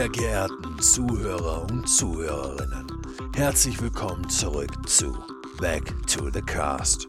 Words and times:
Sehr 0.00 0.08
geehrten 0.08 0.78
Zuhörer 0.78 1.66
und 1.70 1.86
Zuhörerinnen, 1.86 2.86
herzlich 3.36 3.82
willkommen 3.82 4.26
zurück 4.30 4.70
zu 4.88 5.14
Back 5.58 5.92
to 6.06 6.30
the 6.32 6.40
Cast. 6.40 7.06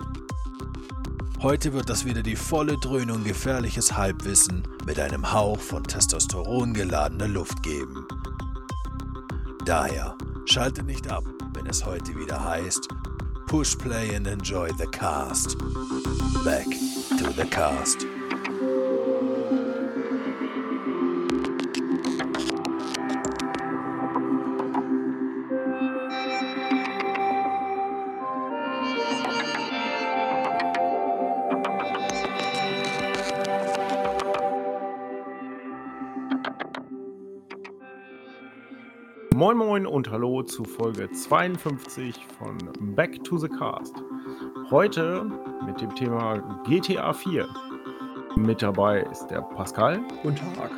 Heute 1.41 1.71
wird 1.71 1.89
das 1.89 2.03
wieder 2.03 2.21
die 2.21 2.35
volle 2.35 2.77
Dröhnung 2.77 3.23
gefährliches 3.23 3.95
Halbwissen 3.95 4.67
mit 4.85 4.99
einem 4.99 5.31
Hauch 5.31 5.61
von 5.61 5.85
Testosteron 5.85 6.73
geladene 6.73 7.27
Luft 7.27 7.63
geben. 7.63 8.05
Daher 9.63 10.17
schalte 10.45 10.83
nicht 10.83 11.09
ab, 11.09 11.23
wenn 11.53 11.67
es 11.67 11.85
heute 11.85 12.13
wieder 12.19 12.43
heißt 12.43 12.89
Push 13.47 13.77
Play 13.77 14.13
and 14.17 14.27
Enjoy 14.27 14.69
the 14.77 14.87
Cast. 14.87 15.57
Back 16.43 16.67
to 17.17 17.31
the 17.37 17.47
Cast. 17.49 18.05
Moin 39.53 39.67
Moin 39.67 39.85
und 39.85 40.09
Hallo 40.09 40.43
zu 40.43 40.63
Folge 40.63 41.11
52 41.11 42.25
von 42.39 42.57
Back 42.95 43.21
to 43.25 43.37
the 43.37 43.49
Cast. 43.49 43.93
Heute 44.69 45.25
mit 45.65 45.81
dem 45.81 45.93
Thema 45.93 46.37
GTA 46.63 47.11
4. 47.11 47.49
Mit 48.37 48.61
dabei 48.61 49.01
ist 49.01 49.27
der 49.27 49.41
Pascal. 49.41 49.99
Guten 50.23 50.37
Tag. 50.55 50.71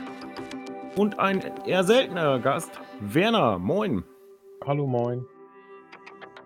Und 0.96 1.20
ein 1.20 1.44
eher 1.68 1.84
seltener 1.84 2.40
Gast, 2.40 2.72
Werner. 3.00 3.60
Moin. 3.60 4.04
Hallo, 4.66 4.88
moin. 4.88 5.24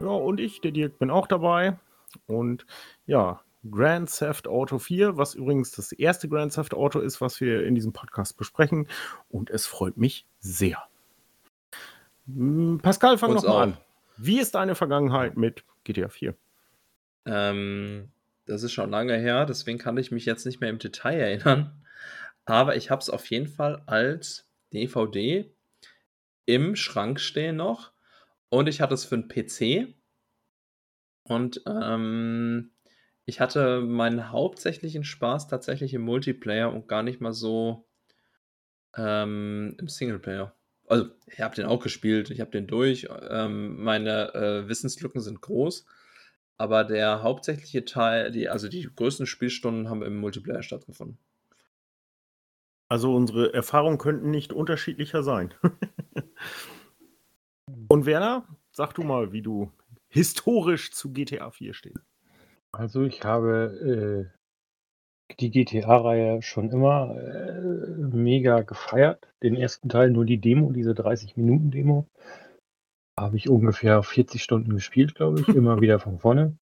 Ja, 0.02 0.08
und 0.08 0.42
ich, 0.42 0.60
der 0.60 0.72
Dirk, 0.72 1.00
bin 1.00 1.10
auch 1.10 1.28
dabei. 1.28 1.80
Und 2.26 2.66
ja, 3.06 3.40
Grand 3.72 4.14
Theft 4.14 4.50
Auto 4.50 4.80
4, 4.80 5.16
was 5.16 5.34
übrigens 5.34 5.72
das 5.72 5.94
erste 5.94 6.28
Grand 6.28 6.54
Theft 6.54 6.74
Auto 6.74 7.00
ist, 7.00 7.22
was 7.22 7.40
wir 7.40 7.64
in 7.64 7.74
diesem 7.74 7.94
Podcast 7.94 8.36
besprechen. 8.36 8.90
Und 9.30 9.50
es 9.50 9.66
freut 9.66 9.96
mich 9.96 10.28
sehr. 10.40 10.87
Hm, 12.28 12.80
Pascal, 12.82 13.18
fang 13.18 13.32
Uns 13.32 13.42
doch 13.42 13.50
mal 13.50 13.56
auch. 13.56 13.62
an. 13.62 13.78
Wie 14.18 14.40
ist 14.40 14.56
deine 14.56 14.76
Vergangenheit 14.76 15.38
mit 15.38 15.64
GTA 15.84 16.10
4? 16.10 16.36
Ähm, 17.26 18.10
das 18.46 18.64
ist 18.64 18.72
schon 18.72 18.90
lange 18.90 19.16
her, 19.18 19.46
deswegen 19.46 19.78
kann 19.78 19.98
ich 19.98 20.12
mich 20.12 20.26
jetzt 20.26 20.46
nicht 20.46 20.60
mehr 20.60 20.70
im 20.70 20.80
Detail 20.80 21.20
erinnern. 21.20 21.84
Aber 22.46 22.76
ich 22.76 22.90
habe 22.90 23.02
es 23.02 23.10
auf 23.10 23.26
jeden 23.30 23.48
Fall 23.48 23.84
als 23.86 24.50
DVD 24.74 25.52
im 26.46 26.76
Schrank 26.76 27.20
stehen 27.20 27.58
noch. 27.58 27.92
Und 28.50 28.68
ich 28.68 28.80
hatte 28.80 28.94
es 28.94 29.04
für 29.06 29.16
einen 29.16 29.28
PC. 29.28 29.94
Und 31.24 31.62
ähm, 31.68 32.72
ich 33.26 33.42
hatte 33.42 33.82
meinen 33.82 34.32
hauptsächlichen 34.32 35.04
Spaß 35.04 35.48
tatsächlich 35.50 35.94
im 35.94 36.04
Multiplayer 36.04 36.72
und 36.72 36.88
gar 36.88 37.04
nicht 37.04 37.20
mal 37.20 37.34
so 37.34 37.86
ähm, 38.96 39.76
im 39.78 39.90
Singleplayer. 39.90 40.57
Also, 40.88 41.10
ich 41.28 41.42
habe 41.42 41.56
den 41.56 41.66
auch 41.66 41.84
gespielt, 41.84 42.32
ich 42.32 42.40
habe 42.40 42.52
den 42.52 42.68
durch. 42.68 43.08
Ähm, 43.30 43.84
meine 43.84 44.34
äh, 44.34 44.70
Wissenslücken 44.70 45.22
sind 45.22 45.42
groß. 45.42 45.86
Aber 46.58 46.84
der 46.84 47.22
hauptsächliche 47.22 47.86
Teil, 47.86 48.32
die, 48.32 48.50
also 48.50 48.68
die 48.68 48.90
größten 48.96 49.28
Spielstunden 49.28 49.90
haben 49.90 50.02
im 50.02 50.18
Multiplayer 50.18 50.64
stattgefunden. 50.64 51.20
Also 52.90 53.14
unsere 53.14 53.54
Erfahrungen 53.54 53.98
könnten 53.98 54.32
nicht 54.32 54.54
unterschiedlicher 54.54 55.22
sein. 55.22 55.54
Und 57.90 58.06
Werner, 58.06 58.48
sag 58.72 58.96
du 58.96 59.04
mal, 59.04 59.34
wie 59.34 59.42
du 59.42 59.72
historisch 60.08 60.92
zu 60.92 61.12
GTA 61.12 61.52
4 61.52 61.74
stehst. 61.74 62.00
Also 62.72 63.04
ich 63.04 63.24
habe 63.24 64.32
äh, 64.34 64.37
die 65.40 65.52
GTA-Reihe 65.52 66.42
schon 66.42 66.70
immer 66.70 67.16
äh, 67.16 67.62
mega 68.16 68.62
gefeiert. 68.62 69.28
Den 69.44 69.56
ersten 69.56 69.90
Teil 69.90 70.10
nur 70.10 70.26
die 70.26 70.40
Demo, 70.40 70.72
diese 70.72 70.92
30-Minuten-Demo. 70.92 72.08
Habe 73.20 73.38
ich 73.38 73.50
ungefähr 73.50 74.04
40 74.04 74.42
Stunden 74.42 74.72
gespielt, 74.74 75.16
glaube 75.16 75.42
ich, 75.42 75.48
immer 75.56 75.82
wieder 75.82 76.00
von 76.00 76.20
vorne. 76.20 76.58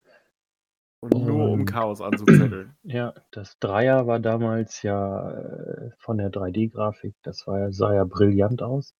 Und 1.01 1.25
nur 1.25 1.49
um 1.49 1.65
Chaos 1.65 2.01
anzuzetteln. 2.01 2.75
Ja, 2.83 3.13
das 3.31 3.59
Dreier 3.59 4.07
war 4.07 4.19
damals 4.19 4.81
ja 4.81 5.31
äh, 5.31 5.91
von 5.97 6.17
der 6.17 6.31
3D-Grafik, 6.31 7.15
das 7.21 7.45
war 7.47 7.71
sah 7.71 7.93
ja 7.93 8.03
brillant 8.05 8.61
aus. 8.61 8.95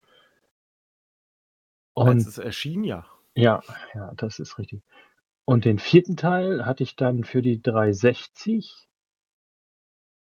Als 1.95 2.09
Und 2.09 2.17
es 2.17 2.37
erschien, 2.37 2.83
ja. 2.83 3.05
Ja, 3.35 3.61
ja, 3.93 4.11
das 4.15 4.39
ist 4.39 4.57
richtig. 4.59 4.81
Und 5.45 5.65
den 5.65 5.79
vierten 5.79 6.17
Teil 6.17 6.65
hatte 6.65 6.83
ich 6.83 6.95
dann 6.95 7.23
für 7.23 7.41
die 7.41 7.61
360 7.61 8.87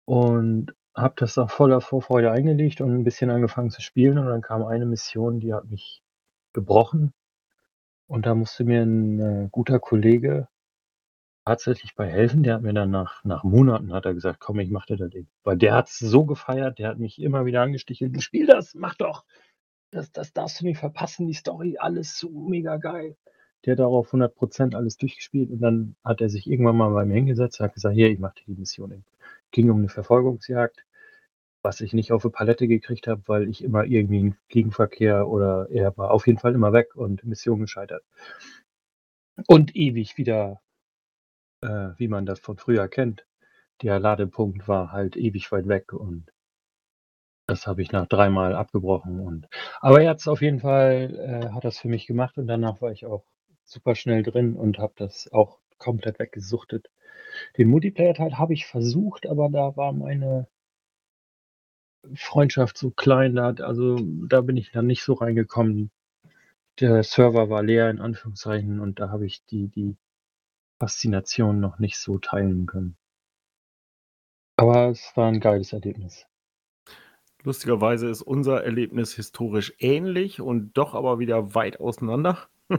und 0.09 0.75
habe 0.95 1.13
das 1.19 1.37
auch 1.37 1.51
voller 1.51 1.83
Vorfreude 1.83 2.31
eingelegt 2.31 2.81
und 2.81 2.95
ein 2.95 3.05
bisschen 3.05 3.29
angefangen 3.29 3.69
zu 3.69 3.83
spielen. 3.83 4.17
Und 4.17 4.25
dann 4.25 4.41
kam 4.41 4.65
eine 4.65 4.87
Mission, 4.87 5.39
die 5.39 5.53
hat 5.53 5.67
mich 5.67 6.03
gebrochen. 6.55 7.13
Und 8.07 8.25
da 8.25 8.35
musste 8.35 8.65
mir 8.65 8.81
ein 8.81 9.21
äh, 9.21 9.49
guter 9.53 9.79
Kollege 9.79 10.49
tatsächlich 11.45 11.95
bei 11.95 12.09
helfen. 12.09 12.43
Der 12.43 12.55
hat 12.55 12.63
mir 12.63 12.73
dann 12.73 12.91
nach, 12.91 13.23
nach 13.23 13.45
Monaten 13.45 13.93
hat 13.93 14.07
er 14.07 14.15
gesagt, 14.15 14.41
komm, 14.41 14.61
ich 14.61 14.71
mach 14.71 14.87
dir 14.87 14.97
das 14.97 15.11
Ding. 15.11 15.29
Weil 15.45 15.59
der 15.59 15.75
hat 15.75 15.91
es 15.91 15.99
so 15.99 16.25
gefeiert, 16.25 16.79
der 16.79 16.89
hat 16.89 16.99
mich 16.99 17.21
immer 17.21 17.45
wieder 17.45 17.61
angestichelt. 17.61 18.23
Spiel 18.23 18.47
das, 18.47 18.75
mach 18.75 18.95
doch. 18.95 19.27
Das, 19.91 20.11
das 20.11 20.33
darfst 20.33 20.63
du 20.63 20.65
nicht 20.65 20.79
verpassen, 20.79 21.27
die 21.27 21.35
Story, 21.35 21.77
alles 21.79 22.19
so 22.19 22.31
mega 22.31 22.79
geil. 22.79 23.15
Der 23.67 23.73
hat 23.73 23.81
darauf 23.81 24.15
100% 24.15 24.75
alles 24.75 24.97
durchgespielt 24.97 25.51
und 25.51 25.61
dann 25.61 25.97
hat 26.03 26.23
er 26.23 26.31
sich 26.31 26.47
irgendwann 26.47 26.77
mal 26.77 26.95
bei 26.95 27.05
mir 27.05 27.17
hingesetzt 27.17 27.61
und 27.61 27.65
hat 27.65 27.75
gesagt, 27.75 27.95
hier, 27.95 28.09
ich 28.09 28.19
mache 28.19 28.37
dir 28.37 28.55
die 28.55 28.59
Mission. 28.59 28.93
Ey. 28.93 29.03
Ging 29.51 29.71
um 29.71 29.79
eine 29.79 29.89
Verfolgungsjagd, 29.89 30.85
was 31.63 31.81
ich 31.81 31.93
nicht 31.93 32.13
auf 32.13 32.23
die 32.23 32.31
Palette 32.31 32.69
gekriegt 32.69 33.07
habe, 33.07 33.23
weil 33.27 33.49
ich 33.49 33.65
immer 33.65 33.85
irgendwie 33.85 34.19
einen 34.19 34.39
Gegenverkehr 34.49 35.29
oder 35.29 35.69
er 35.71 35.97
war 35.97 36.11
auf 36.11 36.27
jeden 36.27 36.39
Fall 36.39 36.55
immer 36.55 36.73
weg 36.73 36.95
und 36.97 37.25
Mission 37.25 37.61
gescheitert. 37.61 38.05
Und 39.47 39.75
ewig 39.77 40.19
wieder, 40.19 40.61
äh, 41.63 41.91
wie 41.97 42.09
man 42.09 42.27
das 42.27 42.41
von 42.41 42.57
früher 42.57 42.89
kennt, 42.89 43.27
der 43.83 44.01
Ladepunkt 44.01 44.67
war 44.69 44.93
halt 44.93 45.17
ewig 45.17 45.51
weit 45.53 45.69
weg 45.69 45.93
und 45.93 46.33
das 47.47 47.67
habe 47.67 47.81
ich 47.81 47.93
nach 47.93 48.07
dreimal 48.07 48.55
abgebrochen 48.55 49.21
und 49.21 49.49
aber 49.81 50.03
er 50.03 50.15
es 50.15 50.29
auf 50.29 50.43
jeden 50.43 50.61
Fall, 50.61 51.15
äh, 51.15 51.55
hat 51.55 51.65
das 51.65 51.79
für 51.79 51.89
mich 51.89 52.07
gemacht 52.07 52.37
und 52.37 52.47
danach 52.47 52.83
war 52.83 52.93
ich 52.93 53.07
auch 53.07 53.25
super 53.65 53.95
schnell 53.95 54.23
drin 54.23 54.55
und 54.57 54.79
habe 54.79 54.93
das 54.97 55.33
auch 55.33 55.59
komplett 55.79 56.19
weggesuchtet. 56.19 56.91
Den 57.57 57.69
Multiplayer-Teil 57.69 58.39
habe 58.39 58.55
ich 58.55 58.67
versucht, 58.67 59.27
aber 59.27 59.49
da 59.49 59.77
war 59.77 59.93
meine 59.93 60.47
Freundschaft 62.15 62.79
so 62.79 62.91
klein, 62.91 63.35
da, 63.35 63.51
also 63.65 63.99
da 64.29 64.41
bin 64.41 64.57
ich 64.57 64.71
dann 64.71 64.87
nicht 64.87 65.03
so 65.03 65.15
reingekommen. 65.15 65.91
Der 66.81 67.03
Server 67.03 67.51
war 67.51 67.63
leer 67.63 67.91
in 67.91 68.01
Anführungszeichen 68.01 68.81
und 68.81 69.01
da 69.01 69.11
habe 69.11 69.27
ich 69.27 69.45
die, 69.47 69.69
die 69.69 69.97
Faszination 70.79 71.59
noch 71.61 71.79
nicht 71.79 71.99
so 71.99 72.19
teilen 72.19 72.67
können. 72.67 72.97
Aber 74.57 74.89
es 74.89 75.13
war 75.17 75.29
ein 75.29 75.41
geiles 75.41 75.73
Erlebnis. 75.73 76.27
Lustigerweise 77.45 78.09
ist 78.09 78.23
unser 78.23 78.65
Erlebnis 78.65 79.15
historisch 79.15 79.73
ähnlich 79.79 80.41
und 80.41 80.77
doch 80.77 80.95
aber 80.95 81.19
wieder 81.19 81.55
weit 81.55 81.81
auseinander. 81.81 82.49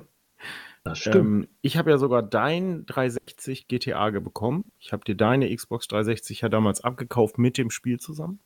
Das 0.89 1.00
Ähm, 1.19 1.47
ich 1.62 1.77
habe 1.77 1.91
ja 1.91 1.97
sogar 1.97 2.24
dein 2.24 2.86
360 2.86 3.68
GTA 3.68 4.09
bekommen. 4.12 4.65
Ich 4.80 4.91
habe 4.94 5.03
dir 5.06 5.15
deine 5.15 5.53
Xbox 5.56 5.88
360 5.88 6.41
ja 6.41 6.50
damals 6.50 6.83
abgekauft 6.83 7.38
mit 7.38 7.57
dem 7.57 7.69
Spiel 7.69 8.00
zusammen. 8.00 8.39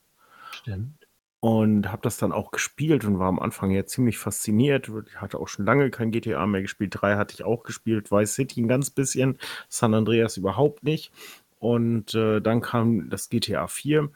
stimmt. 0.51 1.07
Und 1.39 1.91
habe 1.91 2.01
das 2.03 2.15
dann 2.15 2.31
auch 2.31 2.51
gespielt 2.51 3.03
und 3.03 3.19
war 3.19 3.27
am 3.27 3.39
Anfang 3.39 3.71
ja 3.71 3.85
ziemlich 3.85 4.17
fasziniert. 4.17 4.89
Ich 5.09 5.19
hatte 5.19 5.39
auch 5.39 5.49
schon 5.49 5.65
lange 5.65 5.89
kein 5.89 6.11
GTA 6.11 6.45
mehr 6.45 6.61
gespielt. 6.61 6.93
Drei 6.95 7.17
hatte 7.17 7.33
ich 7.33 7.43
auch 7.43 7.63
gespielt, 7.63 8.11
Vice 8.11 8.33
City 8.33 8.61
ein 8.61 8.69
ganz 8.69 8.89
bisschen, 8.89 9.37
San 9.67 9.93
Andreas 9.93 10.37
überhaupt 10.37 10.83
nicht. 10.83 11.11
Und 11.59 12.15
äh, 12.15 12.39
dann 12.39 12.61
kam 12.61 13.09
das 13.09 13.29
GTA 13.29 13.67
4 13.67 14.09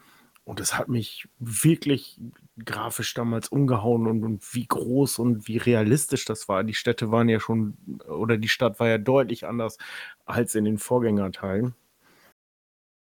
und 0.47 0.61
es 0.61 0.77
hat 0.77 0.87
mich 0.87 1.27
wirklich 1.39 2.21
grafisch 2.63 3.13
damals 3.13 3.49
umgehauen 3.49 4.07
und, 4.07 4.23
und 4.23 4.55
wie 4.55 4.65
groß 4.65 5.19
und 5.19 5.45
wie 5.49 5.57
realistisch 5.57 6.23
das 6.23 6.47
war. 6.47 6.63
Die 6.63 6.73
Städte 6.73 7.11
waren 7.11 7.27
ja 7.27 7.41
schon, 7.41 7.77
oder 8.07 8.37
die 8.37 8.47
Stadt 8.47 8.79
war 8.79 8.87
ja 8.87 8.97
deutlich 8.97 9.45
anders 9.45 9.77
als 10.25 10.55
in 10.55 10.63
den 10.63 10.77
Vorgängerteilen. 10.77 11.75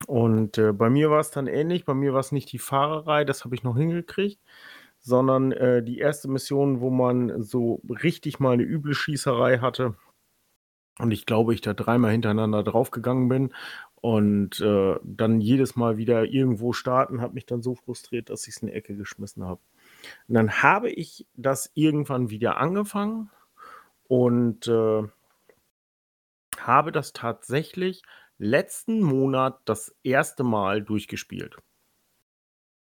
Und 0.07 0.57
äh, 0.57 0.73
bei 0.73 0.89
mir 0.89 1.11
war 1.11 1.19
es 1.19 1.29
dann 1.29 1.45
ähnlich. 1.45 1.85
Bei 1.85 1.93
mir 1.93 2.11
war 2.13 2.21
es 2.21 2.31
nicht 2.31 2.51
die 2.51 2.57
Fahrerei, 2.57 3.23
das 3.23 3.45
habe 3.45 3.53
ich 3.53 3.61
noch 3.61 3.77
hingekriegt, 3.77 4.41
sondern 4.97 5.51
äh, 5.51 5.83
die 5.83 5.99
erste 5.99 6.29
Mission, 6.29 6.81
wo 6.81 6.89
man 6.89 7.43
so 7.43 7.83
richtig 7.87 8.39
mal 8.39 8.53
eine 8.53 8.63
üble 8.63 8.95
Schießerei 8.95 9.59
hatte. 9.59 9.93
Und 10.97 11.11
ich 11.11 11.27
glaube, 11.27 11.53
ich 11.53 11.61
da 11.61 11.75
dreimal 11.75 12.11
hintereinander 12.11 12.63
draufgegangen 12.63 13.29
bin 13.29 13.53
und 14.01 14.61
äh, 14.61 14.95
dann 15.03 15.41
jedes 15.41 15.75
Mal 15.75 15.97
wieder 15.97 16.25
irgendwo 16.25 16.73
starten, 16.73 17.21
hat 17.21 17.33
mich 17.33 17.45
dann 17.45 17.61
so 17.61 17.75
frustriert, 17.75 18.29
dass 18.29 18.47
ich 18.47 18.55
es 18.55 18.61
in 18.61 18.67
die 18.67 18.73
Ecke 18.73 18.95
geschmissen 18.95 19.43
habe. 19.43 19.59
Und 20.27 20.35
dann 20.35 20.61
habe 20.61 20.89
ich 20.89 21.25
das 21.35 21.71
irgendwann 21.73 22.29
wieder 22.29 22.57
angefangen 22.57 23.31
und 24.07 24.67
äh, 24.67 25.03
habe 26.59 26.91
das 26.91 27.13
tatsächlich 27.13 28.03
letzten 28.37 29.01
Monat 29.01 29.59
das 29.65 29.95
erste 30.03 30.43
Mal 30.43 30.81
durchgespielt. 30.81 31.57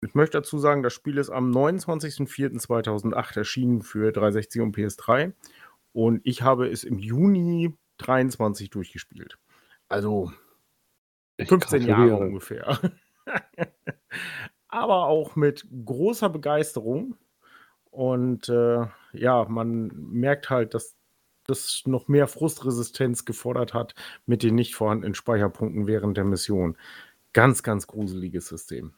Ich 0.01 0.15
möchte 0.15 0.37
dazu 0.37 0.59
sagen, 0.59 0.83
das 0.83 0.93
Spiel 0.93 1.17
ist 1.17 1.29
am 1.29 1.51
29.04.2008 1.51 3.37
erschienen 3.37 3.81
für 3.81 4.11
360 4.11 4.61
und 4.61 4.75
PS3 4.75 5.33
und 5.93 6.21
ich 6.23 6.41
habe 6.41 6.67
es 6.67 6.83
im 6.83 6.99
Juni 6.99 7.73
23 7.97 8.69
durchgespielt. 8.69 9.37
Also 9.87 10.31
15 11.39 11.83
Jahre 11.83 12.17
ungefähr. 12.17 12.79
Aber 14.67 15.05
auch 15.07 15.35
mit 15.35 15.67
großer 15.85 16.29
Begeisterung. 16.29 17.15
Und 17.91 18.49
äh, 18.49 18.85
ja, 19.13 19.45
man 19.47 19.87
merkt 19.95 20.49
halt, 20.49 20.73
dass 20.73 20.95
das 21.47 21.83
noch 21.85 22.07
mehr 22.07 22.27
Frustresistenz 22.27 23.23
gefordert 23.25 23.73
hat 23.73 23.95
mit 24.25 24.43
den 24.43 24.55
nicht 24.55 24.75
vorhandenen 24.75 25.15
Speicherpunkten 25.15 25.87
während 25.87 26.17
der 26.17 26.25
Mission. 26.25 26.77
Ganz, 27.33 27.63
ganz 27.63 27.87
gruseliges 27.87 28.47
System. 28.47 28.93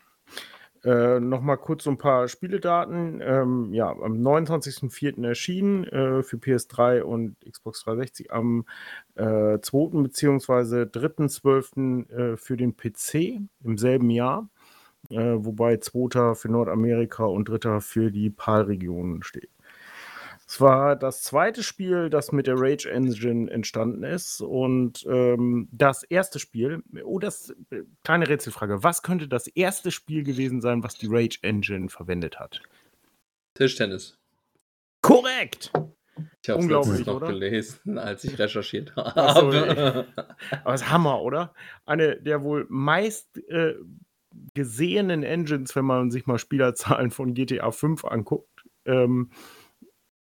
Äh, 0.83 1.19
Nochmal 1.19 1.57
kurz 1.57 1.83
so 1.83 1.89
ein 1.89 1.97
paar 1.97 2.27
Spieledaten. 2.27 3.21
Ähm, 3.21 3.73
ja, 3.73 3.89
am 3.89 4.21
29.04. 4.21 5.25
erschienen 5.27 5.83
äh, 5.85 6.23
für 6.23 6.37
PS3 6.37 7.01
und 7.01 7.35
Xbox 7.49 7.83
360. 7.83 8.31
Am 8.31 8.65
äh, 9.15 9.59
2. 9.59 10.03
bzw. 10.03 10.83
3.12. 10.83 12.09
Äh, 12.09 12.37
für 12.37 12.57
den 12.57 12.75
PC 12.75 13.41
im 13.63 13.77
selben 13.77 14.09
Jahr. 14.09 14.49
Äh, 15.09 15.35
wobei 15.37 15.77
2. 15.77 16.35
für 16.35 16.49
Nordamerika 16.49 17.25
und 17.25 17.45
3. 17.45 17.79
für 17.79 18.11
die 18.11 18.29
PAL-Regionen 18.29 19.23
steht. 19.23 19.49
Es 20.49 20.61
war 20.61 20.95
das 20.95 21.23
zweite 21.23 21.61
Spiel, 21.61 22.09
das 22.09 22.31
mit 22.31 22.47
der 22.47 22.55
Rage 22.57 22.89
Engine 22.89 23.51
entstanden 23.51 24.03
ist. 24.03 24.39
Und 24.39 25.05
ähm, 25.05 25.67
das 25.73 26.03
erste 26.03 26.39
Spiel, 26.39 26.83
oh, 27.03 27.19
das 27.19 27.53
äh, 27.69 27.81
kleine 28.05 28.29
Rätselfrage. 28.29 28.81
Was 28.81 29.03
könnte 29.03 29.27
das 29.27 29.47
erste 29.47 29.91
Spiel 29.91 30.23
gewesen 30.23 30.61
sein, 30.61 30.83
was 30.83 30.95
die 30.95 31.07
Rage 31.09 31.39
Engine 31.41 31.89
verwendet 31.89 32.39
hat? 32.39 32.61
Tischtennis. 33.55 34.17
Korrekt! 35.01 35.73
Ich 36.41 36.49
habe 36.49 36.61
es 36.61 36.67
noch 36.67 37.15
oder? 37.15 37.27
gelesen, 37.27 37.97
als 37.97 38.23
ich 38.23 38.39
recherchiert 38.39 38.93
Ach 38.95 39.35
so, 39.35 39.53
habe. 39.53 40.07
Aber 40.63 40.73
es 40.73 40.81
ist 40.81 40.89
Hammer, 40.89 41.21
oder? 41.21 41.53
Eine 41.85 42.15
der 42.21 42.41
wohl 42.41 42.65
meist 42.69 43.37
äh, 43.49 43.75
gesehenen 44.53 45.23
Engines, 45.23 45.75
wenn 45.75 45.85
man 45.85 46.09
sich 46.09 46.25
mal 46.25 46.39
Spielerzahlen 46.39 47.11
von 47.11 47.33
GTA 47.33 47.71
5 47.71 48.05
anguckt, 48.05 48.63
ähm, 48.85 49.31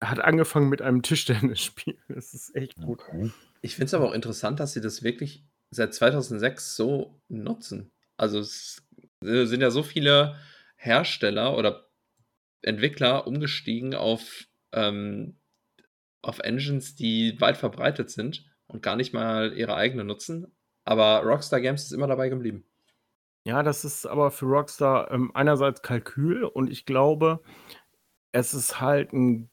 hat 0.02 0.20
angefangen 0.20 0.70
mit 0.70 0.82
einem 0.82 1.02
Tischtennisspiel. 1.02 1.98
Das 2.08 2.34
ist 2.34 2.56
echt 2.56 2.76
gut. 2.78 3.02
Okay. 3.02 3.32
Ich 3.62 3.76
finde 3.76 3.86
es 3.88 3.94
aber 3.94 4.10
auch 4.10 4.14
interessant, 4.14 4.60
dass 4.60 4.74
sie 4.74 4.82
das 4.82 5.04
wirklich 5.04 5.44
seit 5.72 5.94
2006 5.94 6.76
so 6.76 7.20
nutzen. 7.28 7.92
Also 8.18 8.40
es 8.40 8.82
sind 9.22 9.62
ja 9.62 9.70
so 9.70 9.84
viele 9.84 10.38
Hersteller 10.76 11.58
oder 11.58 11.90
Entwickler 12.62 13.28
umgestiegen 13.28 13.96
auf, 13.96 14.48
ähm, 14.72 15.38
auf 16.22 16.40
Engines, 16.40 16.96
die 16.96 17.40
weit 17.40 17.58
verbreitet 17.58 18.10
sind 18.10 18.46
und 18.68 18.82
gar 18.82 18.96
nicht 18.96 19.14
mal 19.14 19.54
ihre 19.54 19.76
eigene 19.76 20.04
nutzen. 20.04 20.52
Aber 20.86 21.22
Rockstar 21.24 21.62
Games 21.62 21.84
ist 21.84 21.92
immer 21.92 22.08
dabei 22.08 22.30
geblieben. 22.30 22.66
Ja, 23.46 23.64
das 23.64 23.86
ist 23.86 24.06
aber 24.06 24.32
für 24.32 24.46
Rockstar 24.46 25.12
ähm, 25.12 25.32
einerseits 25.34 25.82
Kalkül 25.82 26.44
und 26.44 26.70
ich 26.70 26.86
glaube, 26.86 27.42
es 28.32 28.54
ist 28.54 28.80
halt 28.82 29.14
ein. 29.14 29.50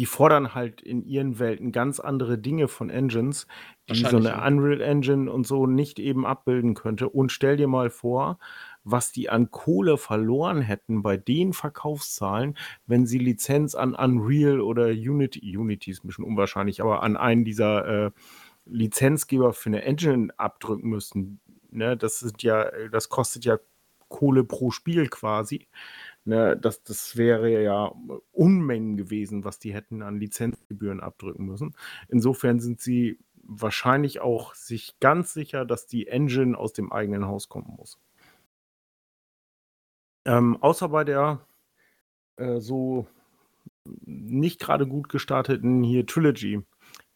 Die 0.00 0.06
fordern 0.06 0.54
halt 0.54 0.80
in 0.80 1.04
ihren 1.04 1.38
Welten 1.38 1.72
ganz 1.72 2.00
andere 2.00 2.38
Dinge 2.38 2.68
von 2.68 2.88
Engines, 2.88 3.46
die 3.90 3.96
so 3.96 4.16
eine 4.16 4.30
ja. 4.30 4.46
Unreal 4.46 4.80
Engine 4.80 5.30
und 5.30 5.46
so 5.46 5.66
nicht 5.66 5.98
eben 5.98 6.24
abbilden 6.24 6.72
könnte. 6.72 7.10
Und 7.10 7.32
stell 7.32 7.58
dir 7.58 7.68
mal 7.68 7.90
vor, 7.90 8.38
was 8.82 9.12
die 9.12 9.28
an 9.28 9.50
Kohle 9.50 9.98
verloren 9.98 10.62
hätten 10.62 11.02
bei 11.02 11.18
den 11.18 11.52
Verkaufszahlen, 11.52 12.56
wenn 12.86 13.04
sie 13.04 13.18
Lizenz 13.18 13.74
an 13.74 13.94
Unreal 13.94 14.62
oder 14.62 14.86
Unity, 14.86 15.54
Unity 15.54 15.90
ist 15.90 16.02
ein 16.02 16.06
bisschen 16.06 16.24
unwahrscheinlich, 16.24 16.80
aber 16.80 17.02
an 17.02 17.18
einen 17.18 17.44
dieser 17.44 18.06
äh, 18.06 18.10
Lizenzgeber 18.64 19.52
für 19.52 19.68
eine 19.68 19.82
Engine 19.82 20.32
abdrücken 20.38 20.88
müssten. 20.88 21.40
Ne, 21.72 21.94
das 21.94 22.20
sind 22.20 22.42
ja, 22.42 22.70
das 22.90 23.10
kostet 23.10 23.44
ja 23.44 23.58
Kohle 24.08 24.44
pro 24.44 24.70
Spiel 24.70 25.08
quasi. 25.08 25.68
Ne, 26.30 26.56
das, 26.56 26.84
das 26.84 27.16
wäre 27.16 27.60
ja 27.60 27.92
Unmengen 28.30 28.96
gewesen, 28.96 29.42
was 29.42 29.58
die 29.58 29.74
hätten 29.74 30.00
an 30.00 30.20
Lizenzgebühren 30.20 31.00
abdrücken 31.00 31.44
müssen. 31.44 31.74
Insofern 32.08 32.60
sind 32.60 32.80
sie 32.80 33.18
wahrscheinlich 33.42 34.20
auch 34.20 34.54
sich 34.54 34.94
ganz 35.00 35.34
sicher, 35.34 35.64
dass 35.64 35.88
die 35.88 36.06
Engine 36.06 36.56
aus 36.56 36.72
dem 36.72 36.92
eigenen 36.92 37.26
Haus 37.26 37.48
kommen 37.48 37.74
muss. 37.76 37.98
Ähm, 40.24 40.56
außer 40.62 40.88
bei 40.90 41.02
der 41.02 41.44
äh, 42.36 42.60
so 42.60 43.08
nicht 44.04 44.60
gerade 44.60 44.86
gut 44.86 45.08
gestarteten 45.08 45.82
hier 45.82 46.06
Trilogy, 46.06 46.62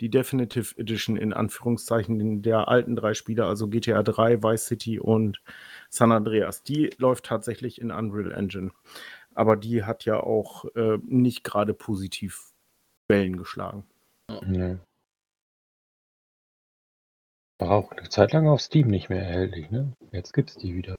die 0.04 0.10
Definitive 0.10 0.78
Edition 0.78 1.16
in 1.16 1.32
Anführungszeichen 1.32 2.42
der 2.42 2.68
alten 2.68 2.94
drei 2.94 3.14
Spiele, 3.14 3.46
also 3.46 3.68
GTA 3.68 4.02
3, 4.02 4.42
Vice 4.42 4.66
City 4.66 5.00
und 5.00 5.40
San 5.88 6.12
Andreas, 6.12 6.62
die 6.62 6.90
läuft 6.98 7.24
tatsächlich 7.24 7.80
in 7.80 7.90
Unreal 7.90 8.30
Engine. 8.30 8.70
Aber 9.34 9.56
die 9.56 9.84
hat 9.84 10.04
ja 10.04 10.20
auch 10.20 10.66
äh, 10.76 10.98
nicht 11.06 11.42
gerade 11.42 11.72
positiv 11.72 12.52
Wellen 13.08 13.38
geschlagen. 13.38 13.86
Nee. 14.46 14.76
War 17.58 17.70
auch 17.70 17.90
eine 17.92 18.10
Zeit 18.10 18.34
lang 18.34 18.46
auf 18.46 18.60
Steam 18.60 18.88
nicht 18.88 19.08
mehr 19.08 19.22
erhältlich, 19.22 19.70
ne? 19.70 19.94
Jetzt 20.12 20.34
gibt's 20.34 20.54
die 20.56 20.74
wieder. 20.74 20.96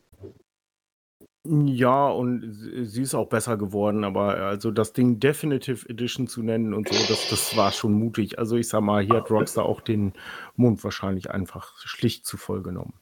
Ja, 1.48 2.08
und 2.08 2.54
sie 2.54 3.04
ist 3.04 3.14
auch 3.14 3.30
besser 3.30 3.56
geworden, 3.56 4.04
aber 4.04 4.38
also 4.38 4.72
das 4.72 4.94
Ding 4.94 5.20
Definitive 5.20 5.88
Edition 5.88 6.28
zu 6.28 6.42
nennen 6.42 6.74
und 6.74 6.90
so, 6.90 6.96
das, 7.08 7.30
das 7.30 7.56
war 7.56 7.72
schon 7.72 7.94
mutig. 7.94 8.40
Also 8.40 8.56
ich 8.56 8.68
sag 8.68 8.82
mal, 8.82 9.04
hier 9.04 9.18
hat 9.18 9.30
Rockstar 9.30 9.66
auch 9.66 9.82
den 9.82 10.14
Mund 10.56 10.84
wahrscheinlich 10.84 11.30
einfach 11.30 11.78
schlicht 11.78 12.26
zu 12.26 12.38
voll 12.38 12.64
genommen. 12.64 12.94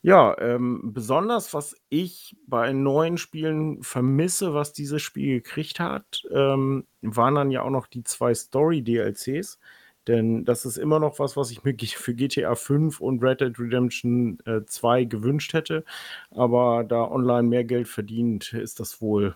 Ja, 0.00 0.36
ähm, 0.38 0.92
besonders 0.94 1.52
was 1.52 1.76
ich 1.90 2.36
bei 2.46 2.72
neuen 2.72 3.18
Spielen 3.18 3.82
vermisse, 3.82 4.54
was 4.54 4.72
dieses 4.72 5.02
Spiel 5.02 5.40
gekriegt 5.40 5.80
hat, 5.80 6.22
ähm, 6.30 6.86
waren 7.02 7.34
dann 7.34 7.50
ja 7.50 7.62
auch 7.62 7.70
noch 7.70 7.86
die 7.86 8.04
zwei 8.04 8.34
Story-DLCs. 8.34 9.58
Denn 10.06 10.44
das 10.44 10.66
ist 10.66 10.76
immer 10.76 11.00
noch 11.00 11.18
was, 11.18 11.36
was 11.36 11.50
ich 11.50 11.64
mir 11.64 11.74
für 11.78 12.14
GTA 12.14 12.54
5 12.54 13.00
und 13.00 13.22
Red 13.22 13.40
Dead 13.40 13.58
Redemption 13.58 14.38
äh, 14.46 14.64
2 14.66 15.04
gewünscht 15.04 15.54
hätte. 15.54 15.84
Aber 16.30 16.84
da 16.84 17.10
online 17.10 17.48
mehr 17.48 17.64
Geld 17.64 17.88
verdient, 17.88 18.52
ist 18.52 18.80
das 18.80 19.00
wohl 19.00 19.34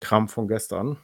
Kram 0.00 0.28
von 0.28 0.48
gestern. 0.48 0.98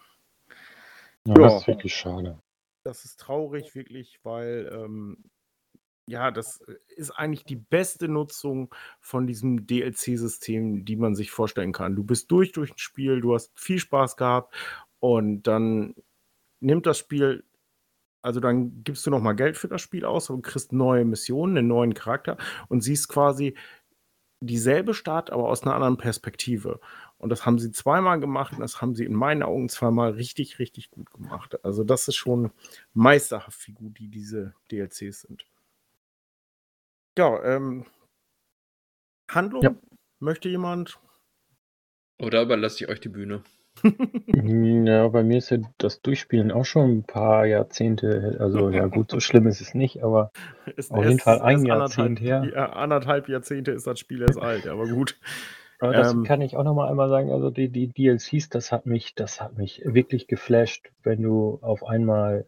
Ja, 1.26 1.34
Ja. 1.34 1.42
das 1.42 1.62
ist 1.62 1.68
wirklich 1.68 1.94
schade. 1.94 2.38
Das 2.84 3.04
ist 3.04 3.20
traurig, 3.20 3.74
wirklich, 3.74 4.18
weil 4.22 4.70
ähm, 4.72 5.18
ja, 6.06 6.30
das 6.30 6.60
ist 6.96 7.10
eigentlich 7.12 7.44
die 7.44 7.56
beste 7.56 8.08
Nutzung 8.08 8.74
von 9.00 9.26
diesem 9.26 9.66
DLC-System, 9.66 10.84
die 10.84 10.96
man 10.96 11.14
sich 11.14 11.30
vorstellen 11.30 11.72
kann. 11.72 11.94
Du 11.94 12.02
bist 12.04 12.30
durch 12.30 12.52
durch 12.52 12.72
ein 12.72 12.78
Spiel, 12.78 13.20
du 13.20 13.34
hast 13.34 13.52
viel 13.58 13.78
Spaß 13.78 14.16
gehabt 14.16 14.54
und 14.98 15.42
dann 15.44 15.94
nimmt 16.60 16.86
das 16.86 16.98
Spiel, 16.98 17.44
also 18.22 18.40
dann 18.40 18.82
gibst 18.84 19.06
du 19.06 19.10
nochmal 19.10 19.36
Geld 19.36 19.56
für 19.56 19.68
das 19.68 19.80
Spiel 19.80 20.04
aus 20.04 20.30
und 20.30 20.42
kriegst 20.42 20.72
neue 20.72 21.04
Missionen, 21.04 21.58
einen 21.58 21.68
neuen 21.68 21.94
Charakter 21.94 22.36
und 22.68 22.82
siehst 22.82 23.08
quasi 23.08 23.54
dieselbe 24.40 24.94
Stadt, 24.94 25.30
aber 25.30 25.48
aus 25.48 25.62
einer 25.62 25.74
anderen 25.74 25.98
Perspektive. 25.98 26.80
Und 27.18 27.28
das 27.28 27.44
haben 27.44 27.58
sie 27.58 27.72
zweimal 27.72 28.18
gemacht 28.20 28.54
und 28.54 28.60
das 28.60 28.80
haben 28.80 28.94
sie 28.94 29.04
in 29.04 29.14
meinen 29.14 29.42
Augen 29.42 29.68
zweimal 29.68 30.12
richtig, 30.12 30.58
richtig 30.58 30.90
gut 30.90 31.10
gemacht. 31.10 31.62
Also 31.64 31.84
das 31.84 32.08
ist 32.08 32.16
schon 32.16 32.50
meisterhaft, 32.94 33.66
wie 33.68 33.72
gut 33.72 33.98
die 33.98 34.08
diese 34.08 34.54
DLCs 34.70 35.22
sind. 35.22 35.44
Ja, 37.18 37.42
ähm, 37.44 37.84
Handlung? 39.30 39.62
Ja. 39.62 39.74
Möchte 40.20 40.48
jemand? 40.48 40.98
Oder 42.18 42.42
überlasse 42.42 42.84
ich 42.84 42.90
euch 42.90 43.00
die 43.00 43.08
Bühne? 43.08 43.42
Ja, 43.82 45.08
bei 45.08 45.22
mir 45.22 45.38
ist 45.38 45.50
ja 45.50 45.58
das 45.78 46.02
Durchspielen 46.02 46.52
auch 46.52 46.64
schon 46.64 46.98
ein 46.98 47.04
paar 47.04 47.46
Jahrzehnte, 47.46 48.36
also 48.40 48.70
ja 48.70 48.86
gut, 48.86 49.10
so 49.10 49.20
schlimm 49.20 49.46
ist 49.46 49.60
es 49.60 49.74
nicht, 49.74 50.02
aber 50.02 50.30
Ist 50.76 50.90
Auf 50.90 51.04
jeden 51.04 51.18
Fall 51.18 51.40
ein 51.40 51.64
Jahrzehnt 51.64 52.20
her. 52.20 52.46
Ja, 52.52 52.70
anderthalb 52.70 53.28
Jahrzehnte 53.28 53.72
ist 53.72 53.86
das 53.86 53.98
Spiel 53.98 54.22
erst 54.22 54.38
alt, 54.38 54.66
aber 54.66 54.86
gut. 54.86 55.18
Aber 55.80 55.94
das 55.94 56.12
Ähm. 56.12 56.24
kann 56.24 56.42
ich 56.42 56.56
auch 56.56 56.64
noch 56.64 56.74
mal 56.74 56.88
einmal 56.88 57.08
sagen, 57.08 57.30
also 57.32 57.50
die, 57.50 57.70
die 57.70 57.88
DLCs, 57.88 58.50
das 58.50 58.70
hat 58.70 58.86
mich, 58.86 59.14
das 59.14 59.40
hat 59.40 59.56
mich 59.56 59.82
wirklich 59.84 60.26
geflasht, 60.26 60.90
wenn 61.02 61.22
du 61.22 61.58
auf 61.62 61.84
einmal 61.84 62.46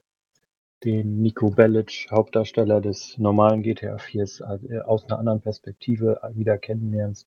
den 0.85 1.23
Nico 1.23 1.51
Bellic, 1.51 2.09
Hauptdarsteller 2.11 2.81
des 2.81 3.17
normalen 3.19 3.63
GTA 3.63 3.99
4 3.99 4.25
äh, 4.69 4.79
aus 4.81 5.07
einer 5.07 5.19
anderen 5.19 5.41
Perspektive 5.41 6.21
wieder 6.35 6.59
kennenlernst. 6.59 7.27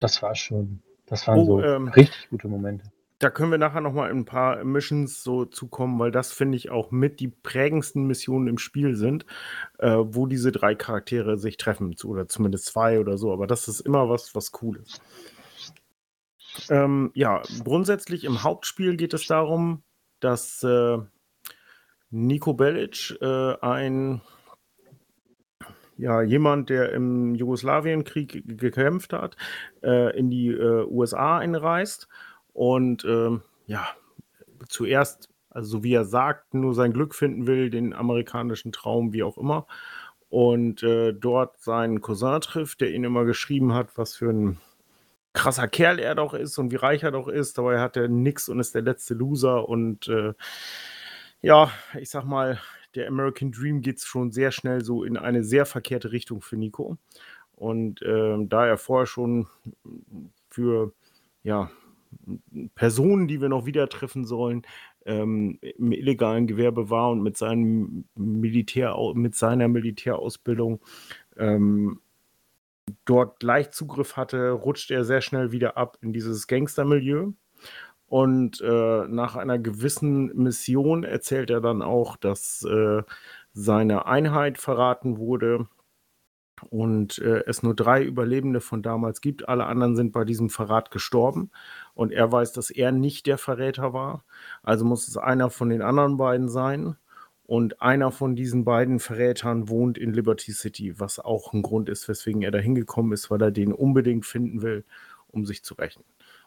Das 0.00 0.22
war 0.22 0.34
schon, 0.34 0.82
das 1.10 1.28
waren 1.28 1.38
Oh, 1.40 1.44
so 1.44 1.62
ähm. 1.62 1.88
richtig 1.88 2.30
gute 2.30 2.48
Momente. 2.48 2.90
Da 3.18 3.28
können 3.28 3.50
wir 3.50 3.58
nachher 3.58 3.82
noch 3.82 3.92
mal 3.92 4.10
in 4.10 4.20
ein 4.20 4.24
paar 4.24 4.64
Missions 4.64 5.22
so 5.22 5.44
zukommen, 5.44 5.98
weil 5.98 6.10
das 6.10 6.32
finde 6.32 6.56
ich 6.56 6.70
auch 6.70 6.90
mit 6.90 7.20
die 7.20 7.28
prägendsten 7.28 8.06
Missionen 8.06 8.48
im 8.48 8.56
Spiel 8.56 8.94
sind, 8.96 9.26
äh, 9.78 9.94
wo 9.98 10.26
diese 10.26 10.52
drei 10.52 10.74
Charaktere 10.74 11.36
sich 11.36 11.58
treffen, 11.58 11.94
oder 12.04 12.28
zumindest 12.28 12.64
zwei 12.64 12.98
oder 12.98 13.18
so. 13.18 13.30
Aber 13.30 13.46
das 13.46 13.68
ist 13.68 13.80
immer 13.80 14.08
was, 14.08 14.34
was 14.34 14.52
cool 14.62 14.78
ist. 14.78 15.02
Ähm, 16.70 17.10
ja, 17.14 17.42
grundsätzlich 17.62 18.24
im 18.24 18.42
Hauptspiel 18.42 18.96
geht 18.96 19.12
es 19.12 19.26
darum, 19.26 19.82
dass 20.20 20.62
äh, 20.62 20.96
Nico 22.10 22.54
Bellic 22.54 23.18
äh, 23.20 23.54
ein 23.60 24.22
ja, 26.00 26.22
jemand, 26.22 26.70
der 26.70 26.92
im 26.92 27.34
Jugoslawienkrieg 27.34 28.58
gekämpft 28.58 29.12
hat, 29.12 29.36
äh, 29.82 30.16
in 30.18 30.30
die 30.30 30.48
äh, 30.48 30.84
USA 30.86 31.38
einreist 31.38 32.08
und 32.52 33.04
ähm, 33.04 33.42
ja, 33.66 33.86
zuerst, 34.68 35.28
also 35.50 35.78
so 35.78 35.84
wie 35.84 35.94
er 35.94 36.04
sagt, 36.04 36.54
nur 36.54 36.74
sein 36.74 36.92
Glück 36.92 37.14
finden 37.14 37.46
will, 37.46 37.70
den 37.70 37.92
amerikanischen 37.92 38.72
Traum, 38.72 39.12
wie 39.12 39.22
auch 39.22 39.38
immer. 39.38 39.66
Und 40.28 40.82
äh, 40.82 41.12
dort 41.12 41.60
seinen 41.60 42.00
Cousin 42.00 42.40
trifft, 42.40 42.80
der 42.80 42.92
ihn 42.92 43.04
immer 43.04 43.24
geschrieben 43.24 43.74
hat, 43.74 43.98
was 43.98 44.14
für 44.14 44.30
ein 44.30 44.60
krasser 45.32 45.68
Kerl 45.68 45.98
er 45.98 46.14
doch 46.14 46.34
ist 46.34 46.58
und 46.58 46.70
wie 46.70 46.76
reich 46.76 47.02
er 47.02 47.10
doch 47.10 47.28
ist. 47.28 47.58
Dabei 47.58 47.80
hat 47.80 47.96
er 47.96 48.08
nix 48.08 48.48
und 48.48 48.60
ist 48.60 48.74
der 48.74 48.82
letzte 48.82 49.14
Loser. 49.14 49.68
Und 49.68 50.08
äh, 50.08 50.34
ja, 51.40 51.70
ich 51.98 52.10
sag 52.10 52.24
mal, 52.24 52.60
der 52.94 53.08
American 53.08 53.52
Dream 53.52 53.80
geht 53.80 54.00
schon 54.00 54.32
sehr 54.32 54.50
schnell 54.50 54.84
so 54.84 55.04
in 55.04 55.16
eine 55.16 55.44
sehr 55.44 55.66
verkehrte 55.66 56.12
Richtung 56.12 56.40
für 56.40 56.56
Nico. 56.56 56.98
Und 57.52 58.02
äh, 58.02 58.36
da 58.46 58.66
er 58.66 58.78
vorher 58.78 59.06
schon 59.06 59.46
für 60.48 60.92
ja, 61.42 61.70
Personen, 62.74 63.28
die 63.28 63.40
wir 63.40 63.48
noch 63.48 63.66
wieder 63.66 63.88
treffen 63.88 64.24
sollen, 64.24 64.62
ähm, 65.06 65.58
im 65.60 65.92
illegalen 65.92 66.46
Gewerbe 66.46 66.90
war 66.90 67.10
und 67.10 67.22
mit, 67.22 67.36
seinem 67.36 68.04
Militär, 68.14 68.96
mit 69.14 69.34
seiner 69.34 69.68
Militärausbildung 69.68 70.80
ähm, 71.36 72.00
dort 73.04 73.40
gleich 73.40 73.70
Zugriff 73.70 74.16
hatte, 74.16 74.50
rutscht 74.50 74.90
er 74.90 75.04
sehr 75.04 75.20
schnell 75.20 75.52
wieder 75.52 75.76
ab 75.76 75.98
in 76.00 76.12
dieses 76.12 76.46
Gangstermilieu. 76.46 77.32
Und 78.10 78.60
äh, 78.60 79.06
nach 79.06 79.36
einer 79.36 79.60
gewissen 79.60 80.36
Mission 80.36 81.04
erzählt 81.04 81.48
er 81.48 81.60
dann 81.60 81.80
auch, 81.80 82.16
dass 82.16 82.64
äh, 82.64 83.04
seine 83.52 84.06
Einheit 84.06 84.58
verraten 84.58 85.16
wurde 85.16 85.68
und 86.70 87.20
äh, 87.20 87.44
es 87.46 87.62
nur 87.62 87.76
drei 87.76 88.02
Überlebende 88.02 88.60
von 88.60 88.82
damals 88.82 89.20
gibt. 89.20 89.48
Alle 89.48 89.66
anderen 89.66 89.94
sind 89.94 90.10
bei 90.10 90.24
diesem 90.24 90.50
Verrat 90.50 90.90
gestorben 90.90 91.52
und 91.94 92.10
er 92.10 92.32
weiß, 92.32 92.52
dass 92.52 92.70
er 92.70 92.90
nicht 92.90 93.26
der 93.26 93.38
Verräter 93.38 93.92
war. 93.92 94.24
Also 94.64 94.84
muss 94.84 95.06
es 95.06 95.16
einer 95.16 95.48
von 95.48 95.68
den 95.68 95.80
anderen 95.80 96.16
beiden 96.16 96.48
sein. 96.48 96.96
Und 97.44 97.80
einer 97.80 98.10
von 98.10 98.34
diesen 98.34 98.64
beiden 98.64 98.98
Verrätern 98.98 99.68
wohnt 99.68 99.98
in 99.98 100.12
Liberty 100.12 100.50
City, 100.50 100.98
was 100.98 101.20
auch 101.20 101.52
ein 101.52 101.62
Grund 101.62 101.88
ist, 101.88 102.08
weswegen 102.08 102.42
er 102.42 102.50
da 102.50 102.58
hingekommen 102.58 103.12
ist, 103.12 103.30
weil 103.30 103.40
er 103.40 103.52
den 103.52 103.72
unbedingt 103.72 104.26
finden 104.26 104.62
will, 104.62 104.84
um 105.28 105.46
sich 105.46 105.62
zu 105.62 105.74
rächen. 105.74 106.02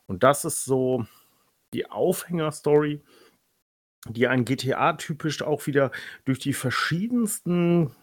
Und 0.07 0.23
das 0.23 0.43
ist 0.43 0.65
so 0.65 1.05
die 1.73 1.89
Aufhängerstory, 1.89 3.01
die 4.07 4.27
ein 4.27 4.45
GTA 4.45 4.93
typisch 4.93 5.41
auch 5.41 5.65
wieder 5.67 5.91
durch 6.25 6.39
die 6.39 6.53
verschiedensten 6.53 7.95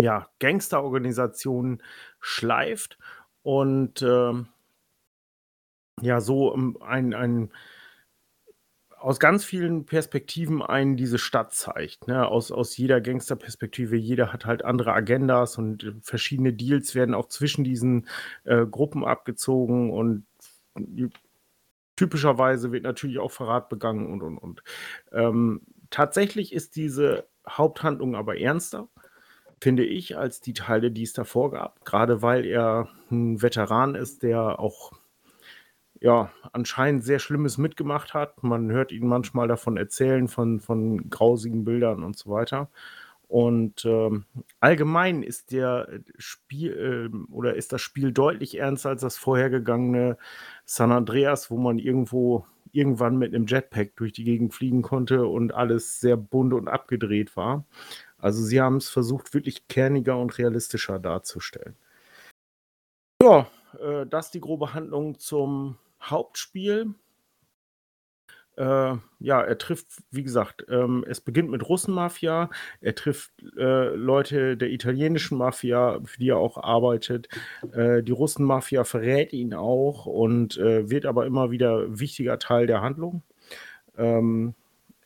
ja, 0.00 0.28
Gangsterorganisationen 0.40 1.82
schleift 2.20 2.98
und 3.42 4.02
äh, 4.02 4.32
ja, 6.00 6.20
so 6.20 6.54
ähm, 6.54 6.76
ein, 6.80 7.14
ein 7.14 7.52
aus 9.04 9.20
ganz 9.20 9.44
vielen 9.44 9.84
Perspektiven 9.84 10.62
einen 10.62 10.96
diese 10.96 11.18
Stadt 11.18 11.52
zeigt. 11.52 12.08
Ne? 12.08 12.26
Aus, 12.26 12.50
aus 12.50 12.74
jeder 12.78 13.02
Gangsterperspektive. 13.02 13.96
Jeder 13.96 14.32
hat 14.32 14.46
halt 14.46 14.64
andere 14.64 14.94
Agendas 14.94 15.58
und 15.58 15.94
verschiedene 16.00 16.54
Deals 16.54 16.94
werden 16.94 17.14
auch 17.14 17.28
zwischen 17.28 17.64
diesen 17.64 18.08
äh, 18.44 18.64
Gruppen 18.64 19.04
abgezogen 19.04 19.92
und 19.92 20.24
typischerweise 21.96 22.72
wird 22.72 22.84
natürlich 22.84 23.18
auch 23.18 23.30
Verrat 23.30 23.68
begangen 23.68 24.12
und 24.12 24.22
und 24.22 24.38
und. 24.38 24.62
Ähm, 25.12 25.62
tatsächlich 25.90 26.52
ist 26.52 26.76
diese 26.76 27.26
Haupthandlung 27.48 28.14
aber 28.14 28.38
ernster 28.38 28.88
finde 29.64 29.84
ich, 29.84 30.18
als 30.18 30.42
die 30.42 30.52
Teile, 30.52 30.90
die 30.90 31.04
es 31.04 31.14
davor 31.14 31.50
gab. 31.50 31.86
Gerade 31.86 32.20
weil 32.20 32.44
er 32.44 32.88
ein 33.10 33.40
Veteran 33.40 33.94
ist, 33.94 34.22
der 34.22 34.58
auch 34.58 34.92
ja, 36.00 36.30
anscheinend 36.52 37.02
sehr 37.02 37.18
Schlimmes 37.18 37.56
mitgemacht 37.56 38.12
hat. 38.12 38.42
Man 38.42 38.70
hört 38.70 38.92
ihn 38.92 39.06
manchmal 39.06 39.48
davon 39.48 39.78
erzählen, 39.78 40.28
von, 40.28 40.60
von 40.60 41.08
grausigen 41.08 41.64
Bildern 41.64 42.04
und 42.04 42.18
so 42.18 42.30
weiter. 42.30 42.68
Und 43.34 43.84
ähm, 43.84 44.26
allgemein 44.60 45.24
ist 45.24 45.50
der 45.50 45.88
Spiel 46.18 47.10
äh, 47.12 47.32
oder 47.32 47.56
ist 47.56 47.72
das 47.72 47.82
Spiel 47.82 48.12
deutlich 48.12 48.58
ernster 48.58 48.90
als 48.90 49.00
das 49.00 49.16
vorhergegangene 49.16 50.18
San 50.66 50.92
Andreas, 50.92 51.50
wo 51.50 51.56
man 51.56 51.80
irgendwo 51.80 52.46
irgendwann 52.70 53.16
mit 53.16 53.34
einem 53.34 53.46
Jetpack 53.48 53.96
durch 53.96 54.12
die 54.12 54.22
Gegend 54.22 54.54
fliegen 54.54 54.82
konnte 54.82 55.26
und 55.26 55.52
alles 55.52 55.98
sehr 55.98 56.16
bunt 56.16 56.52
und 56.52 56.68
abgedreht 56.68 57.36
war. 57.36 57.64
Also 58.18 58.40
sie 58.40 58.60
haben 58.60 58.76
es 58.76 58.88
versucht, 58.88 59.34
wirklich 59.34 59.66
kerniger 59.66 60.16
und 60.16 60.38
realistischer 60.38 61.00
darzustellen. 61.00 61.74
Ja, 63.20 63.48
äh, 63.80 64.06
das 64.06 64.26
ist 64.26 64.34
die 64.34 64.42
grobe 64.42 64.74
Handlung 64.74 65.18
zum 65.18 65.76
Hauptspiel. 66.00 66.94
Äh, 68.56 68.96
ja, 69.18 69.40
er 69.40 69.58
trifft, 69.58 69.86
wie 70.10 70.22
gesagt, 70.22 70.64
ähm, 70.68 71.04
es 71.08 71.20
beginnt 71.20 71.50
mit 71.50 71.68
Russenmafia. 71.68 72.50
Er 72.80 72.94
trifft 72.94 73.32
äh, 73.56 73.94
Leute 73.94 74.56
der 74.56 74.70
italienischen 74.70 75.38
Mafia, 75.38 76.00
für 76.04 76.18
die 76.18 76.28
er 76.28 76.38
auch 76.38 76.62
arbeitet. 76.62 77.28
Äh, 77.72 78.02
die 78.02 78.12
Russenmafia 78.12 78.84
verrät 78.84 79.32
ihn 79.32 79.54
auch 79.54 80.06
und 80.06 80.56
äh, 80.58 80.88
wird 80.90 81.06
aber 81.06 81.26
immer 81.26 81.50
wieder 81.50 81.98
wichtiger 81.98 82.38
Teil 82.38 82.66
der 82.66 82.82
Handlung. 82.82 83.22
Ähm, 83.96 84.54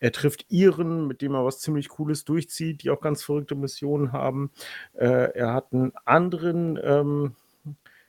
er 0.00 0.12
trifft 0.12 0.46
Iren, 0.48 1.06
mit 1.06 1.22
dem 1.22 1.34
er 1.34 1.44
was 1.44 1.60
ziemlich 1.60 1.88
Cooles 1.88 2.24
durchzieht, 2.24 2.82
die 2.82 2.90
auch 2.90 3.00
ganz 3.00 3.22
verrückte 3.22 3.54
Missionen 3.54 4.12
haben. 4.12 4.50
Äh, 4.94 5.32
er 5.34 5.54
hat 5.54 5.72
einen 5.72 5.92
anderen, 6.04 6.78
ähm, 6.82 7.34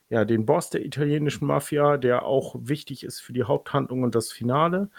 ja, 0.09 0.25
den 0.25 0.45
Boss 0.45 0.69
der 0.69 0.85
italienischen 0.85 1.45
Mafia, 1.45 1.97
der 1.97 2.25
auch 2.25 2.55
wichtig 2.59 3.03
ist 3.03 3.21
für 3.21 3.33
die 3.33 3.43
Haupthandlung 3.43 4.03
und 4.03 4.15
das 4.15 4.31
Finale. 4.31 4.89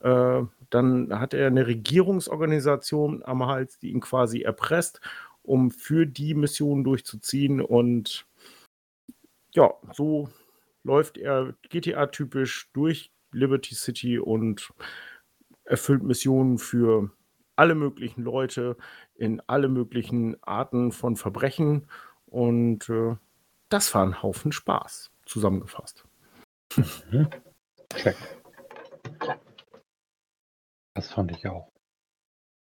Äh, 0.00 0.42
dann 0.70 1.18
hat 1.18 1.34
er 1.34 1.46
eine 1.46 1.66
Regierungsorganisation 1.66 3.22
am 3.24 3.46
Hals, 3.46 3.78
die 3.78 3.90
ihn 3.90 4.00
quasi 4.00 4.42
erpresst, 4.42 5.00
um 5.42 5.70
für 5.70 6.06
die 6.06 6.34
Mission 6.34 6.84
durchzuziehen. 6.84 7.60
Und 7.60 8.26
ja, 9.52 9.72
so 9.92 10.28
läuft 10.84 11.18
er 11.18 11.54
GTA-typisch 11.68 12.70
durch 12.72 13.12
Liberty 13.32 13.74
City 13.74 14.18
und 14.18 14.72
erfüllt 15.64 16.02
Missionen 16.02 16.58
für 16.58 17.10
alle 17.56 17.74
möglichen 17.74 18.22
Leute 18.22 18.76
in 19.14 19.42
alle 19.46 19.68
möglichen 19.68 20.42
Arten 20.42 20.92
von 20.92 21.16
Verbrechen 21.16 21.86
und 22.26 22.88
äh, 22.88 23.16
das 23.68 23.94
war 23.94 24.04
ein 24.04 24.22
Haufen 24.22 24.50
Spaß, 24.50 25.10
zusammengefasst. 25.26 26.04
Mhm. 26.76 27.28
Check. 27.94 28.16
Das 30.94 31.12
fand 31.12 31.30
ich 31.32 31.46
auch. 31.46 31.70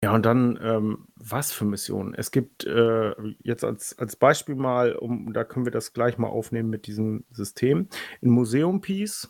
Ja, 0.02 0.14
und 0.14 0.24
dann, 0.24 0.58
ähm, 0.62 1.08
was 1.16 1.50
für 1.50 1.64
Missionen? 1.64 2.14
Es 2.14 2.30
gibt 2.30 2.64
äh, 2.64 3.12
jetzt 3.42 3.64
als, 3.64 3.98
als 3.98 4.14
Beispiel 4.14 4.54
mal, 4.54 4.94
um, 4.94 5.32
da 5.32 5.42
können 5.42 5.66
wir 5.66 5.72
das 5.72 5.92
gleich 5.92 6.18
mal 6.18 6.28
aufnehmen 6.28 6.70
mit 6.70 6.86
diesem 6.86 7.24
System. 7.30 7.88
In 8.20 8.30
Museum 8.30 8.80
Peace 8.80 9.28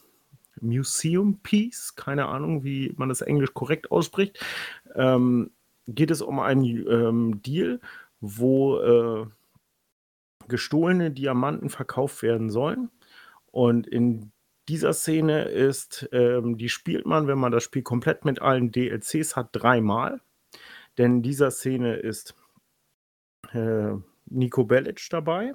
Museum 0.63 1.41
Piece, 1.41 1.95
keine 1.95 2.27
Ahnung, 2.27 2.65
wie 2.65 2.93
man 2.97 3.09
das 3.09 3.21
Englisch 3.21 3.55
korrekt 3.55 3.91
ausspricht, 3.91 4.45
ähm, 4.95 5.51
geht 5.87 6.11
es 6.11 6.23
um 6.23 6.41
einen 6.41 6.65
ähm, 6.65 7.43
Deal, 7.43 7.81
wo 8.21 8.79
äh, 8.79 9.27
gestohlene 10.49 11.11
Diamanten 11.11 11.71
verkauft 11.71 12.23
werden 12.23 12.51
sollen. 12.51 12.91
Und 13.51 13.87
in 13.87 14.33
dieser 14.69 14.93
Szene 14.93 15.45
ist, 15.45 16.09
ähm, 16.13 16.59
die 16.59 16.69
spielt 16.69 17.07
man, 17.07 17.27
wenn 17.27 17.39
man 17.39 17.53
das 17.53 17.65
Spiel 17.65 17.83
komplett 17.83 18.25
mit 18.25 18.41
allen 18.43 18.71
DLCs 18.71 19.37
hat, 19.37 19.49
dreimal. 19.53 20.21
Denn 20.99 21.17
in 21.17 21.23
dieser 21.23 21.51
Szene 21.51 21.97
ist 21.97 22.35
äh, 23.53 23.93
Nico 24.27 24.65
Bellic 24.65 25.07
dabei, 25.11 25.55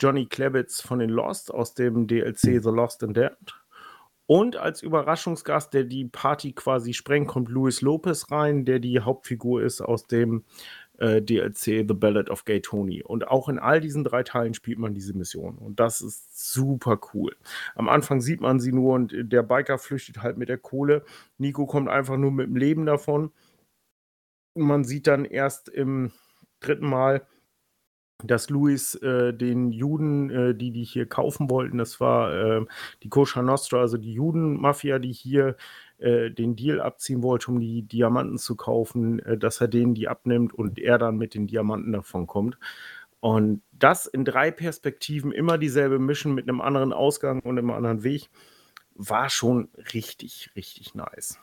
Johnny 0.00 0.26
Klebitz 0.26 0.80
von 0.80 1.00
den 1.00 1.10
Lost 1.10 1.52
aus 1.52 1.74
dem 1.74 2.06
DLC 2.06 2.62
The 2.62 2.70
Lost 2.70 3.02
and 3.02 3.16
Dead 3.16 3.36
und 4.30 4.56
als 4.56 4.82
Überraschungsgast, 4.82 5.72
der 5.72 5.84
die 5.84 6.04
Party 6.04 6.52
quasi 6.52 6.92
sprengt, 6.92 7.28
kommt 7.28 7.48
Luis 7.48 7.80
Lopez 7.80 8.30
rein, 8.30 8.66
der 8.66 8.78
die 8.78 9.00
Hauptfigur 9.00 9.62
ist 9.62 9.80
aus 9.80 10.06
dem 10.06 10.44
äh, 10.98 11.22
DLC 11.22 11.86
The 11.88 11.94
Ballad 11.94 12.30
of 12.30 12.44
Gay 12.44 12.60
Tony. 12.60 13.02
Und 13.02 13.28
auch 13.28 13.48
in 13.48 13.58
all 13.58 13.80
diesen 13.80 14.04
drei 14.04 14.22
Teilen 14.22 14.54
spielt 14.54 14.78
man 14.78 14.94
diese 14.94 15.16
Mission. 15.16 15.56
Und 15.58 15.80
das 15.80 16.00
ist 16.00 16.52
super 16.52 16.98
cool. 17.14 17.36
Am 17.74 17.88
Anfang 17.88 18.20
sieht 18.20 18.40
man 18.40 18.60
sie 18.60 18.72
nur 18.72 18.94
und 18.94 19.14
der 19.16 19.42
Biker 19.42 19.78
flüchtet 19.78 20.22
halt 20.22 20.36
mit 20.36 20.48
der 20.48 20.58
Kohle. 20.58 21.04
Nico 21.38 21.66
kommt 21.66 21.88
einfach 21.88 22.16
nur 22.16 22.32
mit 22.32 22.46
dem 22.48 22.56
Leben 22.56 22.86
davon. 22.86 23.32
Und 24.54 24.66
man 24.66 24.84
sieht 24.84 25.06
dann 25.06 25.24
erst 25.24 25.68
im 25.68 26.12
dritten 26.60 26.86
Mal, 26.86 27.26
dass 28.24 28.50
Louis 28.50 28.96
äh, 28.96 29.32
den 29.32 29.70
Juden, 29.70 30.30
äh, 30.30 30.54
die 30.54 30.72
die 30.72 30.82
hier 30.82 31.06
kaufen 31.06 31.50
wollten, 31.50 31.78
das 31.78 32.00
war 32.00 32.32
äh, 32.34 32.66
die 33.04 33.08
Kosher 33.08 33.42
Nostra, 33.42 33.78
also 33.78 33.96
die 33.96 34.12
Judenmafia, 34.12 34.98
die 34.98 35.12
hier 35.12 35.56
äh, 35.98 36.30
den 36.30 36.56
Deal 36.56 36.80
abziehen 36.80 37.22
wollte, 37.22 37.50
um 37.50 37.60
die 37.60 37.82
Diamanten 37.82 38.38
zu 38.38 38.56
kaufen, 38.56 39.18
äh, 39.20 39.36
dass 39.38 39.60
er 39.60 39.68
denen 39.68 39.94
die 39.94 40.08
abnimmt 40.08 40.54
und 40.54 40.78
er 40.78 40.98
dann 40.98 41.16
mit 41.16 41.34
den 41.34 41.46
Diamanten 41.46 41.92
davon 41.92 42.26
kommt. 42.26 42.58
Und 43.20 43.62
das 43.72 44.06
in 44.06 44.24
drei 44.24 44.50
Perspektiven, 44.50 45.32
immer 45.32 45.58
dieselbe 45.58 45.98
Mission 45.98 46.34
mit 46.34 46.48
einem 46.48 46.60
anderen 46.60 46.92
Ausgang 46.92 47.40
und 47.40 47.58
einem 47.58 47.70
anderen 47.70 48.04
Weg, 48.04 48.30
war 48.94 49.28
schon 49.30 49.70
richtig, 49.92 50.50
richtig 50.54 50.94
nice. 50.94 51.38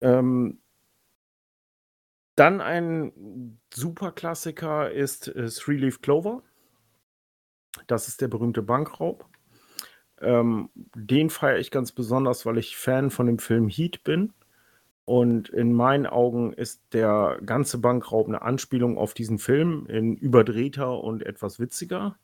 Ähm, 0.00 0.60
dann 2.36 2.60
ein 2.60 3.60
Superklassiker 3.72 4.90
ist 4.90 5.28
äh, 5.28 5.48
Three 5.48 5.76
Leaf 5.76 6.00
Clover. 6.00 6.42
Das 7.86 8.08
ist 8.08 8.20
der 8.20 8.28
berühmte 8.28 8.62
Bankraub. 8.62 9.28
Ähm, 10.20 10.70
den 10.94 11.30
feiere 11.30 11.58
ich 11.58 11.70
ganz 11.70 11.92
besonders, 11.92 12.46
weil 12.46 12.58
ich 12.58 12.76
Fan 12.76 13.10
von 13.10 13.26
dem 13.26 13.38
Film 13.38 13.68
Heat 13.68 14.04
bin. 14.04 14.32
Und 15.04 15.50
in 15.50 15.72
meinen 15.72 16.06
Augen 16.06 16.52
ist 16.54 16.82
der 16.92 17.38
ganze 17.44 17.78
Bankraub 17.78 18.26
eine 18.26 18.42
Anspielung 18.42 18.96
auf 18.96 19.12
diesen 19.12 19.38
Film 19.38 19.86
in 19.86 20.16
überdrehter 20.16 21.02
und 21.02 21.24
etwas 21.24 21.60
witziger. 21.60 22.16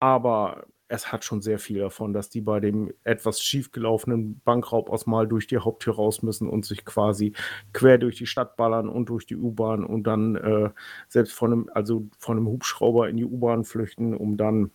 Aber 0.00 0.66
es 0.92 1.10
hat 1.10 1.24
schon 1.24 1.40
sehr 1.40 1.58
viel 1.58 1.78
davon, 1.78 2.12
dass 2.12 2.28
die 2.28 2.42
bei 2.42 2.60
dem 2.60 2.92
etwas 3.02 3.40
schiefgelaufenen 3.40 4.40
Bankraub 4.44 4.90
aus 4.90 5.06
mal 5.06 5.26
durch 5.26 5.46
die 5.46 5.58
Haupttür 5.58 5.94
raus 5.94 6.22
müssen 6.22 6.48
und 6.48 6.66
sich 6.66 6.84
quasi 6.84 7.32
quer 7.72 7.96
durch 7.96 8.16
die 8.16 8.26
Stadt 8.26 8.56
ballern 8.56 8.90
und 8.90 9.08
durch 9.08 9.24
die 9.24 9.36
U-Bahn 9.36 9.84
und 9.84 10.02
dann 10.02 10.36
äh, 10.36 10.70
selbst 11.08 11.32
von 11.32 11.52
einem, 11.52 11.70
also 11.72 12.08
von 12.18 12.36
einem 12.36 12.46
Hubschrauber 12.48 13.08
in 13.08 13.16
die 13.16 13.24
U-Bahn 13.24 13.64
flüchten, 13.64 14.14
um 14.14 14.36
dann 14.36 14.70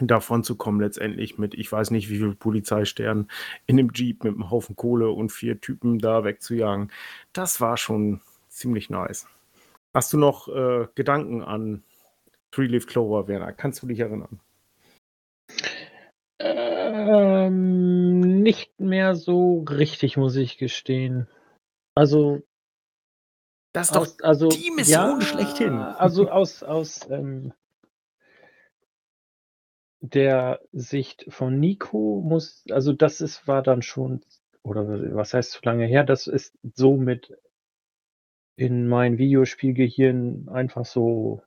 davon 0.00 0.42
zu 0.42 0.56
kommen, 0.56 0.80
letztendlich 0.80 1.38
mit, 1.38 1.54
ich 1.54 1.70
weiß 1.70 1.90
nicht, 1.90 2.08
wie 2.10 2.18
viel 2.18 2.34
Polizeisternen 2.34 3.30
in 3.66 3.76
dem 3.76 3.90
Jeep 3.94 4.24
mit 4.24 4.34
einem 4.34 4.50
Haufen 4.50 4.76
Kohle 4.76 5.10
und 5.10 5.30
vier 5.30 5.60
Typen 5.60 5.98
da 5.98 6.24
wegzujagen. 6.24 6.90
Das 7.32 7.60
war 7.60 7.76
schon 7.76 8.20
ziemlich 8.48 8.90
nice. 8.90 9.26
Hast 9.94 10.12
du 10.12 10.18
noch 10.18 10.48
äh, 10.48 10.88
Gedanken 10.94 11.42
an 11.42 11.84
Three 12.50 12.66
Leaf 12.66 12.86
Clover, 12.86 13.28
Werner? 13.28 13.52
Kannst 13.52 13.82
du 13.82 13.86
dich 13.86 14.00
erinnern? 14.00 14.40
Ähm, 16.40 18.20
nicht 18.42 18.80
mehr 18.80 19.14
so 19.14 19.60
richtig, 19.68 20.16
muss 20.16 20.34
ich 20.36 20.58
gestehen. 20.58 21.28
Also 21.94 22.42
Das 23.72 23.88
ist 23.88 23.94
doch 23.96 24.02
aus 24.02 24.20
also 24.20 24.48
die 24.48 24.72
Mission 24.72 25.20
ja, 25.20 25.20
schlechthin. 25.20 25.78
also 25.78 26.28
aus 26.28 26.62
aus, 26.64 27.08
ähm 27.10 27.52
der 30.12 30.60
Sicht 30.72 31.26
von 31.28 31.58
Nico 31.58 32.22
muss 32.24 32.64
also 32.70 32.92
das 32.92 33.20
ist 33.20 33.46
war 33.48 33.62
dann 33.62 33.82
schon 33.82 34.20
oder 34.62 35.14
was 35.14 35.34
heißt 35.34 35.52
zu 35.52 35.60
lange 35.62 35.86
her, 35.86 36.04
das 36.04 36.26
ist 36.26 36.56
so 36.74 36.96
mit 36.96 37.36
in 38.56 38.88
mein 38.88 39.18
Videospielgehirn 39.18 40.48
einfach 40.48 40.86
so 40.86 41.42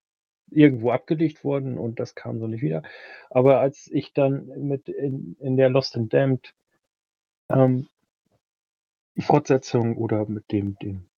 irgendwo 0.49 0.91
abgelegt 0.91 1.43
worden 1.43 1.77
und 1.77 1.99
das 1.99 2.15
kam 2.15 2.39
so 2.39 2.47
nicht 2.47 2.61
wieder. 2.61 2.83
Aber 3.29 3.59
als 3.59 3.89
ich 3.91 4.13
dann 4.13 4.47
mit 4.67 4.87
in, 4.87 5.35
in 5.39 5.57
der 5.57 5.69
Lost 5.69 5.95
and 5.97 6.13
Damned 6.13 6.53
ähm, 7.49 7.87
Fortsetzung 9.19 9.97
oder 9.97 10.25
mit 10.27 10.51
dem, 10.51 10.77
dem, 10.79 11.09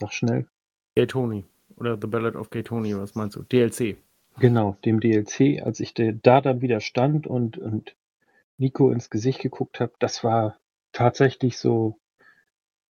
sag 0.00 0.12
schnell. 0.12 0.48
Gay 0.94 1.06
Tony 1.06 1.44
oder 1.76 1.98
The 2.00 2.06
Ballad 2.06 2.34
of 2.34 2.50
Gay 2.50 2.62
Tony, 2.62 2.96
was 2.96 3.14
meinst 3.14 3.36
du? 3.36 3.42
DLC. 3.42 3.96
Genau, 4.38 4.76
dem 4.84 5.00
DLC, 5.00 5.62
als 5.64 5.80
ich 5.80 5.94
de, 5.94 6.18
da 6.22 6.40
dann 6.40 6.60
wieder 6.60 6.80
stand 6.80 7.26
und, 7.26 7.56
und 7.58 7.96
Nico 8.58 8.90
ins 8.90 9.10
Gesicht 9.10 9.40
geguckt 9.40 9.80
habe, 9.80 9.92
das 9.98 10.24
war 10.24 10.58
tatsächlich 10.92 11.58
so. 11.58 11.98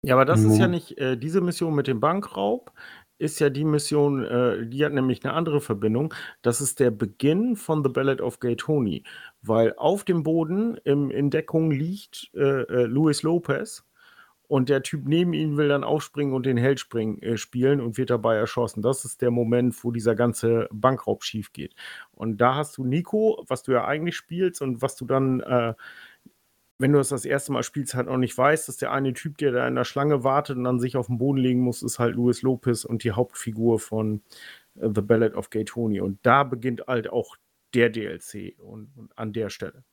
Ja, 0.02 0.16
aber 0.16 0.26
das 0.26 0.42
ist 0.44 0.58
ja 0.58 0.68
nicht 0.68 0.98
äh, 0.98 1.18
diese 1.18 1.40
Mission 1.40 1.76
mit 1.76 1.88
dem 1.88 2.02
Bankraub, 2.02 2.74
ist 3.18 3.40
ja 3.40 3.50
die 3.50 3.64
Mission, 3.64 4.24
äh, 4.26 4.68
die 4.68 4.84
hat 4.86 4.94
nämlich 4.94 5.24
eine 5.24 5.34
andere 5.34 5.62
Verbindung. 5.62 6.14
Das 6.42 6.60
ist 6.60 6.80
der 6.80 6.92
Beginn 6.92 7.56
von 7.56 7.84
The 7.84 7.90
Ballad 7.90 8.20
of 8.20 8.40
Gay 8.40 8.56
Tony, 8.56 9.04
weil 9.42 9.74
auf 9.78 10.04
dem 10.04 10.24
Boden 10.24 10.78
im, 10.84 11.10
in 11.10 11.30
Deckung 11.30 11.72
liegt 11.72 12.32
äh, 12.36 12.64
äh, 12.64 12.84
Luis 12.84 13.24
Lopez 13.24 13.86
und 14.54 14.70
der 14.70 14.84
Typ 14.84 15.08
neben 15.08 15.34
ihm 15.34 15.58
will 15.58 15.68
dann 15.68 15.84
aufspringen 15.84 16.32
und 16.32 16.46
den 16.46 16.58
Held 16.58 16.80
springen, 16.80 17.20
äh, 17.24 17.38
spielen 17.38 17.82
und 17.82 17.98
wird 17.98 18.12
dabei 18.12 18.36
erschossen. 18.36 18.84
Das 18.84 19.04
ist 19.04 19.24
der 19.24 19.32
Moment, 19.32 19.84
wo 19.84 19.90
dieser 19.90 20.14
ganze 20.14 20.70
Bankraub 20.72 21.24
schief 21.24 21.54
geht. 21.54 21.74
Und 22.12 22.38
da 22.38 22.54
hast 22.54 22.78
du 22.78 22.84
Nico, 22.86 23.44
was 23.48 23.64
du 23.64 23.72
ja 23.72 23.86
eigentlich 23.86 24.16
spielst 24.16 24.62
und 24.62 24.84
was 24.84 24.96
du 24.96 25.06
dann 25.06 25.40
äh, 25.40 25.74
wenn 26.78 26.92
du 26.92 27.00
das 27.00 27.10
das 27.10 27.26
erste 27.26 27.52
Mal 27.52 27.64
spielst, 27.64 27.96
halt 27.96 28.06
noch 28.06 28.18
nicht 28.18 28.38
weißt, 28.38 28.68
dass 28.68 28.78
der 28.78 28.92
eine 28.92 29.14
Typ, 29.14 29.40
der 29.40 29.54
da 29.54 29.68
in 29.68 29.74
der 29.74 29.86
Schlange 29.86 30.24
wartet 30.24 30.58
und 30.58 30.66
dann 30.66 30.80
sich 30.80 30.98
auf 30.98 31.08
den 31.08 31.18
Boden 31.18 31.40
legen 31.40 31.62
muss, 31.62 31.82
ist 31.82 31.98
halt 31.98 32.14
Luis 32.14 32.44
Lopez 32.44 32.86
und 32.86 33.04
die 33.04 33.14
Hauptfigur 33.14 33.80
von 33.80 34.22
äh, 34.76 34.88
The 34.94 35.02
Ballad 35.02 35.34
of 35.34 35.50
Gay 35.50 35.66
Tony. 35.66 36.00
Und 36.00 36.20
da 36.22 36.44
beginnt 36.44 36.86
halt 36.86 37.10
auch 37.10 37.38
der 37.74 37.90
DLC 37.90 38.54
und, 38.60 38.92
und 38.96 39.18
an 39.18 39.34
der 39.34 39.50
Stelle. 39.50 39.84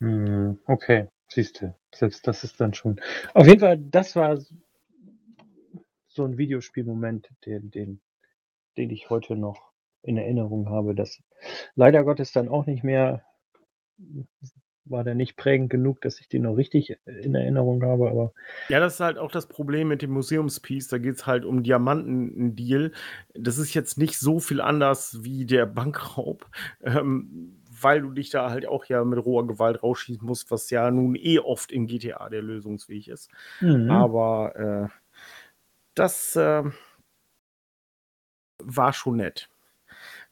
Hm, 0.00 0.58
okay, 0.66 1.08
siehst 1.28 1.62
du, 1.62 1.74
selbst 1.94 2.26
das 2.26 2.44
ist 2.44 2.60
dann 2.60 2.74
schon. 2.74 3.00
Auf 3.34 3.46
jeden 3.46 3.60
Fall, 3.60 3.78
das 3.78 4.16
war 4.16 4.38
so 6.08 6.24
ein 6.24 6.38
Videospielmoment, 6.38 7.28
den, 7.46 7.70
den, 7.70 8.00
den 8.76 8.90
ich 8.90 9.10
heute 9.10 9.36
noch 9.36 9.72
in 10.02 10.16
Erinnerung 10.16 10.68
habe, 10.68 10.94
das 10.94 11.22
leider 11.74 12.04
Gottes 12.04 12.32
dann 12.32 12.48
auch 12.48 12.66
nicht 12.66 12.82
mehr 12.84 13.24
war 14.90 15.04
der 15.04 15.14
nicht 15.14 15.36
prägend 15.36 15.70
genug, 15.70 16.00
dass 16.00 16.20
ich 16.20 16.28
den 16.28 16.42
noch 16.42 16.54
richtig 16.54 16.96
in 17.04 17.34
Erinnerung 17.34 17.82
habe, 17.82 18.10
aber. 18.10 18.32
Ja, 18.68 18.80
das 18.80 18.94
ist 18.94 19.00
halt 19.00 19.18
auch 19.18 19.30
das 19.30 19.46
Problem 19.46 19.88
mit 19.88 20.02
dem 20.02 20.10
Museumspiece. 20.10 20.88
Da 20.88 20.98
geht 20.98 21.16
es 21.16 21.26
halt 21.26 21.44
um 21.44 21.62
Diamanten-Deal. 21.62 22.92
Das 23.34 23.58
ist 23.58 23.74
jetzt 23.74 23.98
nicht 23.98 24.18
so 24.18 24.40
viel 24.40 24.60
anders 24.60 25.22
wie 25.22 25.46
der 25.46 25.66
Bankraub, 25.66 26.46
ähm, 26.82 27.57
weil 27.80 28.02
du 28.02 28.10
dich 28.10 28.30
da 28.30 28.50
halt 28.50 28.66
auch 28.66 28.84
ja 28.86 29.04
mit 29.04 29.24
roher 29.24 29.46
Gewalt 29.46 29.82
rausschießen 29.82 30.26
musst, 30.26 30.50
was 30.50 30.70
ja 30.70 30.90
nun 30.90 31.14
eh 31.16 31.38
oft 31.38 31.72
in 31.72 31.86
GTA 31.86 32.28
der 32.28 32.42
Lösungsweg 32.42 33.08
ist. 33.08 33.30
Mhm. 33.60 33.90
Aber 33.90 34.56
äh, 34.56 34.88
das 35.94 36.36
äh, 36.36 36.64
war 38.62 38.92
schon 38.92 39.16
nett. 39.16 39.48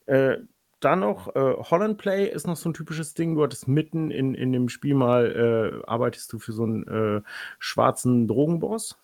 Äh, 0.06 0.38
dann 0.80 1.00
noch 1.00 1.34
äh, 1.34 1.54
Holland 1.70 1.98
Play 1.98 2.28
ist 2.28 2.46
noch 2.46 2.56
so 2.56 2.68
ein 2.68 2.74
typisches 2.74 3.14
Ding. 3.14 3.34
Du 3.34 3.42
hattest 3.42 3.66
mitten 3.66 4.10
in, 4.10 4.34
in 4.34 4.52
dem 4.52 4.68
Spiel 4.68 4.94
mal, 4.94 5.82
äh, 5.82 5.86
arbeitest 5.86 6.32
du 6.32 6.38
für 6.38 6.52
so 6.52 6.64
einen 6.64 6.86
äh, 6.86 7.22
schwarzen 7.58 8.28
Drogenboss. 8.28 8.98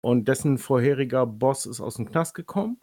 Und 0.00 0.28
dessen 0.28 0.58
vorheriger 0.58 1.26
Boss 1.26 1.66
ist 1.66 1.80
aus 1.80 1.96
dem 1.96 2.10
Knast 2.10 2.34
gekommen. 2.34 2.80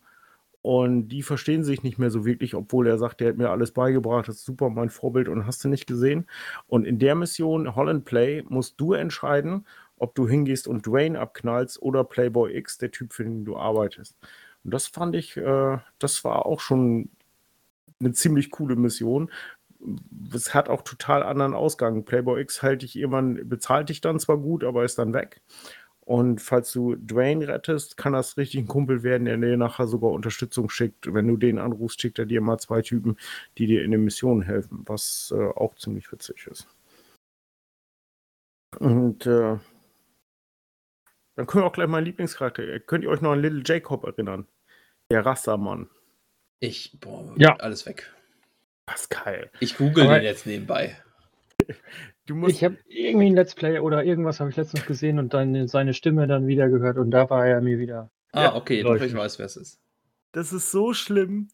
Und 0.66 1.10
die 1.10 1.22
verstehen 1.22 1.64
sich 1.64 1.84
nicht 1.84 2.00
mehr 2.00 2.10
so 2.10 2.26
wirklich, 2.26 2.56
obwohl 2.56 2.88
er 2.88 2.98
sagt, 2.98 3.20
der 3.20 3.30
hat 3.30 3.38
mir 3.38 3.52
alles 3.52 3.72
beigebracht, 3.72 4.28
das 4.28 4.38
ist 4.38 4.46
super 4.46 4.72
mein 4.72 4.90
Vorbild 4.90 5.30
und 5.30 5.46
hast 5.46 5.64
du 5.64 5.68
nicht 5.68 5.86
gesehen. 5.86 6.26
Und 6.66 6.86
in 6.86 6.98
der 6.98 7.14
Mission 7.14 7.76
Holland 7.76 8.04
Play 8.04 8.44
musst 8.50 8.82
du 8.82 8.94
entscheiden, 8.94 9.68
ob 9.98 10.16
du 10.16 10.28
hingehst 10.28 10.68
und 10.68 10.88
Dwayne 10.88 11.20
abknallst 11.20 11.80
oder 11.84 12.04
Playboy 12.04 12.58
X, 12.58 12.80
der 12.80 12.90
Typ, 12.90 13.14
für 13.14 13.26
den 13.26 13.46
du 13.46 13.58
arbeitest. 13.58 14.18
Und 14.64 14.74
das 14.74 14.88
fand 14.88 15.16
ich, 15.16 15.38
äh, 15.38 15.78
das 16.00 16.24
war 16.24 16.48
auch 16.48 16.62
schon 16.62 17.10
eine 18.00 18.14
ziemlich 18.14 18.50
coole 18.50 18.76
Mission. 18.76 19.30
Es 20.34 20.56
hat 20.56 20.68
auch 20.68 20.82
total 20.82 21.22
anderen 21.22 21.54
Ausgang. 21.54 22.06
Playboy 22.06 22.42
X 22.42 22.64
hält 22.64 22.82
dich 22.82 22.96
irgendwann, 22.96 23.48
bezahlt 23.48 23.90
dich 23.90 24.02
dann 24.02 24.20
zwar 24.20 24.40
gut, 24.40 24.64
aber 24.64 24.84
ist 24.84 24.98
dann 24.98 25.14
weg. 25.14 25.44
Und 26.06 26.40
falls 26.40 26.72
du 26.72 26.96
Dwayne 26.96 27.48
rettest, 27.48 27.98
kann 27.98 28.14
das 28.14 28.38
richtig 28.38 28.60
ein 28.62 28.68
Kumpel 28.68 29.02
werden, 29.02 29.26
der 29.26 29.38
dir 29.38 29.58
nachher 29.58 29.88
sogar 29.88 30.12
Unterstützung 30.12 30.70
schickt. 30.70 31.12
Wenn 31.12 31.28
du 31.28 31.36
den 31.36 31.58
anrufst, 31.58 32.00
schickt 32.00 32.20
er 32.20 32.28
dir 32.28 32.42
mal 32.42 32.60
zwei 32.60 32.84
Typen, 32.84 33.18
die 33.58 33.66
dir 33.66 33.84
in 33.84 33.90
den 33.90 34.04
Missionen 34.04 34.44
helfen, 34.44 34.84
was 34.86 35.34
äh, 35.36 35.50
auch 35.56 35.76
ziemlich 35.76 36.12
witzig 36.12 36.46
ist. 36.46 36.68
Und 38.80 39.26
äh, 39.26 39.58
dann 41.36 41.48
können 41.48 41.64
wir 41.64 41.66
auch 41.66 41.74
gleich 41.74 41.88
meinen 41.88 42.06
Lieblingscharakter. 42.06 42.80
Könnt 42.82 43.04
ihr 43.04 43.10
euch 43.10 43.22
noch 43.22 43.32
an 43.32 43.42
Little 43.42 43.64
Jacob 43.66 44.04
erinnern? 44.04 44.48
Der 45.10 45.26
Rastermann. 45.26 45.90
Ich, 46.60 46.98
boah, 47.00 47.34
ja. 47.38 47.56
alles 47.58 47.86
weg. 47.86 48.14
Pascal. 48.86 49.50
Ich 49.60 49.78
google 49.78 50.08
den 50.08 50.24
jetzt 50.24 50.46
nebenbei. 50.46 50.98
ich 52.48 52.64
habe 52.64 52.78
irgendwie 52.88 53.28
ein 53.28 53.36
Let's 53.36 53.56
Play 53.56 53.80
oder 53.80 54.04
irgendwas 54.04 54.40
habe 54.40 54.50
ich 54.50 54.56
letztens 54.56 54.86
gesehen 54.86 55.20
und 55.20 55.34
dann 55.34 55.68
seine 55.68 55.94
Stimme 55.94 56.28
dann 56.28 56.48
wieder 56.48 56.70
gehört 56.70 56.98
und 56.98 57.12
da 57.12 57.30
war 57.30 57.46
er 57.46 57.62
mir 57.62 57.80
wieder. 57.80 58.12
Ah, 58.32 58.56
okay, 58.56 58.84
doch, 58.84 58.96
ich 58.96 59.14
weiß, 59.14 59.40
wer 59.40 59.46
es 59.46 59.56
ist. 59.56 59.80
Das 60.32 60.52
ist 60.52 60.72
so 60.72 60.94
schlimm. 60.94 61.50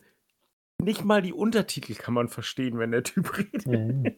Nicht 0.82 1.04
mal 1.04 1.22
die 1.22 1.34
Untertitel 1.34 1.94
kann 1.94 2.16
man 2.16 2.28
verstehen, 2.28 2.80
wenn 2.80 2.92
der 2.92 3.04
Typ 3.04 3.38
redet. 3.38 3.68
Mhm. 3.68 4.16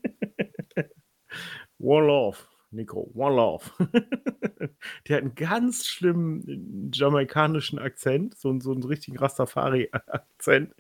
One 1.80 2.08
Love, 2.08 2.38
Nico, 2.74 3.12
One 3.14 3.36
Love. 3.36 3.66
der 5.08 5.18
hat 5.18 5.24
einen 5.24 5.36
ganz 5.36 5.86
schlimmen 5.88 6.92
jamaikanischen 6.94 7.80
Akzent, 7.80 8.38
so, 8.38 8.60
so 8.60 8.72
einen 8.72 8.84
richtigen 8.84 9.18
Rastafari-Akzent. 9.18 10.74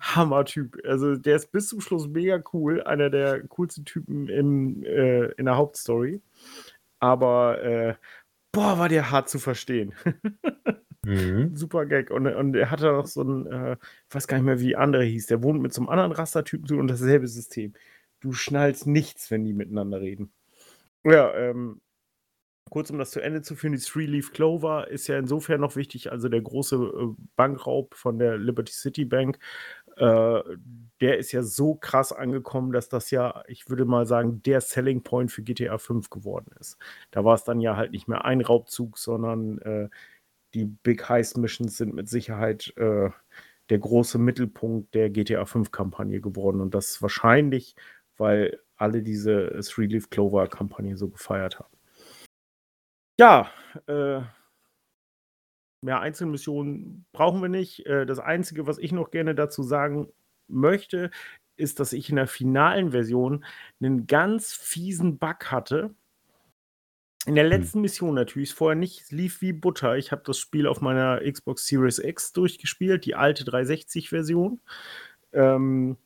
Hammer-Typ. 0.00 0.76
Also 0.84 1.16
der 1.16 1.36
ist 1.36 1.52
bis 1.52 1.68
zum 1.68 1.80
Schluss 1.80 2.08
mega 2.08 2.42
cool, 2.52 2.82
einer 2.82 3.10
der 3.10 3.46
coolsten 3.48 3.84
Typen 3.84 4.28
im, 4.28 4.82
äh, 4.84 5.26
in 5.32 5.46
der 5.46 5.56
Hauptstory. 5.56 6.22
Aber 7.00 7.62
äh, 7.62 7.94
boah, 8.52 8.78
war 8.78 8.88
der 8.88 9.10
hart 9.10 9.28
zu 9.28 9.38
verstehen. 9.38 9.94
Mhm. 11.04 11.54
Super 11.56 11.86
Gag. 11.86 12.10
Und, 12.10 12.26
und 12.26 12.54
er 12.54 12.70
hatte 12.70 12.92
noch 12.92 13.06
so 13.06 13.22
ein, 13.22 13.46
äh, 13.46 13.76
ich 14.08 14.14
weiß 14.14 14.26
gar 14.26 14.36
nicht 14.36 14.46
mehr, 14.46 14.60
wie 14.60 14.76
andere 14.76 15.04
hieß. 15.04 15.26
Der 15.26 15.42
wohnt 15.42 15.60
mit 15.62 15.72
so 15.72 15.80
einem 15.80 15.88
anderen 15.88 16.12
Rastertypen 16.12 16.66
zu 16.66 16.76
und 16.76 16.88
dasselbe 16.88 17.28
System. 17.28 17.74
Du 18.20 18.32
schnallst 18.32 18.86
nichts, 18.86 19.30
wenn 19.30 19.44
die 19.44 19.52
miteinander 19.52 20.00
reden. 20.00 20.32
Ja, 21.04 21.32
ähm, 21.34 21.80
kurz 22.70 22.90
um 22.90 22.98
das 22.98 23.10
zu 23.12 23.20
Ende 23.20 23.42
zu 23.42 23.56
führen, 23.56 23.72
die 23.74 23.78
Three-Leaf 23.80 24.32
Clover 24.32 24.88
ist 24.88 25.08
ja 25.08 25.18
insofern 25.18 25.60
noch 25.60 25.76
wichtig, 25.76 26.12
also 26.12 26.28
der 26.28 26.42
große 26.42 26.76
äh, 26.76 27.14
Bankraub 27.36 27.94
von 27.94 28.18
der 28.18 28.38
Liberty 28.38 28.72
City 28.72 29.04
Bank, 29.04 29.38
äh, 29.96 30.42
der 31.00 31.18
ist 31.18 31.32
ja 31.32 31.42
so 31.42 31.74
krass 31.76 32.12
angekommen, 32.12 32.72
dass 32.72 32.88
das 32.88 33.10
ja, 33.10 33.42
ich 33.48 33.68
würde 33.70 33.84
mal 33.86 34.06
sagen, 34.06 34.42
der 34.42 34.60
Selling 34.60 35.02
Point 35.02 35.32
für 35.32 35.42
GTA 35.42 35.78
5 35.78 36.10
geworden 36.10 36.50
ist. 36.60 36.78
Da 37.10 37.24
war 37.24 37.34
es 37.34 37.44
dann 37.44 37.60
ja 37.60 37.76
halt 37.76 37.92
nicht 37.92 38.08
mehr 38.08 38.24
ein 38.24 38.40
Raubzug, 38.42 38.98
sondern 38.98 39.58
äh, 39.60 39.88
die 40.54 40.66
Big 40.66 41.08
Heist 41.08 41.38
Missions 41.38 41.76
sind 41.78 41.94
mit 41.94 42.08
Sicherheit 42.08 42.72
äh, 42.76 43.10
der 43.70 43.78
große 43.78 44.18
Mittelpunkt 44.18 44.94
der 44.94 45.10
GTA 45.10 45.44
5 45.46 45.70
Kampagne 45.72 46.20
geworden 46.20 46.60
und 46.60 46.74
das 46.74 47.02
wahrscheinlich, 47.02 47.76
weil 48.18 48.60
alle 48.78 49.02
diese 49.02 49.60
Three 49.60 49.86
Leaf 49.86 50.10
Clover 50.10 50.46
Kampagne 50.48 50.96
so 50.96 51.08
gefeiert 51.08 51.58
haben. 51.58 51.76
Ja, 53.20 53.50
äh, 53.86 54.22
mehr 55.82 56.00
Einzelmissionen 56.00 57.04
brauchen 57.12 57.42
wir 57.42 57.48
nicht. 57.48 57.84
Äh, 57.86 58.06
das 58.06 58.18
Einzige, 58.20 58.66
was 58.66 58.78
ich 58.78 58.92
noch 58.92 59.10
gerne 59.10 59.34
dazu 59.34 59.62
sagen 59.62 60.08
möchte, 60.46 61.10
ist, 61.56 61.80
dass 61.80 61.92
ich 61.92 62.08
in 62.08 62.16
der 62.16 62.28
finalen 62.28 62.92
Version 62.92 63.44
einen 63.80 64.06
ganz 64.06 64.54
fiesen 64.54 65.18
Bug 65.18 65.50
hatte 65.50 65.94
in 67.28 67.34
der 67.34 67.44
hm. 67.44 67.50
letzten 67.50 67.80
Mission 67.82 68.14
natürlich, 68.14 68.54
vorher 68.54 68.74
nicht, 68.74 69.12
lief 69.12 69.42
wie 69.42 69.52
Butter. 69.52 69.96
Ich 69.96 70.12
habe 70.12 70.22
das 70.24 70.38
Spiel 70.38 70.66
auf 70.66 70.80
meiner 70.80 71.20
Xbox 71.20 71.66
Series 71.66 71.98
X 71.98 72.32
durchgespielt, 72.32 73.04
die 73.04 73.14
alte 73.14 73.44
360-Version. 73.44 74.60
Ähm, 75.34 75.98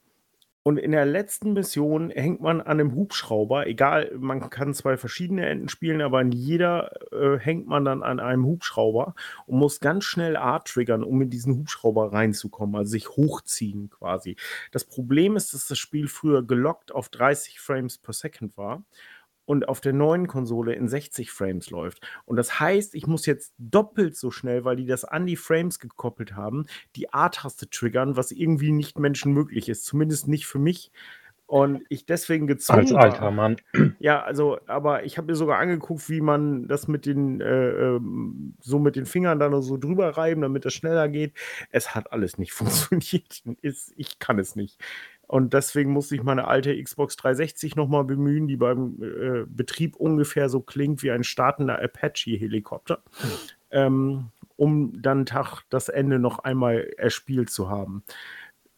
und 0.64 0.76
in 0.76 0.92
der 0.92 1.06
letzten 1.06 1.54
Mission 1.54 2.10
hängt 2.10 2.40
man 2.40 2.60
an 2.60 2.80
einem 2.80 2.94
Hubschrauber, 2.94 3.66
egal, 3.66 4.12
man 4.16 4.48
kann 4.48 4.74
zwei 4.74 4.96
verschiedene 4.96 5.46
Enden 5.46 5.68
spielen, 5.68 6.00
aber 6.00 6.20
in 6.20 6.30
jeder 6.30 6.92
äh, 7.12 7.38
hängt 7.38 7.66
man 7.66 7.84
dann 7.84 8.04
an 8.04 8.20
einem 8.20 8.46
Hubschrauber 8.46 9.14
und 9.46 9.58
muss 9.58 9.80
ganz 9.80 10.04
schnell 10.04 10.36
A 10.36 10.60
triggern, 10.60 11.02
um 11.02 11.20
in 11.20 11.30
diesen 11.30 11.56
Hubschrauber 11.56 12.12
reinzukommen, 12.12 12.76
also 12.76 12.92
sich 12.92 13.08
hochziehen 13.08 13.90
quasi. 13.90 14.36
Das 14.70 14.84
Problem 14.84 15.34
ist, 15.34 15.52
dass 15.52 15.66
das 15.66 15.78
Spiel 15.78 16.06
früher 16.06 16.44
gelockt 16.44 16.92
auf 16.92 17.08
30 17.08 17.58
Frames 17.58 17.98
per 17.98 18.14
Second 18.14 18.56
war 18.56 18.84
und 19.44 19.68
auf 19.68 19.80
der 19.80 19.92
neuen 19.92 20.26
Konsole 20.26 20.74
in 20.74 20.88
60 20.88 21.30
Frames 21.30 21.70
läuft. 21.70 22.06
Und 22.24 22.36
das 22.36 22.60
heißt, 22.60 22.94
ich 22.94 23.06
muss 23.06 23.26
jetzt 23.26 23.54
doppelt 23.58 24.16
so 24.16 24.30
schnell, 24.30 24.64
weil 24.64 24.76
die 24.76 24.86
das 24.86 25.04
an 25.04 25.26
die 25.26 25.36
Frames 25.36 25.78
gekoppelt 25.78 26.36
haben, 26.36 26.66
die 26.96 27.12
A-Taste 27.12 27.68
triggern, 27.70 28.16
was 28.16 28.30
irgendwie 28.30 28.72
nicht 28.72 28.98
menschenmöglich 28.98 29.68
ist. 29.68 29.84
Zumindest 29.84 30.28
nicht 30.28 30.46
für 30.46 30.58
mich. 30.58 30.92
Und 31.52 31.84
ich 31.90 32.06
deswegen 32.06 32.46
gezwungen 32.46 32.80
Als 32.80 32.94
alter 32.94 33.24
war. 33.24 33.30
Mann. 33.30 33.56
Ja, 33.98 34.22
also, 34.22 34.58
aber 34.66 35.04
ich 35.04 35.18
habe 35.18 35.26
mir 35.26 35.36
sogar 35.36 35.58
angeguckt, 35.58 36.08
wie 36.08 36.22
man 36.22 36.66
das 36.66 36.88
mit 36.88 37.04
den, 37.04 37.42
äh, 37.42 37.70
ähm, 37.72 38.54
so 38.60 38.78
mit 38.78 38.96
den 38.96 39.04
Fingern 39.04 39.38
dann 39.38 39.60
so 39.60 39.76
drüber 39.76 40.16
reiben, 40.16 40.40
damit 40.40 40.64
das 40.64 40.72
schneller 40.72 41.10
geht. 41.10 41.34
Es 41.70 41.94
hat 41.94 42.10
alles 42.10 42.38
nicht 42.38 42.52
funktioniert. 42.54 43.42
ich 43.60 44.18
kann 44.18 44.38
es 44.38 44.56
nicht. 44.56 44.80
Und 45.32 45.54
deswegen 45.54 45.92
musste 45.92 46.14
ich 46.14 46.22
meine 46.22 46.46
alte 46.46 46.76
Xbox 46.82 47.16
360 47.16 47.74
nochmal 47.74 48.04
bemühen, 48.04 48.48
die 48.48 48.58
beim 48.58 49.02
äh, 49.02 49.46
Betrieb 49.46 49.96
ungefähr 49.96 50.50
so 50.50 50.60
klingt 50.60 51.02
wie 51.02 51.10
ein 51.10 51.24
startender 51.24 51.82
Apache-Helikopter, 51.82 53.02
hm. 53.16 53.30
ähm, 53.70 54.28
um 54.56 55.00
dann 55.00 55.24
Tag 55.24 55.62
das 55.70 55.88
Ende 55.88 56.18
noch 56.18 56.40
einmal 56.40 56.86
erspielt 56.98 57.48
zu 57.48 57.70
haben. 57.70 58.02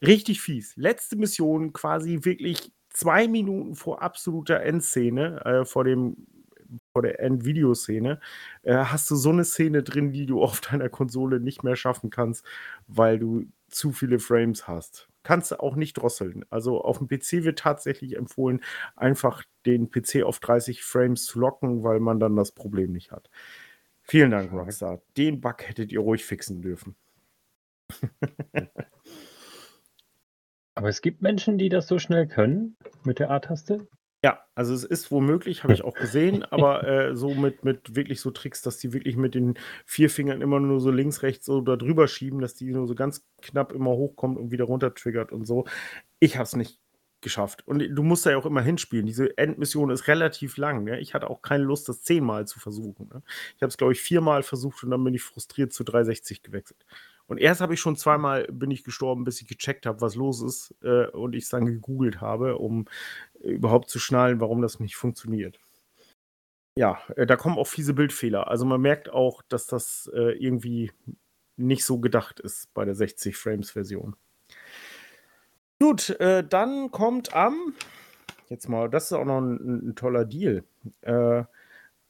Richtig 0.00 0.40
fies. 0.40 0.76
Letzte 0.76 1.16
Mission 1.16 1.72
quasi 1.72 2.20
wirklich 2.22 2.70
zwei 2.88 3.26
Minuten 3.26 3.74
vor 3.74 4.00
absoluter 4.00 4.60
Endszene, 4.60 5.44
äh, 5.44 5.64
vor 5.64 5.82
dem 5.82 6.28
vor 6.92 7.02
der 7.02 7.18
Endvideoszene, 7.18 8.20
äh, 8.62 8.76
hast 8.76 9.10
du 9.10 9.16
so 9.16 9.30
eine 9.30 9.44
Szene 9.44 9.82
drin, 9.82 10.12
die 10.12 10.26
du 10.26 10.40
auf 10.40 10.60
deiner 10.60 10.88
Konsole 10.88 11.40
nicht 11.40 11.64
mehr 11.64 11.74
schaffen 11.74 12.10
kannst, 12.10 12.46
weil 12.86 13.18
du 13.18 13.46
zu 13.70 13.90
viele 13.90 14.20
Frames 14.20 14.68
hast 14.68 15.08
kannst 15.24 15.50
du 15.50 15.58
auch 15.58 15.74
nicht 15.74 15.94
drosseln. 15.94 16.44
Also 16.50 16.80
auf 16.80 16.98
dem 16.98 17.08
PC 17.08 17.42
wird 17.42 17.58
tatsächlich 17.58 18.16
empfohlen, 18.16 18.62
einfach 18.94 19.42
den 19.66 19.90
PC 19.90 20.22
auf 20.22 20.38
30 20.38 20.84
Frames 20.84 21.24
zu 21.24 21.40
locken, 21.40 21.82
weil 21.82 21.98
man 21.98 22.20
dann 22.20 22.36
das 22.36 22.52
Problem 22.52 22.92
nicht 22.92 23.10
hat. 23.10 23.28
Vielen 24.02 24.30
Dank, 24.30 24.52
Rockstar. 24.52 25.00
Den 25.16 25.40
Bug 25.40 25.66
hättet 25.66 25.90
ihr 25.90 26.00
ruhig 26.00 26.24
fixen 26.24 26.62
dürfen. 26.62 26.94
Aber 30.76 30.88
es 30.88 31.00
gibt 31.00 31.22
Menschen, 31.22 31.56
die 31.56 31.68
das 31.68 31.86
so 31.86 31.98
schnell 31.98 32.26
können 32.26 32.76
mit 33.04 33.18
der 33.18 33.30
A-Taste. 33.30 33.86
Ja, 34.24 34.42
also 34.54 34.72
es 34.72 34.84
ist 34.84 35.10
womöglich, 35.10 35.64
habe 35.64 35.74
ich 35.74 35.84
auch 35.84 35.92
gesehen, 35.92 36.44
aber 36.44 36.82
äh, 36.88 37.14
so 37.14 37.34
mit, 37.34 37.62
mit 37.62 37.94
wirklich 37.94 38.22
so 38.22 38.30
Tricks, 38.30 38.62
dass 38.62 38.78
die 38.78 38.94
wirklich 38.94 39.18
mit 39.18 39.34
den 39.34 39.58
vier 39.84 40.08
Fingern 40.08 40.40
immer 40.40 40.60
nur 40.60 40.80
so 40.80 40.90
links, 40.90 41.22
rechts 41.22 41.44
so 41.44 41.60
da 41.60 41.76
drüber 41.76 42.08
schieben, 42.08 42.40
dass 42.40 42.54
die 42.54 42.72
nur 42.72 42.86
so 42.86 42.94
ganz 42.94 43.26
knapp 43.42 43.70
immer 43.70 43.90
hochkommt 43.90 44.38
und 44.38 44.50
wieder 44.50 44.64
runter 44.64 44.94
triggert 44.94 45.30
und 45.30 45.44
so. 45.44 45.66
Ich 46.20 46.36
habe 46.36 46.44
es 46.44 46.56
nicht 46.56 46.80
geschafft. 47.20 47.68
Und 47.68 47.80
du 47.80 48.02
musst 48.02 48.24
da 48.24 48.30
ja 48.30 48.38
auch 48.38 48.46
immer 48.46 48.62
hinspielen. 48.62 49.04
Diese 49.04 49.36
Endmission 49.36 49.90
ist 49.90 50.08
relativ 50.08 50.56
lang. 50.56 50.84
Ne? 50.84 51.00
Ich 51.00 51.12
hatte 51.12 51.28
auch 51.28 51.42
keine 51.42 51.64
Lust, 51.64 51.90
das 51.90 52.02
zehnmal 52.02 52.46
zu 52.46 52.58
versuchen. 52.60 53.10
Ne? 53.12 53.22
Ich 53.56 53.62
habe 53.62 53.68
es, 53.68 53.76
glaube 53.76 53.92
ich, 53.92 54.00
viermal 54.00 54.42
versucht 54.42 54.84
und 54.84 54.90
dann 54.90 55.04
bin 55.04 55.12
ich 55.12 55.22
frustriert 55.22 55.74
zu 55.74 55.84
360 55.84 56.42
gewechselt. 56.42 56.86
Und 57.26 57.38
erst 57.38 57.60
habe 57.62 57.74
ich 57.74 57.80
schon 57.80 57.96
zweimal 57.96 58.46
bin 58.50 58.70
ich 58.70 58.84
gestorben, 58.84 59.24
bis 59.24 59.40
ich 59.40 59.48
gecheckt 59.48 59.86
habe, 59.86 60.00
was 60.02 60.14
los 60.14 60.42
ist 60.42 60.74
äh, 60.82 61.06
und 61.08 61.34
ich 61.34 61.44
es 61.44 61.50
dann 61.50 61.64
gegoogelt 61.64 62.20
habe, 62.20 62.58
um 62.58 62.84
überhaupt 63.44 63.90
zu 63.90 63.98
schnallen, 63.98 64.40
warum 64.40 64.62
das 64.62 64.80
nicht 64.80 64.96
funktioniert. 64.96 65.60
Ja, 66.76 67.00
äh, 67.16 67.26
da 67.26 67.36
kommen 67.36 67.58
auch 67.58 67.66
fiese 67.66 67.92
Bildfehler. 67.94 68.48
Also 68.48 68.64
man 68.64 68.80
merkt 68.80 69.10
auch, 69.10 69.42
dass 69.42 69.66
das 69.66 70.10
äh, 70.14 70.32
irgendwie 70.32 70.92
nicht 71.56 71.84
so 71.84 72.00
gedacht 72.00 72.40
ist 72.40 72.74
bei 72.74 72.84
der 72.84 72.96
60 72.96 73.36
Frames 73.36 73.70
Version. 73.72 74.16
Gut, 75.80 76.10
äh, 76.20 76.46
dann 76.46 76.90
kommt 76.90 77.34
am, 77.34 77.74
jetzt 78.48 78.68
mal, 78.68 78.90
das 78.90 79.04
ist 79.04 79.12
auch 79.12 79.24
noch 79.24 79.40
ein, 79.40 79.90
ein 79.90 79.94
toller 79.94 80.24
Deal. 80.24 80.64
Äh, 81.02 81.44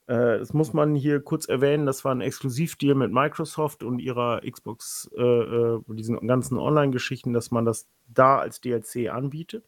Äh, 0.09 0.39
das 0.39 0.53
muss 0.53 0.73
man 0.73 0.95
hier 0.95 1.19
kurz 1.19 1.47
erwähnen, 1.47 1.85
das 1.85 2.03
war 2.03 2.15
ein 2.15 2.21
Exklusivdeal 2.21 2.95
mit 2.95 3.11
Microsoft 3.11 3.83
und 3.83 3.99
ihrer 3.99 4.41
Xbox, 4.41 5.07
äh, 5.15 5.21
äh, 5.21 5.81
diesen 5.87 6.25
ganzen 6.25 6.57
Online-Geschichten, 6.57 7.31
dass 7.31 7.51
man 7.51 7.63
das 7.63 7.87
da 8.07 8.39
als 8.39 8.59
DLC 8.59 9.09
anbietet. 9.11 9.67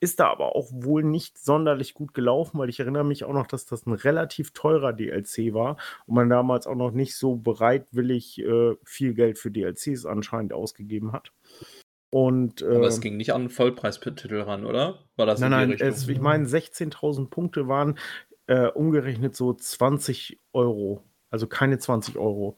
Ist 0.00 0.18
da 0.18 0.28
aber 0.28 0.56
auch 0.56 0.70
wohl 0.72 1.04
nicht 1.04 1.36
sonderlich 1.36 1.92
gut 1.92 2.14
gelaufen, 2.14 2.58
weil 2.58 2.70
ich 2.70 2.80
erinnere 2.80 3.04
mich 3.04 3.24
auch 3.24 3.34
noch, 3.34 3.46
dass 3.46 3.66
das 3.66 3.84
ein 3.84 3.92
relativ 3.92 4.52
teurer 4.52 4.94
DLC 4.94 5.52
war 5.52 5.76
und 6.06 6.14
man 6.14 6.30
damals 6.30 6.66
auch 6.66 6.74
noch 6.74 6.92
nicht 6.92 7.14
so 7.14 7.36
bereitwillig 7.36 8.38
äh, 8.38 8.74
viel 8.84 9.12
Geld 9.12 9.36
für 9.38 9.50
DLCs 9.50 10.06
anscheinend 10.06 10.54
ausgegeben 10.54 11.12
hat. 11.12 11.32
Und, 12.08 12.62
Aber 12.62 12.88
es 12.88 13.00
ging 13.00 13.16
nicht 13.16 13.32
an 13.32 13.48
Vollpreistitel 13.48 14.40
ran, 14.40 14.66
oder? 14.66 15.00
War 15.16 15.24
das 15.24 15.40
nein, 15.40 15.50
nein, 15.50 15.76
es, 15.78 16.06
ich 16.06 16.20
meine, 16.20 16.46
16.000 16.46 17.30
Punkte 17.30 17.68
waren 17.68 17.98
äh, 18.52 18.66
umgerechnet 18.66 19.34
so 19.34 19.54
20 19.54 20.38
Euro. 20.52 21.02
Also 21.30 21.46
keine 21.46 21.78
20 21.78 22.18
Euro, 22.18 22.56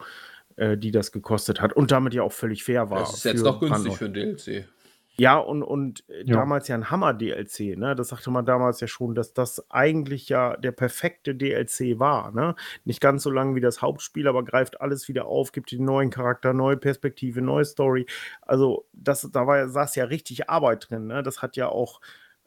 äh, 0.56 0.76
die 0.76 0.90
das 0.90 1.12
gekostet 1.12 1.60
hat. 1.60 1.72
Und 1.72 1.92
damit 1.92 2.14
ja 2.14 2.24
auch 2.24 2.32
völlig 2.32 2.64
fair 2.64 2.90
war. 2.90 2.98
Das 2.98 3.14
ist 3.14 3.24
jetzt 3.24 3.44
noch 3.44 3.60
günstig 3.60 3.96
für 3.96 4.06
ein 4.06 4.12
DLC. 4.12 4.66
Ja, 5.16 5.38
und, 5.38 5.62
und 5.62 6.02
äh, 6.08 6.24
Ja. 6.24 6.34
damals 6.38 6.66
ja 6.66 6.74
ein 6.74 6.90
Hammer-DLC, 6.90 7.78
ne? 7.78 7.94
Das 7.94 8.08
sagte 8.08 8.32
man 8.32 8.44
damals 8.44 8.80
ja 8.80 8.88
schon, 8.88 9.14
dass 9.14 9.32
das 9.32 9.70
eigentlich 9.70 10.28
ja 10.28 10.56
der 10.56 10.72
perfekte 10.72 11.36
DLC 11.36 12.00
war, 12.00 12.32
ne? 12.32 12.56
Nicht 12.84 13.00
ganz 13.00 13.22
so 13.22 13.30
lang 13.30 13.54
wie 13.54 13.60
das 13.60 13.80
Hauptspiel, 13.80 14.26
aber 14.26 14.44
greift 14.44 14.80
alles 14.80 15.06
wieder 15.06 15.26
auf, 15.26 15.52
gibt 15.52 15.70
den 15.70 15.84
neuen 15.84 16.10
Charakter, 16.10 16.52
neue 16.52 16.76
Perspektive, 16.76 17.40
neue 17.40 17.64
Story. 17.64 18.06
Also, 18.42 18.88
das, 18.92 19.30
da 19.32 19.46
war, 19.46 19.68
saß 19.68 19.94
ja 19.94 20.06
richtig 20.06 20.50
Arbeit 20.50 20.90
drin, 20.90 21.06
ne? 21.06 21.22
Das 21.22 21.40
hat 21.42 21.54
ja 21.54 21.68
auch 21.68 22.00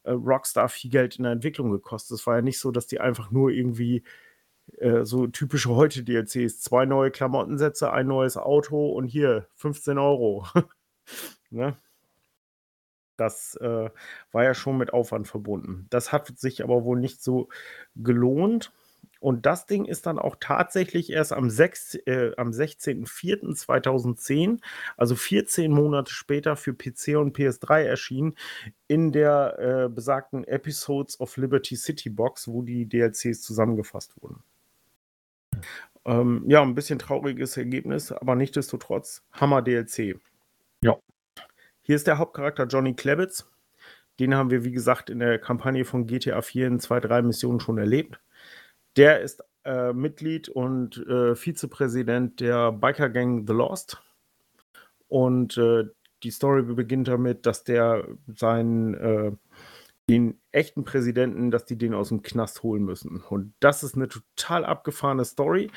äh, 0.07 0.11
Rockstar 0.11 0.69
viel 0.69 0.91
Geld 0.91 1.17
in 1.17 1.23
der 1.23 1.33
Entwicklung 1.33 1.71
gekostet. 1.71 2.19
Es 2.19 2.27
war 2.27 2.35
ja 2.37 2.41
nicht 2.41 2.59
so, 2.59 2.71
dass 2.71 2.87
die 2.87 2.99
einfach 2.99 3.31
nur 3.31 3.51
irgendwie 3.51 4.03
äh, 4.77 5.05
so 5.05 5.27
typische 5.27 5.75
heute 5.75 6.03
DLCs, 6.03 6.61
zwei 6.61 6.85
neue 6.85 7.11
Klamottensätze, 7.11 7.91
ein 7.91 8.07
neues 8.07 8.37
Auto 8.37 8.91
und 8.91 9.05
hier 9.05 9.47
15 9.55 9.97
Euro. 9.97 10.47
ne? 11.49 11.75
Das 13.17 13.55
äh, 13.55 13.89
war 14.31 14.43
ja 14.43 14.53
schon 14.53 14.77
mit 14.77 14.93
Aufwand 14.93 15.27
verbunden. 15.27 15.87
Das 15.89 16.11
hat 16.11 16.37
sich 16.37 16.63
aber 16.63 16.83
wohl 16.83 16.99
nicht 16.99 17.23
so 17.23 17.49
gelohnt. 17.95 18.71
Und 19.19 19.45
das 19.45 19.65
Ding 19.65 19.83
ist 19.85 20.05
dann 20.05 20.19
auch 20.19 20.35
tatsächlich 20.39 21.11
erst 21.11 21.33
am, 21.33 21.47
äh, 21.47 22.31
am 22.37 22.51
16.04.2010, 22.51 24.59
also 24.95 25.15
14 25.15 25.71
Monate 25.71 26.13
später 26.13 26.55
für 26.55 26.73
PC 26.73 27.17
und 27.17 27.37
PS3 27.37 27.83
erschienen, 27.83 28.37
in 28.87 29.11
der 29.11 29.59
äh, 29.59 29.89
besagten 29.89 30.45
Episodes 30.45 31.19
of 31.19 31.35
Liberty 31.37 31.75
City 31.75 32.09
Box, 32.09 32.47
wo 32.47 32.61
die 32.61 32.87
DLCs 32.87 33.41
zusammengefasst 33.41 34.13
wurden. 34.21 34.43
Ähm, 36.05 36.43
ja, 36.47 36.61
ein 36.61 36.75
bisschen 36.75 36.99
trauriges 36.99 37.57
Ergebnis, 37.57 38.11
aber 38.11 38.35
nichtsdestotrotz 38.35 39.23
Hammer 39.33 39.61
DLC. 39.61 40.19
Ja. 40.81 40.97
Hier 41.81 41.95
ist 41.95 42.07
der 42.07 42.17
Hauptcharakter 42.17 42.65
Johnny 42.65 42.93
Klebitz. 42.93 43.49
Den 44.19 44.33
haben 44.33 44.49
wir, 44.49 44.63
wie 44.63 44.71
gesagt, 44.71 45.09
in 45.09 45.19
der 45.19 45.37
Kampagne 45.37 45.85
von 45.85 46.07
GTA 46.07 46.41
4 46.41 46.67
in 46.67 46.79
zwei, 46.79 46.99
drei 46.99 47.21
Missionen 47.21 47.59
schon 47.59 47.77
erlebt. 47.77 48.19
Der 48.97 49.21
ist 49.21 49.43
äh, 49.63 49.93
Mitglied 49.93 50.49
und 50.49 50.97
äh, 51.07 51.35
Vizepräsident 51.35 52.39
der 52.39 52.71
Biker 52.71 53.09
Gang 53.09 53.47
The 53.47 53.53
Lost. 53.53 54.01
Und 55.07 55.57
äh, 55.57 55.85
die 56.23 56.31
Story 56.31 56.63
beginnt 56.63 57.07
damit, 57.07 57.45
dass 57.45 57.63
der 57.63 58.07
seinen 58.27 58.93
äh, 58.95 59.31
den 60.09 60.39
echten 60.51 60.83
Präsidenten, 60.83 61.51
dass 61.51 61.65
die 61.65 61.77
den 61.77 61.93
aus 61.93 62.09
dem 62.09 62.21
Knast 62.23 62.63
holen 62.63 62.83
müssen. 62.83 63.21
Und 63.21 63.53
das 63.59 63.83
ist 63.83 63.95
eine 63.95 64.07
total 64.07 64.65
abgefahrene 64.65 65.25
Story, 65.25 65.69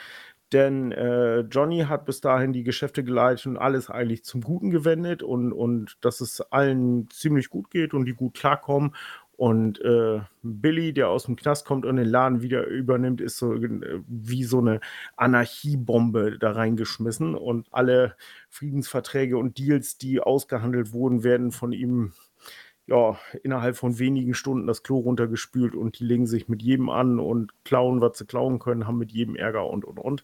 denn 0.53 0.91
äh, 0.93 1.41
Johnny 1.41 1.81
hat 1.81 2.05
bis 2.07 2.21
dahin 2.21 2.53
die 2.53 2.65
Geschäfte 2.65 3.05
geleitet 3.05 3.47
und 3.47 3.57
alles 3.57 3.89
eigentlich 3.89 4.25
zum 4.25 4.41
Guten 4.41 4.71
gewendet 4.71 5.23
und, 5.23 5.53
und 5.53 5.97
dass 6.01 6.21
es 6.21 6.41
allen 6.41 7.09
ziemlich 7.11 7.51
gut 7.51 7.71
geht 7.71 7.95
und 7.95 8.05
die 8.05 8.15
gut 8.15 8.35
klarkommen. 8.35 8.95
Und 9.41 9.81
äh, 9.81 10.21
Billy, 10.43 10.93
der 10.93 11.09
aus 11.09 11.25
dem 11.25 11.35
Knast 11.35 11.65
kommt 11.65 11.87
und 11.87 11.97
den 11.97 12.07
Laden 12.07 12.43
wieder 12.43 12.67
übernimmt, 12.67 13.23
ist 13.23 13.39
so 13.39 13.55
äh, 13.55 14.03
wie 14.07 14.45
so 14.45 14.59
eine 14.59 14.81
Anarchiebombe 15.17 16.37
da 16.39 16.53
reingeschmissen. 16.53 17.35
Und 17.35 17.67
alle 17.71 18.17
Friedensverträge 18.51 19.39
und 19.39 19.57
Deals, 19.57 19.97
die 19.97 20.21
ausgehandelt 20.21 20.93
wurden, 20.93 21.25
werden 21.25 21.53
von 21.53 21.73
ihm 21.73 22.13
ja, 22.85 23.19
innerhalb 23.43 23.79
von 23.79 23.99
wenigen 23.99 24.35
Stunden 24.35 24.67
das 24.67 24.83
Klo 24.83 24.99
runtergespült 24.99 25.75
und 25.75 26.01
die 26.01 26.05
legen 26.05 26.27
sich 26.27 26.51
mit 26.51 26.61
jedem 26.61 26.91
an 26.91 27.19
und 27.19 27.55
klauen, 27.65 28.03
was 28.03 28.19
sie 28.19 28.27
klauen 28.27 28.59
können, 28.59 28.87
haben 28.87 28.99
mit 28.99 29.11
jedem 29.11 29.37
Ärger 29.37 29.67
und 29.71 29.87
und 29.87 29.99
und. 29.99 30.23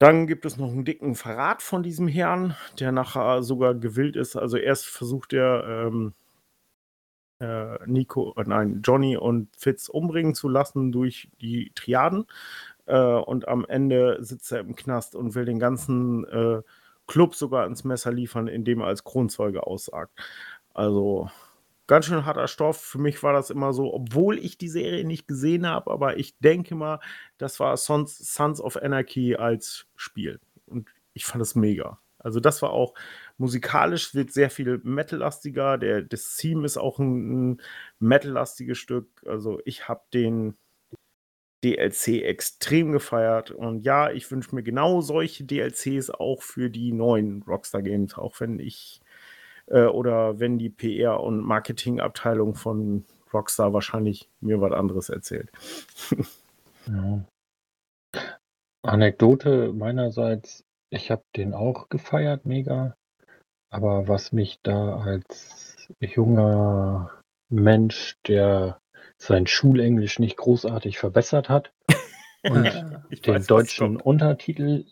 Dann 0.00 0.26
gibt 0.26 0.44
es 0.46 0.56
noch 0.56 0.72
einen 0.72 0.84
dicken 0.84 1.14
Verrat 1.14 1.62
von 1.62 1.84
diesem 1.84 2.08
Herrn, 2.08 2.56
der 2.80 2.90
nachher 2.90 3.44
sogar 3.44 3.76
gewillt 3.76 4.16
ist. 4.16 4.34
Also 4.34 4.56
erst 4.56 4.86
versucht 4.86 5.32
er 5.32 5.86
ähm, 5.86 6.14
äh, 7.40 7.78
Nico, 7.86 8.34
äh, 8.36 8.44
nein, 8.46 8.80
Johnny 8.84 9.16
und 9.16 9.48
Fitz 9.56 9.88
umbringen 9.88 10.34
zu 10.34 10.48
lassen 10.48 10.92
durch 10.92 11.30
die 11.40 11.72
Triaden. 11.74 12.26
Äh, 12.86 12.98
und 12.98 13.48
am 13.48 13.64
Ende 13.66 14.18
sitzt 14.20 14.50
er 14.52 14.60
im 14.60 14.76
Knast 14.76 15.14
und 15.14 15.34
will 15.34 15.44
den 15.44 15.58
ganzen 15.58 16.24
äh, 16.26 16.62
Club 17.06 17.34
sogar 17.34 17.66
ins 17.66 17.84
Messer 17.84 18.12
liefern, 18.12 18.48
indem 18.48 18.80
er 18.80 18.86
als 18.86 19.04
Kronzeuge 19.04 19.66
aussagt. 19.66 20.12
Also 20.74 21.30
ganz 21.86 22.06
schön 22.06 22.24
harter 22.24 22.46
Stoff. 22.46 22.80
Für 22.80 22.98
mich 22.98 23.22
war 23.22 23.32
das 23.32 23.50
immer 23.50 23.72
so, 23.72 23.92
obwohl 23.92 24.38
ich 24.38 24.58
die 24.58 24.68
Serie 24.68 25.04
nicht 25.04 25.26
gesehen 25.26 25.66
habe, 25.66 25.90
aber 25.90 26.18
ich 26.18 26.38
denke 26.38 26.74
mal, 26.74 27.00
das 27.38 27.58
war 27.58 27.76
Sons, 27.76 28.16
Sons 28.18 28.60
of 28.60 28.76
Anarchy 28.76 29.36
als 29.36 29.86
Spiel. 29.96 30.40
Und 30.66 30.88
ich 31.14 31.24
fand 31.24 31.42
es 31.42 31.54
mega. 31.54 31.98
Also 32.18 32.40
das 32.40 32.62
war 32.62 32.70
auch 32.70 32.94
musikalisch 33.38 34.14
wird 34.14 34.32
sehr 34.32 34.50
viel 34.50 34.80
Metal-lastiger. 34.84 35.78
Der, 35.78 36.02
das 36.02 36.36
Theme 36.36 36.66
ist 36.66 36.76
auch 36.76 36.98
ein, 36.98 37.52
ein 37.52 37.62
Metal-lastiges 37.98 38.78
Stück. 38.78 39.08
Also 39.26 39.60
ich 39.64 39.88
habe 39.88 40.02
den 40.12 40.56
DLC 41.64 42.22
extrem 42.22 42.92
gefeiert. 42.92 43.50
Und 43.50 43.84
ja, 43.84 44.10
ich 44.10 44.30
wünsche 44.30 44.54
mir 44.54 44.62
genau 44.62 45.00
solche 45.00 45.44
DLCs 45.44 46.10
auch 46.10 46.42
für 46.42 46.70
die 46.70 46.92
neuen 46.92 47.42
Rockstar 47.42 47.82
Games, 47.82 48.16
auch 48.16 48.38
wenn 48.40 48.58
ich 48.58 49.00
äh, 49.66 49.86
oder 49.86 50.40
wenn 50.40 50.58
die 50.58 50.70
PR- 50.70 51.20
und 51.20 51.40
Marketingabteilung 51.40 52.54
von 52.54 53.04
Rockstar 53.32 53.72
wahrscheinlich 53.72 54.28
mir 54.40 54.60
was 54.60 54.72
anderes 54.72 55.08
erzählt. 55.08 55.50
Ja. 56.86 57.22
Anekdote 58.82 59.74
meinerseits, 59.74 60.64
ich 60.88 61.10
habe 61.10 61.22
den 61.36 61.52
auch 61.52 61.90
gefeiert, 61.90 62.46
mega. 62.46 62.96
Aber 63.70 64.08
was 64.08 64.32
mich 64.32 64.60
da 64.62 64.98
als 64.98 65.88
junger 66.00 67.10
Mensch, 67.48 68.16
der 68.26 68.80
sein 69.18 69.46
Schulenglisch 69.46 70.18
nicht 70.18 70.36
großartig 70.36 70.98
verbessert 70.98 71.48
hat 71.48 71.72
und 72.48 72.66
Ich 73.10 73.22
den 73.22 73.34
weiß, 73.34 73.46
deutschen. 73.46 74.00
Untertitel 74.00 74.86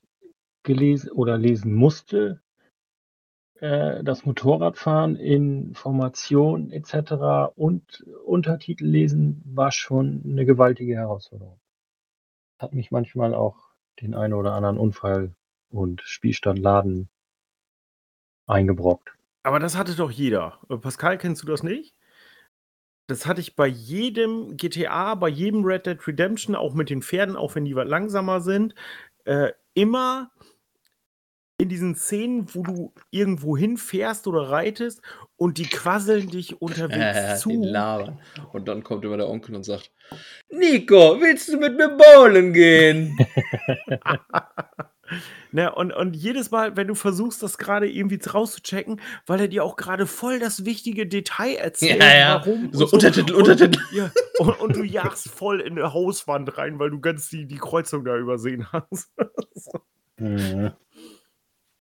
gelesen 0.62 1.12
oder 1.12 1.38
lesen 1.38 1.74
musste, 1.74 2.42
äh, 3.60 4.02
das 4.02 4.26
Motorradfahren 4.26 5.16
in 5.16 5.74
Formation 5.74 6.70
etc. 6.72 7.54
und 7.54 8.04
Untertitel 8.24 8.84
lesen 8.84 9.42
war 9.46 9.70
schon 9.70 10.22
eine 10.24 10.44
gewaltige 10.44 10.96
Herausforderung. 10.96 11.60
Hat 12.58 12.74
mich 12.74 12.90
manchmal 12.90 13.34
auch 13.34 13.56
den 14.00 14.14
einen 14.14 14.34
oder 14.34 14.54
anderen 14.54 14.76
Unfall 14.78 15.34
und 15.70 16.02
Spielstandladen 16.02 17.08
eingebrockt. 18.46 19.10
Aber 19.42 19.58
das 19.60 19.76
hatte 19.76 19.94
doch 19.94 20.10
jeder. 20.10 20.58
Äh, 20.68 20.76
Pascal, 20.76 21.18
kennst 21.18 21.42
du 21.42 21.46
das 21.46 21.62
nicht? 21.62 21.94
Das 23.08 23.26
hatte 23.26 23.40
ich 23.40 23.54
bei 23.54 23.68
jedem 23.68 24.56
GTA, 24.56 25.14
bei 25.14 25.28
jedem 25.28 25.64
Red 25.64 25.86
Dead 25.86 26.06
Redemption, 26.08 26.56
auch 26.56 26.74
mit 26.74 26.90
den 26.90 27.02
Pferden, 27.02 27.36
auch 27.36 27.54
wenn 27.54 27.64
die 27.64 27.76
was 27.76 27.86
langsamer 27.88 28.40
sind, 28.40 28.74
äh, 29.24 29.52
immer 29.74 30.32
in 31.58 31.68
diesen 31.70 31.94
Szenen, 31.94 32.52
wo 32.54 32.62
du 32.64 32.92
irgendwo 33.10 33.56
hinfährst 33.56 34.26
oder 34.26 34.50
reitest 34.50 35.00
und 35.36 35.56
die 35.58 35.68
quasseln 35.68 36.28
dich 36.28 36.60
unterwegs 36.60 37.16
Äh, 37.16 37.36
zu. 37.36 37.50
labern. 37.62 38.20
Und 38.52 38.66
dann 38.68 38.82
kommt 38.82 39.04
immer 39.04 39.16
der 39.16 39.28
Onkel 39.28 39.54
und 39.54 39.62
sagt: 39.62 39.92
Nico, 40.50 41.20
willst 41.20 41.48
du 41.52 41.58
mit 41.58 41.76
mir 41.76 41.96
bowlen 41.96 42.52
gehen? 42.52 43.16
Ne, 45.52 45.74
und, 45.74 45.92
und 45.92 46.14
jedes 46.14 46.50
Mal, 46.50 46.76
wenn 46.76 46.88
du 46.88 46.94
versuchst, 46.94 47.42
das 47.42 47.58
gerade 47.58 47.88
irgendwie 47.90 48.18
rauszuchecken, 48.18 49.00
weil 49.26 49.40
er 49.40 49.48
dir 49.48 49.64
auch 49.64 49.76
gerade 49.76 50.06
voll 50.06 50.38
das 50.38 50.64
wichtige 50.64 51.06
Detail 51.06 51.54
erzählt, 51.54 52.02
Ja, 52.02 52.14
ja. 52.14 52.34
warum. 52.44 52.70
So 52.72 52.84
und 52.84 52.92
Untertitel, 52.94 53.32
und, 53.34 53.48
Untertitel. 53.48 53.80
Ja, 53.92 54.10
und, 54.38 54.60
und 54.60 54.76
du 54.76 54.82
jagst 54.82 55.28
voll 55.30 55.60
in 55.60 55.78
eine 55.78 55.92
Hauswand 55.92 56.58
rein, 56.58 56.78
weil 56.78 56.90
du 56.90 57.00
ganz 57.00 57.28
die, 57.28 57.46
die 57.46 57.58
Kreuzung 57.58 58.04
da 58.04 58.16
übersehen 58.16 58.66
hast. 58.72 59.12
Mhm. 60.18 60.72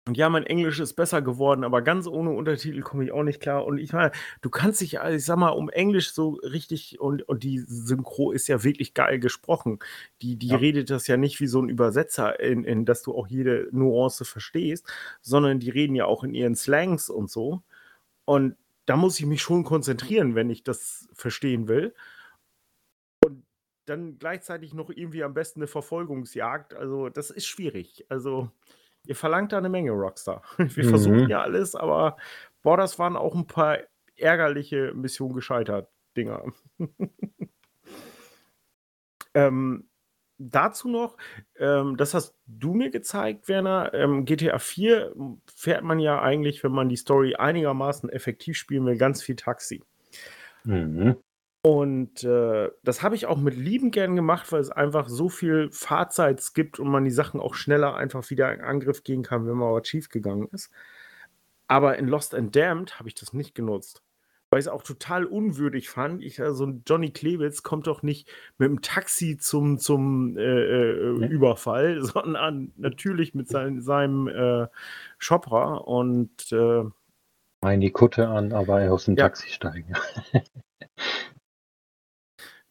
Und 0.06 0.18
ja, 0.18 0.28
mein 0.30 0.46
Englisch 0.46 0.82
ist 0.82 0.96
besser 0.96 1.22
geworden, 1.22 1.64
aber 1.64 1.82
ganz 1.82 2.08
ohne 2.08 2.32
Untertitel 2.32 2.82
komme 2.82 3.06
ich 3.06 3.14
auch 3.14 3.24
nicht 3.24 3.40
klar. 3.40 3.66
Und 3.66 3.78
ich 3.78 3.94
meine, 3.94 4.12
du 4.42 4.50
kannst 4.50 4.82
dich, 4.82 5.00
also 5.00 5.16
ich 5.16 5.24
sag 5.24 5.38
mal, 5.38 5.52
um 5.52 5.70
Englisch 5.70 6.12
so 6.12 6.32
richtig 6.44 7.00
und, 7.00 7.22
und 7.24 7.44
die 7.44 7.60
Synchro 7.60 8.32
ist 8.34 8.48
ja 8.50 8.64
wirklich 8.66 8.94
geil 8.94 9.20
gesprochen. 9.20 9.80
Die, 10.22 10.36
die 10.36 10.50
Ja. 10.50 10.58
redet 10.58 10.90
das 10.90 11.08
ja 11.08 11.16
nicht 11.16 11.40
wie 11.40 11.48
so 11.48 11.62
ein 11.62 11.70
Übersetzer, 11.70 12.38
in, 12.42 12.66
in 12.66 12.84
dass 12.84 13.02
du 13.02 13.16
auch 13.16 13.28
jede 13.28 13.70
Nuance 13.72 14.26
verstehst, 14.26 14.86
sondern 15.22 15.60
die 15.62 15.70
reden 15.70 15.96
ja 15.96 16.06
auch 16.06 16.26
in 16.26 16.34
ihren 16.34 16.56
Slangs 16.56 17.10
und 17.10 17.32
so. 17.32 17.62
Und 18.26 18.58
da 18.86 18.98
muss 18.98 19.20
ich 19.20 19.26
mich 19.26 19.42
schon 19.42 19.64
konzentrieren, 19.64 20.36
wenn 20.36 20.50
ich 20.50 20.64
das 20.64 21.08
verstehen 21.14 21.68
will. 21.70 21.94
Und 23.26 23.46
dann 23.86 24.18
gleichzeitig 24.20 24.74
noch 24.74 24.90
irgendwie 24.90 25.24
am 25.24 25.34
besten 25.34 25.60
eine 25.62 25.68
Verfolgungsjagd. 25.68 26.74
Also, 26.74 27.10
das 27.10 27.32
ist 27.32 27.46
schwierig. 27.48 28.06
Also, 28.10 28.52
ihr 29.06 29.16
verlangt 29.16 29.52
da 29.52 29.58
eine 29.58 29.70
Menge, 29.70 29.92
Rockstar. 29.92 30.42
Wir 30.58 30.84
Mhm. 30.86 30.90
versuchen 30.90 31.30
ja 31.30 31.42
alles, 31.42 31.76
aber 31.76 32.18
boah, 32.62 32.78
das 32.78 33.00
waren 33.00 33.16
auch 33.16 33.36
ein 33.36 33.48
paar 33.48 33.80
ärgerliche 34.16 34.94
Mission 34.94 35.34
gescheitert 35.34 35.90
Dinger. 36.16 36.44
ähm, 39.34 39.90
dazu 40.38 40.88
noch, 40.88 41.18
ähm, 41.58 41.98
das 41.98 42.14
hast 42.14 42.36
du 42.46 42.74
mir 42.74 42.92
gezeigt, 42.92 43.48
Werner. 43.48 43.94
Ähm, 43.94 44.26
GTA 44.26 44.60
4 44.60 45.14
fährt 45.56 45.84
man 45.84 46.00
ja 46.00 46.22
eigentlich, 46.22 46.64
wenn 46.64 46.72
man 46.72 46.90
die 46.90 46.96
Story 46.98 47.36
einigermaßen 47.36 48.10
effektiv 48.10 48.58
spielen 48.58 48.86
will, 48.86 48.98
ganz 48.98 49.22
viel 49.24 49.36
Taxi. 49.36 49.82
Mhm. 50.64 51.18
Und 51.66 52.26
äh, 52.26 52.72
das 52.84 53.04
habe 53.04 53.16
ich 53.16 53.26
auch 53.26 53.38
mit 53.38 53.56
lieben 53.56 53.92
gern 53.92 54.18
gemacht, 54.18 54.52
weil 54.52 54.60
es 54.60 54.70
einfach 54.70 55.08
so 55.08 55.30
viel 55.30 55.70
Fahrzeit 55.72 56.44
gibt 56.54 56.78
und 56.78 56.90
man 56.90 57.06
die 57.06 57.12
Sachen 57.12 57.40
auch 57.40 57.54
schneller 57.54 57.96
einfach 57.96 58.30
wieder 58.30 58.54
in 58.54 58.60
Angriff 58.60 59.04
gehen 59.04 59.24
kann, 59.24 59.48
wenn 59.48 59.56
mal 59.56 59.74
was 59.74 59.88
schief 59.88 60.10
gegangen 60.10 60.50
ist. 60.52 60.70
Aber 61.70 61.98
in 61.98 62.10
Lost 62.10 62.36
and 62.36 62.54
Damned 62.54 63.00
habe 63.00 63.08
ich 63.08 63.16
das 63.16 63.32
nicht 63.32 63.56
genutzt. 63.56 64.04
Weil 64.50 64.60
ich 64.60 64.66
es 64.66 64.72
auch 64.72 64.84
total 64.84 65.24
unwürdig 65.24 65.90
fand. 65.90 66.22
Ich, 66.22 66.42
also 66.42 66.82
Johnny 66.86 67.12
Klewitz 67.12 67.64
kommt 67.64 67.88
doch 67.88 68.04
nicht 68.04 68.30
mit 68.58 68.70
dem 68.70 68.82
Taxi 68.82 69.38
zum, 69.38 69.80
zum 69.80 70.38
äh, 70.38 70.42
äh. 70.42 71.28
Überfall, 71.28 72.02
sondern 72.04 72.74
natürlich 72.76 73.34
mit 73.36 73.48
sein, 73.48 73.82
seinem 73.82 74.28
äh, 74.28 74.68
Chopper. 75.26 75.88
Und 75.88 76.52
äh, 76.52 76.84
Mein 77.62 77.80
die 77.80 77.92
Kutte 77.92 78.28
an, 78.28 78.52
aber 78.52 78.82
er 78.82 78.94
aus 78.94 79.06
dem 79.06 79.16
Ja. 79.16 79.30
Taxi 79.30 79.48
steigen. 79.48 79.94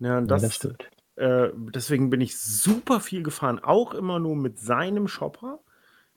ja, 0.03 0.21
Ja, 0.21 0.21
das, 0.21 0.43
das 0.43 0.55
stimmt. 0.55 0.89
Äh, 1.17 1.49
deswegen 1.55 2.11
bin 2.11 2.21
ich 2.21 2.39
super 2.39 3.01
viel 3.01 3.23
gefahren, 3.23 3.59
auch 3.59 3.95
immer 3.95 4.19
nur 4.19 4.37
mit 4.37 4.59
seinem 4.59 5.09
Shopper. 5.09 5.61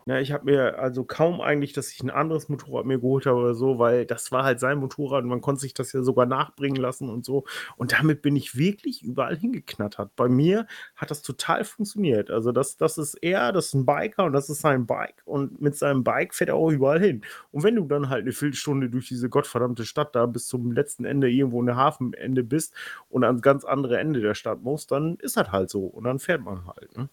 Ja, 0.08 0.20
ich 0.20 0.32
habe 0.32 0.46
mir 0.46 0.78
also 0.78 1.04
kaum 1.04 1.42
eigentlich, 1.42 1.74
dass 1.74 1.92
ich 1.92 2.04
ein 2.04 2.12
anderes 2.12 2.48
Motorrad 2.48 2.86
mir 2.86 3.00
geholt 3.00 3.26
habe 3.26 3.40
oder 3.40 3.56
so, 3.56 3.80
weil 3.80 4.06
das 4.06 4.32
war 4.32 4.44
halt 4.44 4.60
sein 4.60 4.78
Motorrad 4.78 5.24
und 5.24 5.30
man 5.30 5.42
konnte 5.42 5.62
sich 5.62 5.74
das 5.74 5.94
ja 5.94 6.04
sogar 6.04 6.28
nachbringen 6.28 6.76
lassen 6.80 7.10
und 7.10 7.26
so. 7.26 7.44
Und 7.76 7.92
damit 7.92 8.22
bin 8.22 8.36
ich 8.36 8.56
wirklich 8.56 9.02
überall 9.02 9.36
hingeknattert. 9.36 10.16
Bei 10.16 10.30
mir 10.30 10.68
hat 10.96 11.10
das 11.10 11.24
total 11.24 11.64
funktioniert. 11.64 12.30
Also 12.30 12.52
das, 12.52 12.78
das 12.78 13.00
ist 13.00 13.16
er, 13.16 13.52
das 13.52 13.68
ist 13.68 13.74
ein 13.74 13.88
Biker 13.88 14.26
und 14.26 14.34
das 14.34 14.48
ist 14.52 14.62
sein 14.62 14.86
Bike 14.86 15.24
und 15.26 15.60
mit 15.60 15.76
seinem 15.76 16.04
Bike 16.04 16.36
fährt 16.36 16.50
er 16.50 16.56
auch 16.56 16.70
überall 16.70 17.00
hin. 17.00 17.24
Und 17.52 17.64
wenn 17.64 17.76
du 17.76 17.86
dann 17.86 18.08
halt 18.10 18.22
eine 18.22 18.32
Viertelstunde 18.32 18.92
durch 18.92 19.08
diese 19.08 19.28
gottverdammte 19.28 19.86
Stadt 19.86 20.14
da 20.16 20.28
bis 20.28 20.48
zum 20.48 20.72
letzten 20.72 21.06
Ende 21.06 21.32
irgendwo 21.32 21.60
in 21.62 21.66
der 21.66 21.78
Hafenende 21.78 22.44
bist 22.44 22.76
und 23.10 23.24
ans 23.24 23.42
ganz 23.42 23.66
andere 23.66 23.98
Ende 23.98 24.22
der 24.22 24.36
Stadt 24.36 24.62
musst, 24.62 24.92
dann 24.92 25.16
ist 25.16 25.36
das 25.36 25.52
halt 25.52 25.72
so 25.72 25.86
und 25.88 26.04
dann 26.04 26.20
fährt 26.20 26.42
man 26.44 26.68
halt. 26.68 26.96
Ne? 26.96 27.10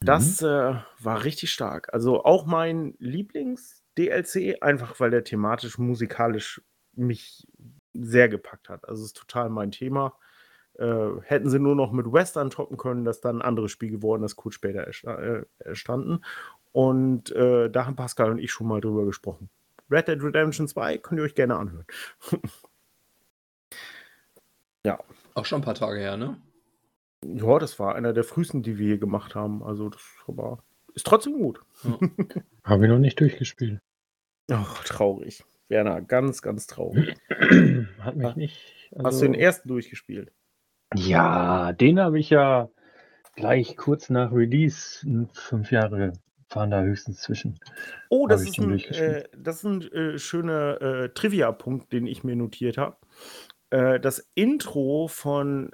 Das 0.00 0.42
äh, 0.42 0.74
war 1.00 1.24
richtig 1.24 1.50
stark. 1.50 1.92
Also 1.92 2.24
auch 2.24 2.46
mein 2.46 2.94
Lieblings-DLC, 2.98 4.62
einfach 4.62 4.98
weil 5.00 5.10
der 5.10 5.24
thematisch, 5.24 5.78
musikalisch 5.78 6.62
mich 6.92 7.46
sehr 7.94 8.28
gepackt 8.28 8.68
hat. 8.68 8.88
Also 8.88 9.02
es 9.02 9.08
ist 9.08 9.16
total 9.16 9.50
mein 9.50 9.70
Thema. 9.70 10.14
Äh, 10.74 11.20
hätten 11.22 11.50
sie 11.50 11.58
nur 11.58 11.74
noch 11.74 11.90
mit 11.90 12.12
Western 12.12 12.50
toppen 12.50 12.76
können, 12.76 13.04
das 13.04 13.16
ist 13.16 13.24
dann 13.24 13.38
ein 13.38 13.42
anderes 13.42 13.72
Spiel 13.72 13.90
geworden, 13.90 14.22
das 14.22 14.36
kurz 14.36 14.54
später 14.54 14.82
ersta 14.82 15.16
äh, 15.16 15.44
erstanden. 15.58 16.20
Und 16.70 17.32
äh, 17.32 17.68
da 17.68 17.86
haben 17.86 17.96
Pascal 17.96 18.30
und 18.30 18.38
ich 18.38 18.52
schon 18.52 18.68
mal 18.68 18.80
drüber 18.80 19.04
gesprochen. 19.04 19.50
Red 19.90 20.06
Dead 20.06 20.22
Redemption 20.22 20.68
2 20.68 20.98
könnt 20.98 21.20
ihr 21.20 21.24
euch 21.24 21.34
gerne 21.34 21.56
anhören. 21.56 21.86
Auch 25.34 25.44
schon 25.44 25.60
ein 25.60 25.64
paar 25.64 25.74
Tage 25.74 25.98
her, 25.98 26.16
ne? 26.16 26.36
Ja, 27.24 27.58
das 27.58 27.78
war 27.78 27.94
einer 27.94 28.12
der 28.12 28.24
frühesten, 28.24 28.62
die 28.62 28.78
wir 28.78 28.86
hier 28.86 28.98
gemacht 28.98 29.34
haben. 29.34 29.62
Also 29.62 29.88
das 29.88 30.02
war, 30.26 30.62
ist 30.94 31.06
trotzdem 31.06 31.34
gut. 31.34 31.60
Habe 32.64 32.84
ich 32.84 32.90
noch 32.90 32.98
nicht 32.98 33.20
durchgespielt. 33.20 33.80
Ach, 34.50 34.84
traurig. 34.84 35.44
Werner, 35.68 36.00
ganz, 36.00 36.42
ganz 36.42 36.66
traurig. 36.66 37.14
Hat 37.98 38.16
mich 38.16 38.36
nicht. 38.36 38.90
Hast 38.96 39.04
also- 39.04 39.20
du 39.20 39.32
den 39.32 39.40
ersten 39.40 39.68
durchgespielt? 39.68 40.32
Ja, 40.94 41.74
den 41.74 42.00
habe 42.00 42.18
ich 42.18 42.30
ja 42.30 42.70
gleich 43.36 43.76
kurz 43.76 44.08
nach 44.08 44.32
Release, 44.32 45.06
fünf 45.34 45.70
Jahre 45.70 46.14
fahren 46.48 46.70
da 46.70 46.82
höchstens 46.82 47.20
zwischen. 47.20 47.58
Oh, 48.08 48.26
das 48.26 48.42
ist, 48.42 48.58
ein, 48.58 48.78
äh, 48.78 49.24
das 49.36 49.58
ist 49.58 49.64
ein 49.64 49.82
äh, 49.92 50.18
schöner 50.18 50.80
äh, 50.80 51.08
Trivia-Punkt, 51.10 51.92
den 51.92 52.06
ich 52.06 52.24
mir 52.24 52.36
notiert 52.36 52.78
habe. 52.78 52.96
Äh, 53.70 54.00
das 54.00 54.30
Intro 54.34 55.08
von 55.08 55.70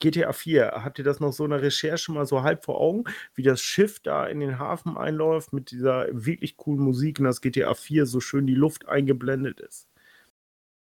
GTA 0.00 0.32
4, 0.32 0.72
habt 0.84 0.98
ihr 0.98 1.04
das 1.04 1.20
noch 1.20 1.32
so 1.32 1.44
in 1.44 1.50
der 1.50 1.62
Recherche 1.62 2.12
mal 2.12 2.26
so 2.26 2.42
halb 2.42 2.64
vor 2.64 2.80
Augen, 2.80 3.04
wie 3.34 3.42
das 3.42 3.60
Schiff 3.60 4.00
da 4.00 4.26
in 4.26 4.40
den 4.40 4.58
Hafen 4.58 4.96
einläuft 4.96 5.52
mit 5.52 5.70
dieser 5.70 6.06
wirklich 6.12 6.56
coolen 6.56 6.80
Musik 6.82 7.18
und 7.18 7.24
das 7.26 7.40
GTA 7.40 7.74
4 7.74 8.06
so 8.06 8.20
schön 8.20 8.46
die 8.46 8.54
Luft 8.54 8.88
eingeblendet 8.88 9.60
ist? 9.60 9.88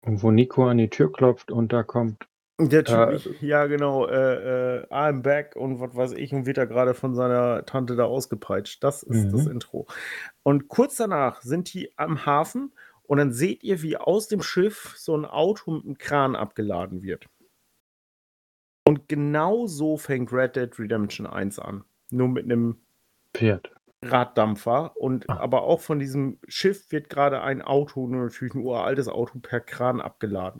Und 0.03 0.23
wo 0.23 0.31
Nico 0.31 0.67
an 0.67 0.77
die 0.77 0.89
Tür 0.89 1.11
klopft 1.11 1.51
und 1.51 1.71
da 1.73 1.83
kommt. 1.83 2.27
Der 2.59 2.83
Typ, 2.83 3.25
Äh, 3.25 3.45
ja 3.45 3.65
genau, 3.65 4.05
äh, 4.07 4.81
äh, 4.81 4.87
I'm 4.89 5.21
back 5.23 5.55
und 5.55 5.79
was 5.79 5.95
weiß 5.95 6.11
ich 6.13 6.31
und 6.33 6.45
wird 6.45 6.57
da 6.57 6.65
gerade 6.65 6.93
von 6.93 7.15
seiner 7.15 7.65
Tante 7.65 7.95
da 7.95 8.05
ausgepeitscht. 8.05 8.83
Das 8.83 9.01
ist 9.03 9.25
Mhm. 9.25 9.31
das 9.31 9.45
Intro. 9.47 9.87
Und 10.43 10.67
kurz 10.67 10.95
danach 10.97 11.41
sind 11.41 11.73
die 11.73 11.91
am 11.97 12.25
Hafen 12.25 12.73
und 13.03 13.17
dann 13.17 13.31
seht 13.31 13.63
ihr, 13.63 13.81
wie 13.81 13.97
aus 13.97 14.27
dem 14.27 14.41
Schiff 14.43 14.93
so 14.95 15.15
ein 15.17 15.25
Auto 15.25 15.71
mit 15.71 15.85
einem 15.85 15.97
Kran 15.97 16.35
abgeladen 16.35 17.01
wird. 17.03 17.27
Und 18.91 19.07
genau 19.07 19.67
so 19.67 19.95
fängt 19.95 20.33
Red 20.33 20.57
Dead 20.57 20.77
Redemption 20.77 21.25
1 21.25 21.59
an. 21.59 21.85
Nur 22.09 22.27
mit 22.27 22.43
einem 22.43 22.81
Pferd. 23.33 23.71
Raddampfer 24.03 24.97
und 24.97 25.29
Ah. 25.29 25.37
aber 25.37 25.61
auch 25.61 25.79
von 25.79 25.97
diesem 25.97 26.39
Schiff 26.49 26.91
wird 26.91 27.09
gerade 27.09 27.41
ein 27.41 27.61
Auto, 27.61 28.05
nur 28.07 28.25
natürlich 28.25 28.53
ein 28.53 28.63
uraltes 28.65 29.07
Auto 29.07 29.39
per 29.39 29.61
Kran 29.61 30.01
abgeladen. 30.01 30.59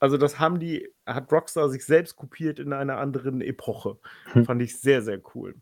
Also 0.00 0.18
das 0.18 0.38
haben 0.38 0.60
die, 0.60 0.92
hat 1.06 1.32
Rockstar 1.32 1.70
sich 1.70 1.86
selbst 1.86 2.16
kopiert 2.16 2.58
in 2.58 2.74
einer 2.74 2.98
anderen 2.98 3.40
Epoche. 3.40 3.98
Hm. 4.32 4.44
Fand 4.44 4.60
ich 4.60 4.78
sehr, 4.78 5.00
sehr 5.00 5.22
cool. 5.34 5.54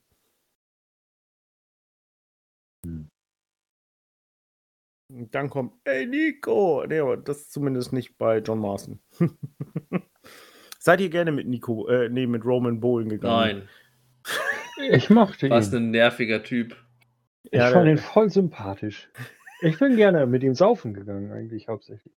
Hm. 2.87 3.09
Und 5.11 5.35
dann 5.35 5.49
kommt, 5.49 5.75
ey 5.85 6.07
Nico! 6.07 6.85
Nee, 6.89 6.99
aber 6.99 7.17
das 7.17 7.39
ist 7.43 7.53
zumindest 7.53 7.93
nicht 7.93 8.19
bei 8.19 8.39
John 8.39 8.59
Marston. 8.59 9.01
Seid 10.89 11.03
ihr 11.03 11.11
gerne 11.11 11.33
mit 11.33 11.47
Nico, 11.47 11.87
äh, 11.89 12.09
nee, 12.09 12.27
mit 12.27 12.47
Roman 12.47 12.81
Bowling 12.81 13.11
gegangen? 13.11 13.59
Nein. 13.59 13.69
Ich 14.91 15.11
mochte 15.11 15.51
Was 15.51 15.71
ihn. 15.71 15.77
ein 15.77 15.91
nerviger 15.91 16.43
Typ. 16.43 16.75
Ich 17.43 17.59
Ja, 17.59 17.69
fand 17.73 17.85
der- 17.85 17.93
ihn 17.93 17.99
voll 17.99 18.31
sympathisch. 18.31 19.11
Ich 19.61 19.79
bin 19.79 19.97
gerne 19.97 20.25
mit 20.25 20.43
ihm 20.43 20.55
saufen 20.55 20.95
gegangen, 20.95 21.31
eigentlich 21.31 21.69
hauptsächlich. 21.69 22.15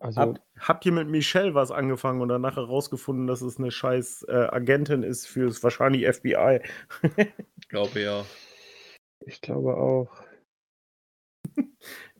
Also, 0.00 0.20
Habt, 0.20 0.40
habt 0.58 0.86
ihr 0.86 0.92
mit 0.92 1.06
Michelle 1.06 1.54
was 1.54 1.70
angefangen 1.70 2.20
und 2.20 2.30
danach 2.30 2.56
herausgefunden, 2.56 3.28
dass 3.28 3.42
es 3.42 3.58
eine 3.58 3.70
scheiß 3.70 4.24
äh, 4.28 4.32
Agentin 4.50 5.04
ist 5.04 5.26
fürs 5.26 5.62
wahrscheinlich 5.62 6.04
FBI? 6.04 6.62
Glaube 7.68 8.00
ja. 8.00 8.24
ich 9.20 9.40
glaube 9.40 9.76
auch. 9.76 10.20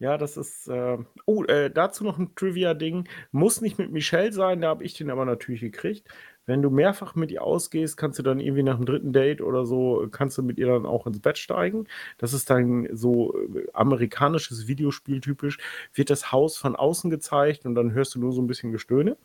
Ja, 0.01 0.17
das 0.17 0.37
ist. 0.37 0.69
Äh, 0.69 0.99
oh, 1.27 1.45
äh, 1.45 1.71
dazu 1.71 2.05
noch 2.05 2.19
ein 2.19 2.35
Trivia-Ding. 2.35 3.09
Muss 3.33 3.61
nicht 3.61 3.79
mit 3.79 3.91
Michelle 3.91 4.33
sein, 4.33 4.61
da 4.61 4.69
habe 4.69 4.85
ich 4.85 4.95
den 4.95 5.11
aber 5.11 5.25
natürlich 5.25 5.61
gekriegt. 5.61 6.09
Wenn 6.47 6.63
du 6.63 6.71
mehrfach 6.71 7.15
mit 7.15 7.31
ihr 7.31 7.43
ausgehst, 7.43 7.97
kannst 7.97 8.19
du 8.19 8.23
dann 8.23 8.41
irgendwie 8.41 8.63
nach 8.63 8.77
dem 8.77 8.87
dritten 8.87 9.13
Date 9.13 9.43
oder 9.43 9.67
so, 9.67 10.09
kannst 10.11 10.39
du 10.39 10.43
mit 10.43 10.57
ihr 10.59 10.67
dann 10.69 10.87
auch 10.87 11.07
ins 11.07 11.21
Bett 11.21 11.37
steigen. 11.37 11.87
Das 12.17 12.33
ist 12.33 12.49
dann 12.49 12.89
so 12.93 13.37
äh, 13.39 13.67
amerikanisches 13.75 14.67
Videospiel 14.69 15.21
typisch. 15.21 15.59
Wird 15.93 16.11
das 16.11 16.33
Haus 16.33 16.57
von 16.57 16.75
außen 16.77 17.11
gezeigt 17.11 17.67
und 17.67 17.75
dann 17.75 17.93
hörst 17.93 18.15
du 18.15 18.21
nur 18.21 18.33
so 18.33 18.41
ein 18.41 18.47
bisschen 18.47 18.73
Gestöhne. 18.73 19.17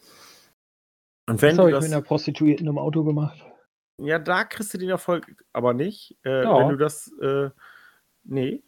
Und 1.30 1.42
wenn 1.42 1.52
Das 1.52 1.60
habe 1.60 1.70
ich 1.70 1.76
das. 1.76 1.86
mit 1.86 1.94
einer 1.94 2.02
Prostituierten 2.02 2.68
im 2.68 2.78
Auto 2.78 3.04
gemacht. 3.04 3.38
Ja, 4.00 4.20
da 4.20 4.44
kriegst 4.44 4.74
du 4.74 4.78
den 4.78 4.90
Erfolg 4.90 5.34
aber 5.54 5.74
nicht. 5.74 6.18
Äh, 6.26 6.44
Ja. 6.44 6.58
Wenn 6.60 6.70
du 6.70 6.78
das. 6.78 7.12
Äh, 7.22 7.52
nee. 8.26 8.62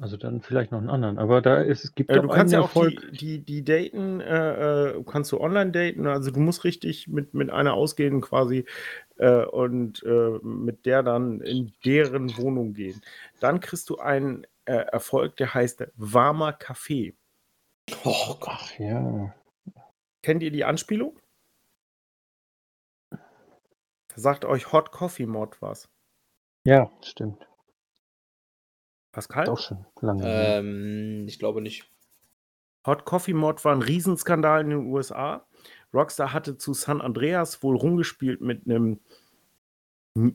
Also 0.00 0.16
dann 0.16 0.40
vielleicht 0.40 0.70
noch 0.70 0.78
einen 0.78 0.90
anderen. 0.90 1.18
Aber 1.18 1.40
da 1.42 1.60
ist, 1.60 1.84
es 1.84 1.94
gibt 1.94 2.10
Äh, 2.10 2.20
du 2.20 2.28
kannst 2.28 2.52
ja 2.52 2.60
auch 2.60 2.64
Erfolg. 2.66 3.00
die, 3.12 3.42
die, 3.42 3.62
die 3.62 3.64
daten, 3.64 4.20
äh, 4.20 4.90
äh, 4.90 5.04
kannst 5.04 5.32
du 5.32 5.40
online 5.40 5.72
daten. 5.72 6.06
Also 6.06 6.30
du 6.30 6.38
musst 6.38 6.62
richtig 6.64 7.08
mit, 7.08 7.34
mit 7.34 7.50
einer 7.50 7.74
ausgehen 7.74 8.20
quasi 8.20 8.64
äh, 9.16 9.44
und 9.44 10.02
äh, 10.04 10.38
mit 10.42 10.86
der 10.86 11.02
dann 11.02 11.40
in 11.40 11.72
deren 11.84 12.36
Wohnung 12.36 12.74
gehen. 12.74 13.02
Dann 13.40 13.58
kriegst 13.58 13.90
du 13.90 13.98
einen 13.98 14.46
äh, 14.66 14.74
Erfolg, 14.74 15.36
der 15.36 15.52
heißt 15.54 15.84
warmer 15.96 16.52
Kaffee. 16.52 17.16
Oh 18.04 18.36
Gott. 18.38 18.78
Ja. 18.78 19.34
Kennt 20.22 20.42
ihr 20.42 20.52
die 20.52 20.64
Anspielung? 20.64 21.18
Sagt 24.14 24.44
euch 24.44 24.72
Hot 24.72 24.92
Coffee 24.92 25.26
Mod 25.26 25.60
was? 25.60 25.88
Ja, 26.64 26.90
stimmt. 27.02 27.47
Pascal? 29.12 29.44
Ist 29.44 29.50
auch 29.50 29.58
schon 29.58 29.86
lange. 30.00 30.22
her. 30.22 30.58
Ähm, 30.58 31.26
ich 31.26 31.38
glaube 31.38 31.60
nicht. 31.60 31.90
Hot 32.86 33.04
Coffee 33.04 33.34
Mod 33.34 33.64
war 33.64 33.74
ein 33.74 33.82
Riesenskandal 33.82 34.62
in 34.62 34.70
den 34.70 34.86
USA. 34.86 35.46
Rockstar 35.92 36.32
hatte 36.32 36.56
zu 36.56 36.74
San 36.74 37.00
Andreas 37.00 37.62
wohl 37.62 37.76
rumgespielt 37.76 38.40
mit 38.40 38.66
einem 38.66 39.00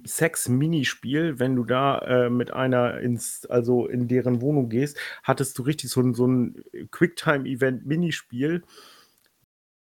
Sex-Minispiel. 0.06 1.40
Wenn 1.40 1.56
du 1.56 1.64
da 1.64 2.00
äh, 2.00 2.30
mit 2.30 2.52
einer 2.52 3.00
ins, 3.00 3.46
also 3.46 3.88
in 3.88 4.08
deren 4.08 4.42
Wohnung 4.42 4.70
gehst, 4.70 4.98
hattest 5.24 5.58
du 5.58 5.64
richtig 5.64 5.90
so 5.90 6.02
ein, 6.02 6.14
so 6.14 6.28
ein 6.28 6.64
Quicktime-Event-Minispiel 6.92 8.64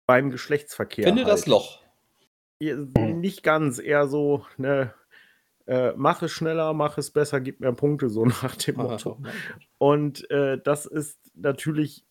beim 0.05 0.31
Geschlechtsverkehr. 0.31 1.05
Finde 1.05 1.23
halt. 1.23 1.33
das 1.33 1.45
Loch. 1.45 1.81
Ja, 2.59 2.75
nicht 2.75 3.43
ganz, 3.43 3.79
eher 3.79 4.07
so, 4.07 4.45
ne, 4.57 4.93
äh, 5.69 5.93
mach 5.95 6.23
es 6.23 6.31
schneller, 6.31 6.73
mach 6.73 6.97
es 6.97 7.11
besser, 7.11 7.39
gib 7.39 7.59
mir 7.59 7.71
Punkte, 7.73 8.09
so 8.09 8.25
nach 8.43 8.55
dem 8.55 8.77
Motto. 8.77 9.21
Und 9.77 10.29
äh, 10.31 10.59
das 10.63 10.87
ist 10.87 11.19
natürlich 11.35 12.05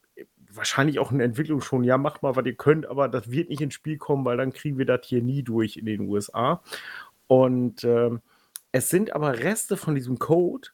wahrscheinlich 0.52 1.00
auch 1.00 1.10
eine 1.10 1.24
Entwicklung 1.24 1.60
schon. 1.60 1.82
Ja, 1.82 1.98
macht 1.98 2.22
mal, 2.22 2.36
was 2.36 2.46
ihr 2.46 2.54
könnt, 2.54 2.86
aber 2.86 3.08
das 3.08 3.32
wird 3.32 3.48
nicht 3.48 3.60
ins 3.60 3.74
Spiel 3.74 3.98
kommen, 3.98 4.24
weil 4.24 4.36
dann 4.36 4.52
kriegen 4.52 4.78
wir 4.78 4.86
das 4.86 5.06
hier 5.06 5.22
nie 5.22 5.42
durch 5.42 5.76
in 5.76 5.86
den 5.86 6.02
USA. 6.02 6.62
Und 7.26 7.82
ähm, 7.82 8.22
es 8.70 8.90
sind 8.90 9.12
aber 9.12 9.40
Reste 9.40 9.76
von 9.76 9.96
diesem 9.96 10.20
Code 10.20 10.68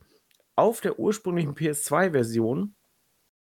auf 0.55 0.83
der 0.83 0.99
ursprünglichen 0.99 1.55
PS2-Version 1.55 2.75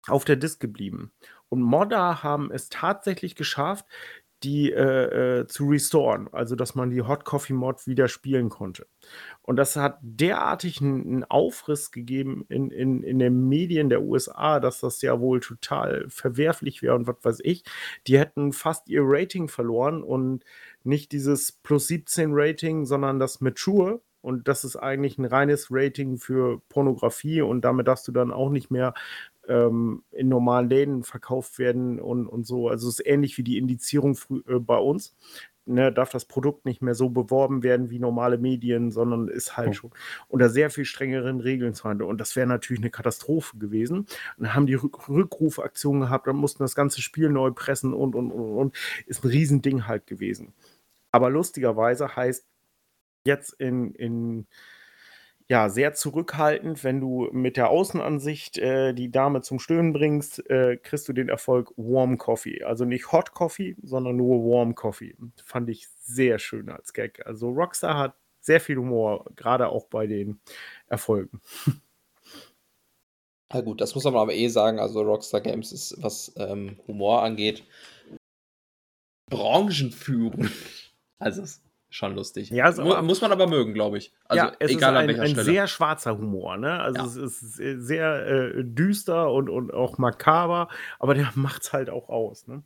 auf 0.08 0.24
der 0.24 0.36
Disk 0.36 0.60
geblieben. 0.60 1.12
Und 1.50 1.60
Modder 1.60 2.22
haben 2.22 2.50
es 2.50 2.70
tatsächlich 2.70 3.34
geschafft, 3.34 3.84
die 4.46 4.70
äh, 4.70 5.40
äh, 5.40 5.46
zu 5.48 5.66
restoren, 5.66 6.28
also 6.30 6.54
dass 6.54 6.76
man 6.76 6.90
die 6.90 7.02
Hot 7.02 7.24
Coffee 7.24 7.52
Mod 7.52 7.84
wieder 7.88 8.06
spielen 8.06 8.48
konnte. 8.48 8.86
Und 9.42 9.56
das 9.56 9.74
hat 9.74 9.98
derartig 10.02 10.80
einen 10.80 11.24
Aufriss 11.24 11.90
gegeben 11.90 12.44
in, 12.48 12.70
in, 12.70 13.02
in 13.02 13.18
den 13.18 13.48
Medien 13.48 13.88
der 13.88 14.02
USA, 14.02 14.60
dass 14.60 14.80
das 14.80 15.02
ja 15.02 15.20
wohl 15.20 15.40
total 15.40 16.06
verwerflich 16.08 16.80
wäre 16.80 16.94
und 16.94 17.08
was 17.08 17.16
weiß 17.22 17.40
ich. 17.42 17.64
Die 18.06 18.20
hätten 18.20 18.52
fast 18.52 18.88
ihr 18.88 19.02
Rating 19.02 19.48
verloren 19.48 20.04
und 20.04 20.44
nicht 20.84 21.10
dieses 21.10 21.50
plus 21.50 21.88
17 21.88 22.30
Rating, 22.32 22.86
sondern 22.86 23.18
das 23.18 23.40
Mature. 23.40 24.00
Und 24.26 24.48
das 24.48 24.64
ist 24.64 24.74
eigentlich 24.74 25.18
ein 25.18 25.24
reines 25.24 25.68
Rating 25.70 26.18
für 26.18 26.60
Pornografie 26.68 27.42
und 27.42 27.60
damit 27.64 27.86
darfst 27.86 28.08
du 28.08 28.12
dann 28.12 28.32
auch 28.32 28.50
nicht 28.50 28.72
mehr 28.72 28.92
ähm, 29.46 30.02
in 30.10 30.28
normalen 30.28 30.68
Läden 30.68 31.04
verkauft 31.04 31.60
werden 31.60 32.00
und, 32.00 32.26
und 32.26 32.44
so. 32.44 32.68
Also 32.68 32.88
es 32.88 32.98
ist 32.98 33.06
ähnlich 33.06 33.38
wie 33.38 33.44
die 33.44 33.56
Indizierung 33.56 34.18
äh, 34.48 34.58
bei 34.58 34.78
uns. 34.78 35.14
Ne, 35.64 35.92
darf 35.92 36.10
das 36.10 36.24
Produkt 36.24 36.64
nicht 36.64 36.82
mehr 36.82 36.96
so 36.96 37.08
beworben 37.08 37.62
werden 37.62 37.88
wie 37.88 38.00
normale 38.00 38.36
Medien, 38.36 38.90
sondern 38.90 39.28
ist 39.28 39.56
halt 39.56 39.68
Oh. 39.70 39.72
schon 39.74 39.90
unter 40.26 40.48
sehr 40.48 40.70
viel 40.70 40.84
strengeren 40.84 41.38
Regeln 41.38 41.74
zu 41.74 41.84
handeln. 41.84 42.10
Und 42.10 42.20
das 42.20 42.34
wäre 42.34 42.48
natürlich 42.48 42.80
eine 42.82 42.90
Katastrophe 42.90 43.58
gewesen. 43.58 43.98
Und 43.98 44.08
dann 44.38 44.54
haben 44.54 44.66
die 44.66 44.74
Rück 44.74 45.08
Rückrufaktionen 45.08 46.00
gehabt, 46.02 46.26
dann 46.26 46.36
mussten 46.36 46.64
das 46.64 46.74
ganze 46.74 47.00
Spiel 47.00 47.28
neu 47.28 47.52
pressen 47.52 47.94
und, 47.94 48.16
und, 48.16 48.32
und, 48.32 48.56
und. 48.58 48.76
Ist 49.06 49.22
ein 49.24 49.28
Riesending 49.28 49.86
halt 49.86 50.08
gewesen. 50.08 50.52
Aber 51.12 51.30
lustigerweise 51.30 52.16
heißt 52.16 52.46
jetzt 53.26 53.52
in, 53.52 53.94
in 53.94 54.46
ja, 55.48 55.68
sehr 55.68 55.94
zurückhaltend. 55.94 56.82
Wenn 56.82 57.00
du 57.00 57.28
mit 57.32 57.56
der 57.56 57.70
Außenansicht 57.70 58.58
äh, 58.58 58.92
die 58.94 59.10
Dame 59.10 59.42
zum 59.42 59.58
Stöhnen 59.58 59.92
bringst, 59.92 60.48
äh, 60.50 60.76
kriegst 60.76 61.08
du 61.08 61.12
den 61.12 61.28
Erfolg 61.28 61.72
Warm 61.76 62.18
Coffee. 62.18 62.64
Also 62.64 62.84
nicht 62.84 63.12
Hot 63.12 63.32
Coffee, 63.32 63.76
sondern 63.82 64.16
nur 64.16 64.42
Warm 64.44 64.74
Coffee. 64.74 65.16
Fand 65.44 65.68
ich 65.70 65.88
sehr 66.00 66.38
schön 66.38 66.68
als 66.68 66.92
Gag. 66.92 67.24
Also 67.26 67.50
Rockstar 67.50 67.96
hat 67.96 68.14
sehr 68.40 68.60
viel 68.60 68.76
Humor, 68.76 69.24
gerade 69.36 69.68
auch 69.68 69.86
bei 69.86 70.06
den 70.06 70.40
Erfolgen. 70.88 71.40
Na 73.52 73.60
gut, 73.60 73.80
das 73.80 73.94
muss 73.94 74.04
man 74.04 74.16
aber 74.16 74.34
eh 74.34 74.48
sagen. 74.48 74.80
Also 74.80 75.02
Rockstar 75.02 75.40
Games 75.40 75.72
ist, 75.72 75.94
was 76.02 76.32
ähm, 76.36 76.76
Humor 76.88 77.22
angeht, 77.22 77.64
branchenführend. 79.30 80.50
Also 81.18 81.40
ist 81.40 81.65
schon 81.96 82.14
lustig. 82.14 82.50
Ja, 82.50 82.66
aber- 82.66 83.02
muss 83.02 83.20
man 83.22 83.32
aber 83.32 83.46
mögen, 83.46 83.72
glaube 83.74 83.98
ich. 83.98 84.12
Also 84.26 84.44
ja, 84.44 84.52
es 84.58 84.70
egal 84.70 84.76
ist 84.76 84.84
an 84.84 84.96
ein, 84.96 85.08
welcher 85.08 85.22
ein 85.22 85.28
Stelle. 85.30 85.44
sehr 85.44 85.66
schwarzer 85.66 86.18
Humor. 86.18 86.56
Ne? 86.58 86.78
Also 86.80 86.98
Ja. 87.00 87.06
es 87.06 87.16
ist 87.16 87.40
sehr, 87.54 87.80
sehr 87.80 88.26
äh, 88.26 88.64
düster 88.64 89.32
und, 89.32 89.48
und 89.48 89.72
auch 89.72 89.98
makaber, 89.98 90.68
aber 90.98 91.14
der 91.14 91.30
macht 91.34 91.62
es 91.62 91.72
halt 91.72 91.88
auch 91.90 92.08
aus. 92.08 92.46
Ne? 92.46 92.62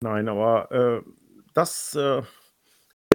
Nein, 0.00 0.28
aber 0.28 0.70
äh, 0.70 1.02
das 1.54 1.94
äh, 1.94 2.22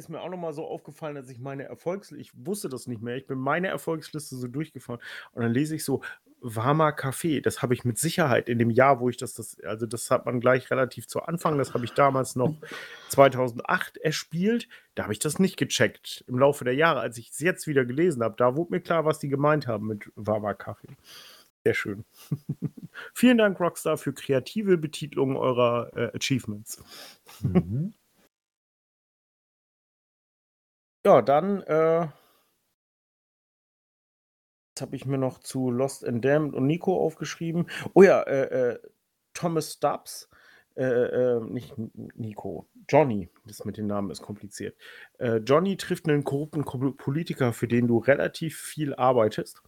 ist 0.04 0.10
mir 0.10 0.22
auch 0.22 0.30
nochmal 0.30 0.54
so 0.54 0.66
aufgefallen, 0.66 1.16
dass 1.16 1.30
ich 1.30 1.40
meine 1.40 1.64
Erfolgsliste, 1.64 2.22
ich 2.22 2.32
wusste 2.46 2.70
das 2.70 2.88
nicht 2.88 3.02
mehr, 3.02 3.16
ich 3.16 3.28
bin 3.28 3.38
meine 3.38 3.68
Erfolgsliste 3.68 4.36
so 4.36 4.48
durchgefahren 4.48 5.02
und 5.34 5.44
dann 5.44 5.54
lese 5.54 5.76
ich 5.76 5.84
so, 5.84 6.02
warmer 6.44 6.92
Kaffee, 6.92 7.40
das 7.40 7.62
habe 7.62 7.74
ich 7.74 7.86
mit 7.86 7.98
Sicherheit 7.98 8.50
in 8.50 8.60
dem 8.60 8.70
Jahr, 8.70 9.00
wo 9.00 9.08
ich 9.08 9.16
das, 9.16 9.34
das, 9.34 9.58
also 9.62 9.86
das 9.86 10.12
hat 10.12 10.26
man 10.26 10.42
gleich 10.42 10.70
relativ 10.70 11.08
zu 11.08 11.22
Anfang, 11.24 11.58
das 11.58 11.74
habe 11.74 11.86
ich 11.86 11.94
damals 11.94 12.36
noch 12.36 12.54
2008 13.10 13.98
erspielt, 13.98 14.68
da 14.96 15.04
habe 15.04 15.14
ich 15.14 15.20
das 15.20 15.40
nicht 15.40 15.56
gecheckt. 15.56 16.26
Im 16.28 16.38
Laufe 16.38 16.66
der 16.66 16.76
Jahre, 16.76 17.00
als 17.00 17.18
ich 17.18 17.30
es 17.30 17.40
jetzt 17.40 17.66
wieder 17.66 17.86
gelesen 17.86 18.24
habe, 18.24 18.36
da 18.38 18.58
wurde 18.58 18.74
mir 18.74 18.82
klar, 18.82 19.06
was 19.06 19.20
die 19.20 19.30
gemeint 19.30 19.68
haben 19.68 19.88
mit 19.88 20.12
warmer 20.16 20.54
Kaffee. 20.54 20.98
Sehr 21.64 21.74
schön. 21.74 22.04
Vielen 23.14 23.38
Dank, 23.38 23.58
Rockstar, 23.62 23.98
für 23.98 24.14
kreative 24.14 24.78
Betitelung 24.78 25.38
eurer 25.38 25.92
äh, 25.96 26.12
Achievements. 26.14 26.84
Mhm. 27.42 27.94
Ja, 31.06 31.22
dann, 31.22 31.62
äh, 31.64 32.08
das 34.76 34.82
habe 34.88 34.96
ich 34.96 35.06
mir 35.06 35.18
noch 35.18 35.40
zu 35.40 35.70
Lost 35.70 36.06
and 36.06 36.24
Damned 36.26 36.54
und 36.56 36.66
Nico 36.66 36.98
aufgeschrieben. 37.00 37.68
Oh 37.94 38.02
ja, 38.04 38.22
äh, 38.24 38.72
äh, 38.74 38.80
Thomas 39.34 39.74
Stubbs, 39.74 40.30
äh, 40.76 40.84
äh, 40.84 41.40
nicht 41.42 41.74
Nico, 42.16 42.68
Johnny, 42.90 43.30
das 43.46 43.66
mit 43.66 43.78
den 43.78 43.88
Namen 43.88 44.10
ist 44.10 44.22
kompliziert. 44.24 44.76
Äh, 45.20 45.38
Johnny 45.38 45.78
trifft 45.78 46.08
einen 46.08 46.24
korrupten 46.24 46.66
Ko- 46.66 46.92
Politiker, 46.94 47.54
für 47.54 47.68
den 47.68 47.88
du 47.88 48.00
relativ 48.00 48.58
viel 48.60 48.96
arbeitest. 48.96 49.62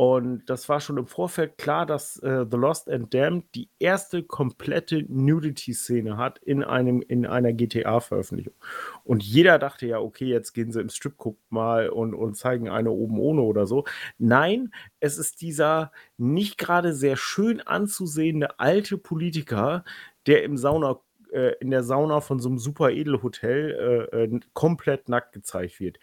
Und 0.00 0.48
das 0.48 0.68
war 0.68 0.80
schon 0.80 0.96
im 0.96 1.08
Vorfeld 1.08 1.58
klar, 1.58 1.84
dass 1.84 2.18
äh, 2.22 2.46
The 2.48 2.56
Lost 2.56 2.88
and 2.88 3.12
Damned 3.12 3.46
die 3.56 3.68
erste 3.80 4.22
komplette 4.22 5.04
Nudity-Szene 5.08 6.16
hat 6.16 6.38
in, 6.38 6.62
einem, 6.62 7.02
in 7.02 7.26
einer 7.26 7.52
GTA-Veröffentlichung. 7.52 8.54
Und 9.02 9.24
jeder 9.24 9.58
dachte 9.58 9.88
ja, 9.88 9.98
okay, 9.98 10.26
jetzt 10.26 10.52
gehen 10.52 10.70
sie 10.70 10.80
im 10.80 10.88
Stripclub 10.88 11.36
mal 11.50 11.88
und, 11.88 12.14
und 12.14 12.36
zeigen 12.36 12.68
eine 12.68 12.92
oben 12.92 13.18
ohne 13.18 13.42
oder 13.42 13.66
so. 13.66 13.86
Nein, 14.18 14.72
es 15.00 15.18
ist 15.18 15.40
dieser 15.40 15.90
nicht 16.16 16.58
gerade 16.58 16.92
sehr 16.94 17.16
schön 17.16 17.60
anzusehende 17.60 18.60
alte 18.60 18.98
Politiker, 18.98 19.84
der 20.28 20.44
im 20.44 20.56
Sauna, 20.56 21.00
äh, 21.32 21.54
in 21.58 21.72
der 21.72 21.82
Sauna 21.82 22.20
von 22.20 22.38
so 22.38 22.48
einem 22.48 22.58
super 22.58 22.90
Edelhotel 22.92 24.08
äh, 24.12 24.16
äh, 24.26 24.40
komplett 24.52 25.08
nackt 25.08 25.32
gezeigt 25.32 25.80
wird. 25.80 25.98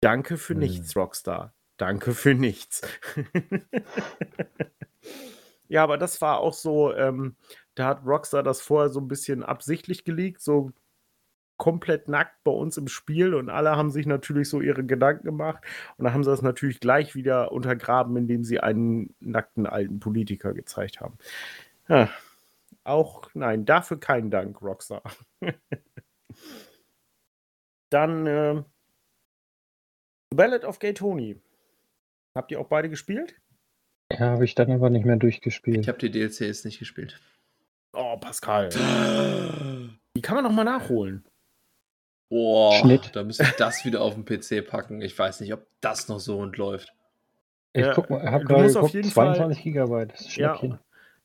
Danke 0.00 0.38
für 0.38 0.54
Hm. 0.54 0.60
nichts, 0.60 0.96
Rockstar. 0.96 1.52
Danke 1.82 2.14
für 2.14 2.32
nichts. 2.32 2.82
ja, 5.68 5.82
aber 5.82 5.98
das 5.98 6.20
war 6.20 6.38
auch 6.38 6.52
so, 6.52 6.94
ähm, 6.94 7.34
da 7.74 7.88
hat 7.88 8.06
Rockstar 8.06 8.44
das 8.44 8.60
vorher 8.60 8.88
so 8.88 9.00
ein 9.00 9.08
bisschen 9.08 9.42
absichtlich 9.42 10.04
geleakt, 10.04 10.40
so 10.42 10.70
komplett 11.56 12.06
nackt 12.06 12.44
bei 12.44 12.52
uns 12.52 12.76
im 12.76 12.86
Spiel 12.86 13.34
und 13.34 13.50
alle 13.50 13.74
haben 13.74 13.90
sich 13.90 14.06
natürlich 14.06 14.48
so 14.48 14.60
ihre 14.60 14.84
Gedanken 14.84 15.24
gemacht 15.24 15.64
und 15.96 16.04
dann 16.04 16.14
haben 16.14 16.22
sie 16.22 16.30
das 16.30 16.40
natürlich 16.40 16.78
gleich 16.78 17.16
wieder 17.16 17.50
untergraben, 17.50 18.16
indem 18.16 18.44
sie 18.44 18.60
einen 18.60 19.16
nackten 19.18 19.66
alten 19.66 19.98
Politiker 19.98 20.54
gezeigt 20.54 21.00
haben. 21.00 21.18
Ja, 21.88 22.10
auch, 22.84 23.28
nein, 23.34 23.64
dafür 23.64 23.98
keinen 23.98 24.30
Dank, 24.30 24.62
Rockstar. 24.62 25.02
Dann 27.90 28.26
äh, 28.28 28.62
Ballad 30.30 30.64
of 30.64 30.78
Gay 30.78 30.94
Tony. 30.94 31.40
Habt 32.34 32.50
ihr 32.50 32.60
auch 32.60 32.68
beide 32.68 32.88
gespielt? 32.88 33.34
Ja, 34.12 34.20
habe 34.20 34.44
ich 34.44 34.54
dann 34.54 34.70
aber 34.70 34.90
nicht 34.90 35.04
mehr 35.06 35.16
durchgespielt. 35.16 35.80
Ich 35.80 35.88
habe 35.88 35.98
die 35.98 36.10
DLCs 36.10 36.64
nicht 36.64 36.78
gespielt. 36.78 37.20
Oh, 37.94 38.16
Pascal. 38.16 38.68
Die 40.16 40.22
kann 40.22 40.34
man 40.36 40.44
noch 40.44 40.52
mal 40.52 40.64
nachholen. 40.64 41.24
Boah, 42.30 42.74
Schnitt. 42.74 43.10
da 43.14 43.24
müsste 43.24 43.44
ich 43.44 43.52
das 43.52 43.84
wieder 43.84 44.00
auf 44.02 44.14
den 44.14 44.24
PC 44.24 44.66
packen. 44.66 45.00
Ich 45.02 45.18
weiß 45.18 45.40
nicht, 45.40 45.52
ob 45.52 45.66
das 45.80 46.08
noch 46.08 46.18
so 46.20 46.38
und 46.38 46.56
läuft. 46.56 46.92
Ich 47.74 47.82
Ja, 47.84 47.94
guck 47.94 48.10
mal, 48.10 48.22
habe 48.30 48.44
du 48.44 48.48
gerade 48.48 48.62
musst 48.64 48.76
auf 48.76 48.82
geguckt, 48.86 48.94
jeden 48.94 49.10
Fall- 49.10 49.34
22 49.36 49.62
Gigabyte. 49.64 50.12
Das 50.12 50.20
ist 50.22 50.36
Ja, 50.36 50.58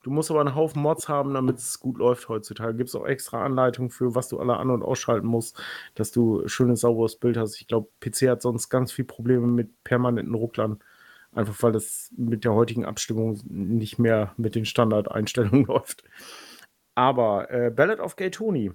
du 0.03 0.09
musst 0.11 0.31
aber 0.31 0.41
einen 0.41 0.55
Haufen 0.55 0.81
Mods 0.81 1.07
haben, 1.09 1.33
damit 1.33 1.57
es 1.57 1.79
gut 1.79 1.97
läuft 1.97 2.27
heutzutage. 2.29 2.75
Gibt 2.75 2.89
es 2.89 2.95
auch 2.95 3.05
extra 3.05 3.43
Anleitungen 3.45 3.89
für, 3.89 4.15
was 4.15 4.27
du 4.29 4.39
alle 4.39 4.55
an- 4.57 4.69
und 4.69 4.83
ausschalten 4.83 5.27
musst, 5.27 5.61
dass 5.95 6.11
du 6.11 6.45
schönes, 6.47 6.81
sauberes 6.81 7.17
Bild 7.17 7.35
hast. 7.37 7.59
Ich 7.59 7.67
glaube, 7.67 7.89
PC 8.01 8.29
hat 8.29 8.41
sonst 8.41 8.69
ganz 8.69 8.91
viel 8.93 9.05
Probleme 9.05 9.47
mit 9.47 9.83
permanenten 9.83 10.35
Rucklern. 10.35 10.79
Einfach 11.37 11.61
weil 11.61 11.71
das 11.71 12.11
mit 12.17 12.43
der 12.43 12.53
heutigen 12.53 12.83
Abstimmung 12.83 13.39
nicht 13.47 13.99
mehr 13.99 14.33
mit 14.37 14.55
den 14.55 14.65
Standardeinstellungen 14.65 15.65
läuft. 15.67 16.03
Aber 16.95 17.51
äh, 17.51 17.69
Ballad 17.69 17.99
of 17.99 18.15
Gay 18.15 18.31
Tony 18.31 18.71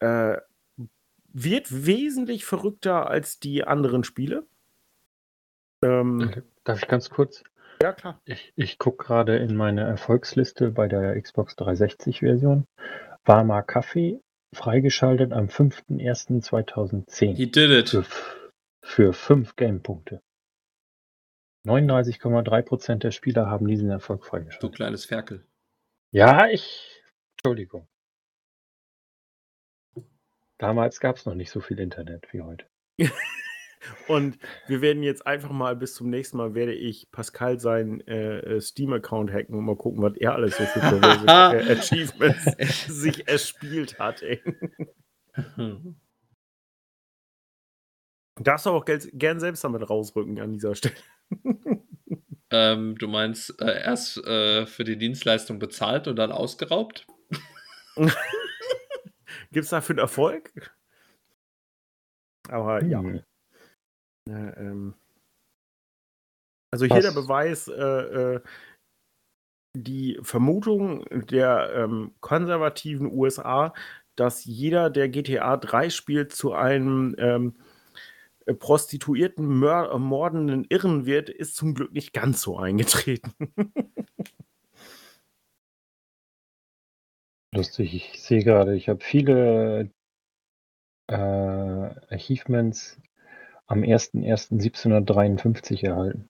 äh, 0.00 0.38
wird 1.34 1.86
wesentlich 1.86 2.46
verrückter 2.46 3.10
als 3.10 3.38
die 3.38 3.64
anderen 3.64 4.02
Spiele. 4.02 4.46
Ähm, 5.84 6.42
Darf 6.64 6.82
ich 6.82 6.88
ganz 6.88 7.10
kurz? 7.10 7.44
ja, 7.82 7.92
klar. 7.92 8.18
Ich, 8.24 8.52
ich 8.56 8.78
gucke 8.78 9.04
gerade 9.04 9.36
in 9.36 9.54
meine 9.54 9.82
Erfolgsliste 9.82 10.70
bei 10.70 10.88
der 10.88 11.20
Xbox 11.20 11.54
360-Version. 11.58 12.64
Warmer 13.26 13.62
Kaffee, 13.62 14.20
freigeschaltet 14.54 15.32
am 15.32 15.48
5.01.2010 15.48 17.34
He 17.36 17.50
did 17.50 17.70
it. 17.70 17.90
für, 17.90 18.04
für 18.82 19.12
5 19.12 19.54
Gamepunkte. 19.56 20.22
39,3% 21.68 22.96
der 22.96 23.10
Spieler 23.10 23.50
haben 23.50 23.66
diesen 23.66 23.90
Erfolg 23.90 24.22
Du 24.22 24.28
freigeschaltet. 24.28 24.74
kleines 24.74 25.04
Ferkel. 25.04 25.46
Ja, 26.10 26.48
ich. 26.48 27.02
Entschuldigung. 27.36 27.88
Damals 30.58 30.98
gab 31.00 31.16
es 31.16 31.26
noch 31.26 31.34
nicht 31.34 31.50
so 31.50 31.60
viel 31.60 31.78
Internet 31.78 32.32
wie 32.32 32.42
heute. 32.42 32.66
Und 34.08 34.38
wir 34.66 34.80
werden 34.80 35.02
jetzt 35.02 35.26
einfach 35.26 35.50
mal 35.50 35.76
bis 35.76 35.94
zum 35.94 36.10
nächsten 36.10 36.36
Mal 36.36 36.54
werde 36.54 36.74
ich 36.74 37.10
Pascal 37.12 37.60
seinen 37.60 38.00
äh, 38.08 38.40
äh 38.40 38.60
Steam-Account 38.60 39.32
hacken 39.32 39.54
und 39.54 39.64
mal 39.64 39.76
gucken, 39.76 40.02
was 40.02 40.16
er 40.16 40.34
alles 40.34 40.56
so 40.56 40.64
für 40.64 40.80
äh, 40.80 41.72
Achievements 41.72 42.44
sich 42.88 43.28
erspielt 43.28 44.00
hat. 44.00 44.20
Ey. 44.22 44.42
Darfst 48.40 48.66
du 48.66 48.70
auch 48.70 48.84
gern 48.84 49.38
selbst 49.40 49.62
damit 49.64 49.88
rausrücken 49.88 50.40
an 50.40 50.52
dieser 50.52 50.74
Stelle. 50.74 50.96
Ähm, 52.50 52.96
du 52.96 53.08
meinst 53.08 53.60
äh, 53.60 53.82
erst 53.82 54.24
äh, 54.26 54.64
für 54.64 54.84
die 54.84 54.96
Dienstleistung 54.96 55.58
bezahlt 55.58 56.08
und 56.08 56.16
dann 56.16 56.32
ausgeraubt? 56.32 57.06
Gibt 59.52 59.64
es 59.64 59.70
dafür 59.70 59.94
einen 59.94 59.98
Erfolg? 60.00 60.52
Aber 62.48 62.80
hm. 62.80 62.90
ja. 62.90 63.02
ja 64.28 64.56
ähm. 64.56 64.94
Also 66.70 66.86
hier 66.86 66.96
Was? 66.96 67.04
der 67.04 67.20
Beweis, 67.20 67.68
äh, 67.68 68.34
äh, 68.36 68.40
die 69.74 70.18
Vermutung 70.22 71.04
der 71.10 71.72
ähm, 71.74 72.14
konservativen 72.20 73.10
USA, 73.12 73.74
dass 74.16 74.44
jeder, 74.44 74.90
der 74.90 75.08
GTA 75.08 75.56
3 75.56 75.90
spielt, 75.90 76.32
zu 76.32 76.52
einem 76.52 77.14
ähm, 77.18 77.56
äh, 77.58 77.62
Prostituierten 78.54 79.46
mör 79.46 79.96
mordenden 79.98 80.64
Irren 80.64 81.06
wird, 81.06 81.28
ist 81.28 81.56
zum 81.56 81.74
Glück 81.74 81.92
nicht 81.92 82.12
ganz 82.12 82.42
so 82.42 82.58
eingetreten. 82.58 83.32
Lustig, 87.54 87.94
ich 87.94 88.22
sehe 88.22 88.44
gerade, 88.44 88.76
ich 88.76 88.88
habe 88.88 89.02
viele 89.02 89.90
äh, 91.08 92.14
Achievements 92.14 93.00
am 93.66 93.80
01.01.1753 93.80 95.86
erhalten. 95.86 96.28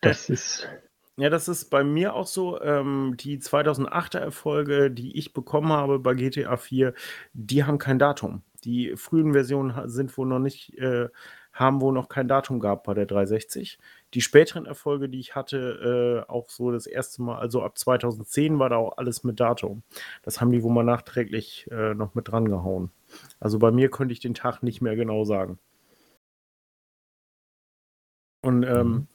Das 0.00 0.30
ist. 0.30 0.68
Ja, 1.16 1.28
das 1.28 1.48
ist 1.48 1.70
bei 1.70 1.84
mir 1.84 2.14
auch 2.14 2.26
so. 2.26 2.60
Ähm, 2.62 3.14
die 3.18 3.38
2008er 3.38 4.18
Erfolge, 4.18 4.90
die 4.90 5.18
ich 5.18 5.34
bekommen 5.34 5.72
habe 5.72 5.98
bei 5.98 6.14
GTA 6.14 6.56
4, 6.56 6.94
die 7.32 7.64
haben 7.64 7.78
kein 7.78 7.98
Datum. 7.98 8.42
Die 8.60 8.96
frühen 8.96 9.32
Versionen 9.32 9.88
sind 9.88 10.16
wohl 10.16 10.26
noch 10.26 10.38
nicht, 10.38 10.76
äh, 10.78 11.08
haben 11.52 11.80
wohl 11.80 11.92
noch 11.92 12.08
kein 12.08 12.28
Datum 12.28 12.60
gehabt 12.60 12.84
bei 12.84 12.94
der 12.94 13.06
360. 13.06 13.78
Die 14.14 14.20
späteren 14.20 14.66
Erfolge, 14.66 15.08
die 15.08 15.20
ich 15.20 15.34
hatte, 15.34 16.24
äh, 16.26 16.30
auch 16.30 16.48
so 16.48 16.70
das 16.70 16.86
erste 16.86 17.22
Mal, 17.22 17.38
also 17.38 17.62
ab 17.62 17.76
2010 17.78 18.58
war 18.58 18.68
da 18.68 18.76
auch 18.76 18.98
alles 18.98 19.24
mit 19.24 19.40
Datum. 19.40 19.82
Das 20.22 20.40
haben 20.40 20.52
die 20.52 20.62
wohl 20.62 20.72
mal 20.72 20.84
nachträglich 20.84 21.68
äh, 21.70 21.94
noch 21.94 22.14
mit 22.14 22.28
dran 22.28 22.48
gehauen. 22.48 22.90
Also 23.40 23.58
bei 23.58 23.70
mir 23.70 23.90
könnte 23.90 24.12
ich 24.12 24.20
den 24.20 24.34
Tag 24.34 24.62
nicht 24.62 24.80
mehr 24.80 24.96
genau 24.96 25.24
sagen. 25.24 25.58
Und 28.42 28.62
ähm, 28.62 28.88
mhm. 28.88 29.06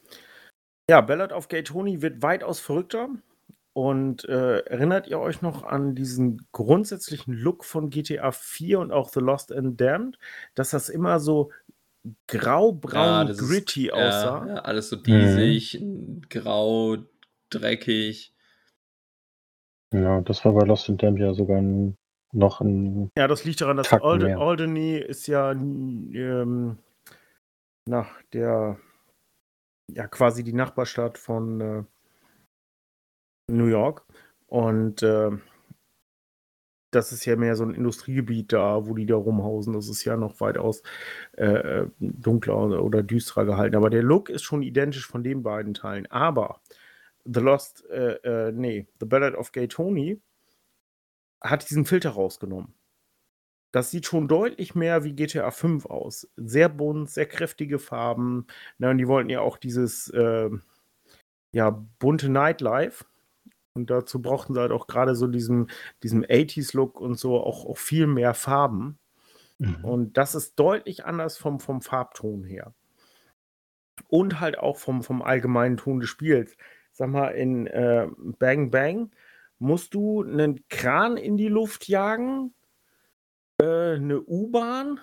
ja, 0.90 1.02
Ballad 1.02 1.32
of 1.32 1.48
Gay 1.48 1.64
Tony 1.64 2.02
wird 2.02 2.22
weitaus 2.22 2.60
verrückter. 2.60 3.10
Und 3.76 4.24
äh, 4.30 4.60
erinnert 4.60 5.08
ihr 5.08 5.20
euch 5.20 5.42
noch 5.42 5.64
an 5.64 5.96
diesen 5.96 6.48
grundsätzlichen 6.54 7.34
Look 7.34 7.66
von 7.66 7.90
GTA 7.90 8.32
4 8.32 8.80
und 8.80 8.94
auch 8.94 9.10
The 9.10 9.20
Lost 9.20 9.52
and 9.52 9.80
Damned, 9.82 10.18
dass 10.56 10.70
das 10.70 10.88
immer 10.88 11.20
so 11.20 11.52
grau-braun 12.28 13.28
Ja, 13.28 13.34
gritty 13.34 13.88
ja, 13.88 13.94
aussah? 13.94 14.48
ja, 14.48 14.56
alles 14.60 14.90
so 14.90 14.96
Mhm. 14.96 15.04
diesig, 15.04 15.84
grau, 16.30 16.98
dreckig. 17.50 18.34
Ja, 19.94 20.22
das 20.22 20.46
war 20.46 20.54
bei 20.54 20.66
Lost 20.66 20.90
and 20.90 21.04
Damned 21.04 21.20
ja 21.20 21.34
sogar 21.34 21.58
'n 21.60 21.98
noch 22.32 22.62
ein 22.62 23.10
Ja, 23.18 23.28
das 23.28 23.44
liegt 23.44 23.60
daran, 23.60 23.76
dass 23.76 23.90
Tacken 23.90 24.38
Alderney 24.38 24.98
ist 25.00 25.28
ja 25.28 25.52
ähm, 25.52 26.78
nach 27.90 28.22
der 28.32 28.80
ja, 29.94 30.08
quasi 30.08 30.44
die 30.44 30.54
Nachbarstadt 30.54 31.18
von 31.18 31.62
äh, 31.62 31.84
New 33.48 33.68
York. 33.68 34.06
Und 34.48 35.04
äh, 35.04 35.32
das 36.92 37.12
ist 37.12 37.26
ja 37.26 37.36
mehr 37.36 37.56
so 37.56 37.64
ein 37.64 37.74
Industriegebiet 37.74 38.54
da, 38.54 38.88
wo 38.88 38.94
die 38.94 39.06
da 39.06 39.16
rumhausen. 39.16 39.74
Das 39.74 39.90
ist 39.90 40.06
ja 40.06 40.16
noch 40.16 40.40
weitaus 40.40 40.82
äh, 41.34 41.86
dunkler 42.00 42.82
oder 42.84 43.04
düsterer 43.04 43.46
gehalten. 43.46 43.76
Aber 43.76 43.90
der 43.90 44.04
Look 44.04 44.30
ist 44.30 44.44
schon 44.44 44.64
identisch 44.64 45.08
von 45.08 45.24
den 45.24 45.44
beiden 45.44 45.74
Teilen. 45.74 46.08
Aber 46.08 46.62
The 47.26 47.42
Lost, 47.42 47.86
äh, 47.90 48.14
äh, 48.24 48.52
nee, 48.52 48.88
The 49.00 49.06
Ballad 49.06 49.36
of 49.36 49.52
Gay 49.52 49.68
Tony 49.68 50.22
hat 51.42 51.70
diesen 51.70 51.86
Filter 51.86 52.12
rausgenommen. 52.12 52.74
Das 53.72 53.92
sieht 53.92 54.06
schon 54.06 54.30
deutlich 54.30 54.74
mehr 54.74 55.04
wie 55.04 55.14
GTA 55.14 55.52
5 55.52 55.86
aus. 55.88 56.30
Sehr 56.38 56.70
bunt, 56.70 57.10
sehr 57.10 57.26
kräftige 57.26 57.78
Farben. 57.78 58.48
Na, 58.78 58.92
und 58.92 59.00
die 59.00 59.08
wollten 59.08 59.30
ja 59.30 59.42
auch 59.42 59.58
dieses 59.58 60.08
äh, 60.12 60.50
ja, 61.52 61.70
bunte 62.00 62.30
Nightlife 62.30 63.06
und 63.76 63.90
dazu 63.90 64.22
brauchten 64.22 64.54
sie 64.54 64.62
halt 64.62 64.72
auch 64.72 64.88
gerade 64.88 65.16
so 65.16 65.28
diesen, 65.28 65.70
diesen 66.02 66.26
80s-Look 66.26 67.00
und 67.00 67.20
so 67.20 67.40
auch, 67.42 67.66
auch 67.66 67.78
viel 67.78 68.08
mehr 68.08 68.34
Farben. 68.34 68.98
Mhm. 69.58 69.84
Und 69.84 70.18
das 70.18 70.34
ist 70.34 70.56
deutlich 70.56 71.06
anders 71.06 71.38
vom, 71.38 71.60
vom 71.60 71.82
Farbton 71.82 72.46
her. 72.46 72.74
Und 74.08 74.40
halt 74.40 74.58
auch 74.58 74.78
vom, 74.78 75.04
vom 75.04 75.22
allgemeinen 75.22 75.76
Ton 75.76 76.00
des 76.00 76.10
Spiels. 76.10 76.56
Sag 76.94 77.10
mal, 77.10 77.30
in 77.30 77.68
äh, 77.68 78.08
Bang 78.40 78.72
Bang 78.72 79.12
musst 79.60 79.94
du 79.94 80.24
einen 80.24 80.66
Kran 80.70 81.18
in 81.18 81.36
die 81.36 81.50
Luft 81.50 81.90
jagen, 81.90 82.54
äh, 83.62 83.96
eine 83.96 84.22
U-Bahn 84.22 85.02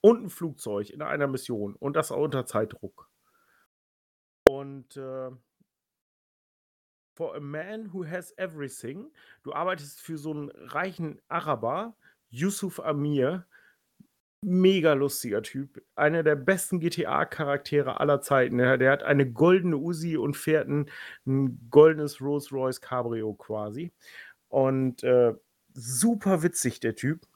und 0.00 0.24
ein 0.24 0.30
Flugzeug 0.30 0.90
in 0.90 1.02
einer 1.02 1.28
Mission. 1.28 1.76
Und 1.76 1.94
das 1.94 2.10
auch 2.10 2.24
unter 2.24 2.44
Zeitdruck. 2.44 3.08
Und 4.48 4.96
äh, 4.96 5.30
for 7.20 7.36
a 7.36 7.40
man 7.40 7.90
who 7.92 8.02
has 8.02 8.32
everything. 8.38 9.10
Du 9.42 9.52
arbeitest 9.52 10.00
für 10.00 10.16
so 10.16 10.30
einen 10.30 10.50
reichen 10.50 11.20
Araber, 11.28 11.94
Yusuf 12.30 12.80
Amir. 12.80 13.44
Mega 14.42 14.94
lustiger 14.94 15.42
Typ. 15.42 15.82
Einer 15.96 16.22
der 16.22 16.34
besten 16.34 16.80
GTA-Charaktere 16.80 18.00
aller 18.00 18.22
Zeiten. 18.22 18.56
Der, 18.56 18.78
der, 18.78 18.90
hat 18.90 19.02
eine 19.02 19.30
goldene 19.30 19.76
Uzi 19.76 20.16
und 20.16 20.34
fährt 20.34 20.66
ein, 20.66 20.90
ein 21.26 21.68
goldenes 21.70 22.22
Rolls-Royce 22.22 22.80
Cabrio 22.80 23.34
quasi. 23.34 23.92
Und 24.48 25.02
äh, 25.02 25.34
super 25.74 26.42
witzig, 26.42 26.80
der 26.80 26.94
Typ. 26.94 27.26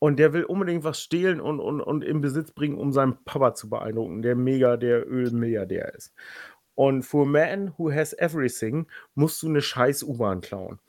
Und 0.00 0.18
der 0.18 0.32
will 0.32 0.42
unbedingt 0.42 0.82
was 0.82 1.00
stehlen 1.00 1.40
und, 1.40 1.60
und, 1.60 1.80
und 1.80 2.02
in 2.02 2.20
Besitz 2.20 2.50
bringen, 2.50 2.78
um 2.78 2.92
seinen 2.92 3.24
Papa 3.24 3.54
zu 3.54 3.70
beeindrucken, 3.70 4.22
der 4.22 4.34
mega 4.34 4.76
der 4.76 5.08
Ölmilliardär 5.08 5.94
ist. 5.94 6.12
Und 6.74 7.02
for 7.02 7.22
a 7.22 7.28
man 7.28 7.72
who 7.78 7.92
has 7.92 8.12
everything 8.14 8.86
musst 9.14 9.42
du 9.42 9.48
eine 9.48 9.62
scheiß 9.62 10.02
U-Bahn 10.02 10.40
klauen. 10.40 10.80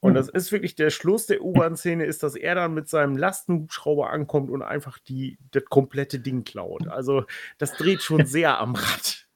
Und 0.00 0.14
das 0.14 0.28
hm. 0.28 0.34
ist 0.34 0.50
wirklich 0.50 0.74
der 0.74 0.90
Schluss 0.90 1.26
der 1.26 1.42
U-Bahn-Szene, 1.42 2.04
ist, 2.04 2.22
dass 2.22 2.34
er 2.34 2.54
dann 2.54 2.72
mit 2.72 2.88
seinem 2.88 3.16
Lastenhubschrauber 3.16 4.10
ankommt 4.10 4.50
und 4.50 4.62
einfach 4.62 4.98
die, 4.98 5.38
das 5.50 5.64
komplette 5.66 6.18
Ding 6.18 6.44
klaut. 6.44 6.88
Also 6.88 7.24
das 7.58 7.72
dreht 7.72 8.00
schon 8.02 8.24
sehr 8.26 8.58
am 8.58 8.74
Rad. 8.74 9.28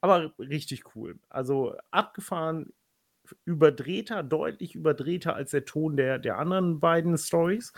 Aber 0.00 0.32
richtig 0.38 0.96
cool. 0.96 1.18
Also 1.28 1.76
abgefahren, 1.90 2.72
überdrehter, 3.44 4.22
deutlich 4.22 4.74
überdrehter 4.74 5.36
als 5.36 5.50
der 5.52 5.64
Ton 5.66 5.96
der, 5.96 6.18
der 6.18 6.38
anderen 6.38 6.80
beiden 6.80 7.16
Stories. 7.18 7.72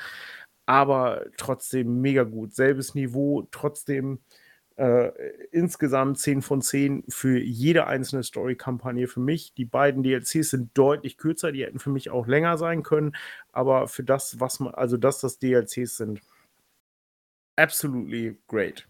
Aber 0.67 1.27
trotzdem 1.37 2.01
mega 2.01 2.23
gut. 2.23 2.55
Selbes 2.55 2.95
Niveau, 2.95 3.47
trotzdem 3.51 4.21
äh, 4.77 5.11
insgesamt 5.53 6.19
10 6.19 6.43
von 6.43 6.61
10 6.61 7.05
für 7.09 7.39
jede 7.39 7.87
einzelne 7.87 8.23
Story-Kampagne 8.23 9.07
für 9.07 9.21
mich. 9.21 9.55
Die 9.55 9.65
beiden 9.65 10.03
DLCs 10.03 10.51
sind 10.51 10.77
deutlich 10.77 11.17
kürzer, 11.17 11.53
die 11.53 11.65
hätten 11.65 11.79
für 11.79 11.91
mich 11.91 12.11
auch 12.11 12.27
länger 12.27 12.59
sein 12.59 12.83
können, 12.83 13.15
aber 13.53 13.87
für 13.89 14.03
das, 14.03 14.41
was 14.41 14.61
man, 14.61 14.75
also 14.75 14.97
dass 14.97 15.21
das 15.21 15.39
DLCs 15.39 15.97
sind, 15.97 16.21
absolutely 17.57 18.37
great. 18.49 18.89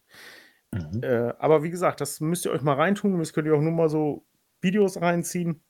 Mhm. 0.72 1.02
Äh, 1.02 1.34
aber 1.38 1.62
wie 1.62 1.70
gesagt, 1.70 2.00
das 2.00 2.20
müsst 2.20 2.46
ihr 2.46 2.52
euch 2.52 2.62
mal 2.62 2.74
reintun, 2.74 3.18
das 3.18 3.32
könnt 3.32 3.46
ihr 3.46 3.54
auch 3.54 3.60
nur 3.60 3.72
mal 3.72 3.88
so 3.88 4.24
Videos 4.62 5.00
reinziehen, 5.00 5.62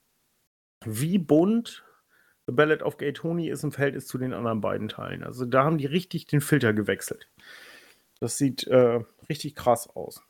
wie 0.85 1.19
bunt 1.19 1.85
The 2.47 2.53
Ballad 2.53 2.83
of 2.83 2.99
Gay 2.99 3.13
Tony 3.13 3.49
ist 3.49 3.65
im 3.65 3.73
Verhältnis 3.73 4.07
zu 4.07 4.19
den 4.19 4.33
anderen 4.35 4.61
beiden 4.61 4.89
Teilen. 4.89 5.25
Also 5.25 5.47
da 5.47 5.65
haben 5.65 5.79
die 5.79 5.87
richtig 5.87 6.27
den 6.27 6.41
Filter 6.41 6.73
gewechselt. 6.73 7.31
Das 8.25 8.39
sieht 8.39 8.67
äh, 8.69 9.01
richtig 9.29 9.55
krass 9.55 9.87
aus. 9.87 10.23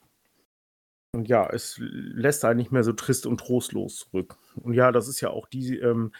Und 1.12 1.28
ja, 1.28 1.48
es 1.48 1.76
lässt 1.78 2.44
einen 2.44 2.56
nicht 2.56 2.72
mehr 2.72 2.82
so 2.82 2.92
trist 2.92 3.24
und 3.24 3.38
trostlos 3.38 3.98
zurück. 3.98 4.36
Und 4.56 4.74
ja, 4.74 4.90
das 4.90 5.06
ist 5.06 5.20
ja 5.20 5.30
auch 5.30 5.46
die, 5.46 5.78
ähm, 5.78 6.10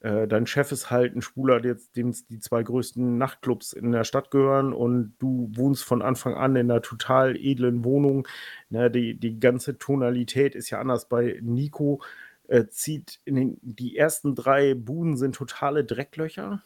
äh, 0.00 0.26
dein 0.26 0.46
Chef 0.46 0.72
ist 0.72 0.90
halt 0.90 1.14
ein 1.14 1.20
Schwuler, 1.20 1.60
dem 1.60 2.14
die 2.30 2.38
zwei 2.38 2.62
größten 2.62 3.18
Nachtclubs 3.18 3.74
in 3.74 3.92
der 3.92 4.04
Stadt 4.04 4.30
gehören 4.30 4.72
und 4.72 5.14
du 5.18 5.50
wohnst 5.52 5.84
von 5.84 6.00
Anfang 6.00 6.32
an 6.36 6.56
in 6.56 6.70
einer 6.70 6.80
total 6.80 7.36
edlen 7.36 7.84
Wohnung. 7.84 8.26
Ne, 8.70 8.90
die, 8.90 9.20
die 9.20 9.38
ganze 9.38 9.76
Tonalität 9.76 10.54
ist 10.54 10.70
ja 10.70 10.80
anders 10.80 11.06
bei 11.06 11.38
Nico. 11.42 12.00
Äh, 12.48 12.68
zieht 12.68 13.20
in 13.26 13.34
den, 13.34 13.58
die 13.60 13.94
ersten 13.94 14.34
drei 14.34 14.72
Buden 14.72 15.18
sind 15.18 15.34
totale 15.34 15.84
Drecklöcher. 15.84 16.62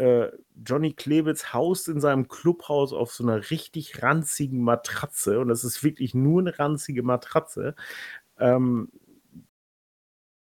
Äh, 0.00 0.32
Johnny 0.64 0.94
Klebitz 0.94 1.52
haust 1.52 1.88
in 1.88 2.00
seinem 2.00 2.28
Clubhaus 2.28 2.92
auf 2.92 3.12
so 3.12 3.22
einer 3.22 3.50
richtig 3.50 4.02
ranzigen 4.02 4.62
Matratze 4.62 5.40
und 5.40 5.48
das 5.48 5.62
ist 5.62 5.84
wirklich 5.84 6.14
nur 6.14 6.40
eine 6.40 6.58
ranzige 6.58 7.02
Matratze. 7.02 7.74
Ähm, 8.38 8.90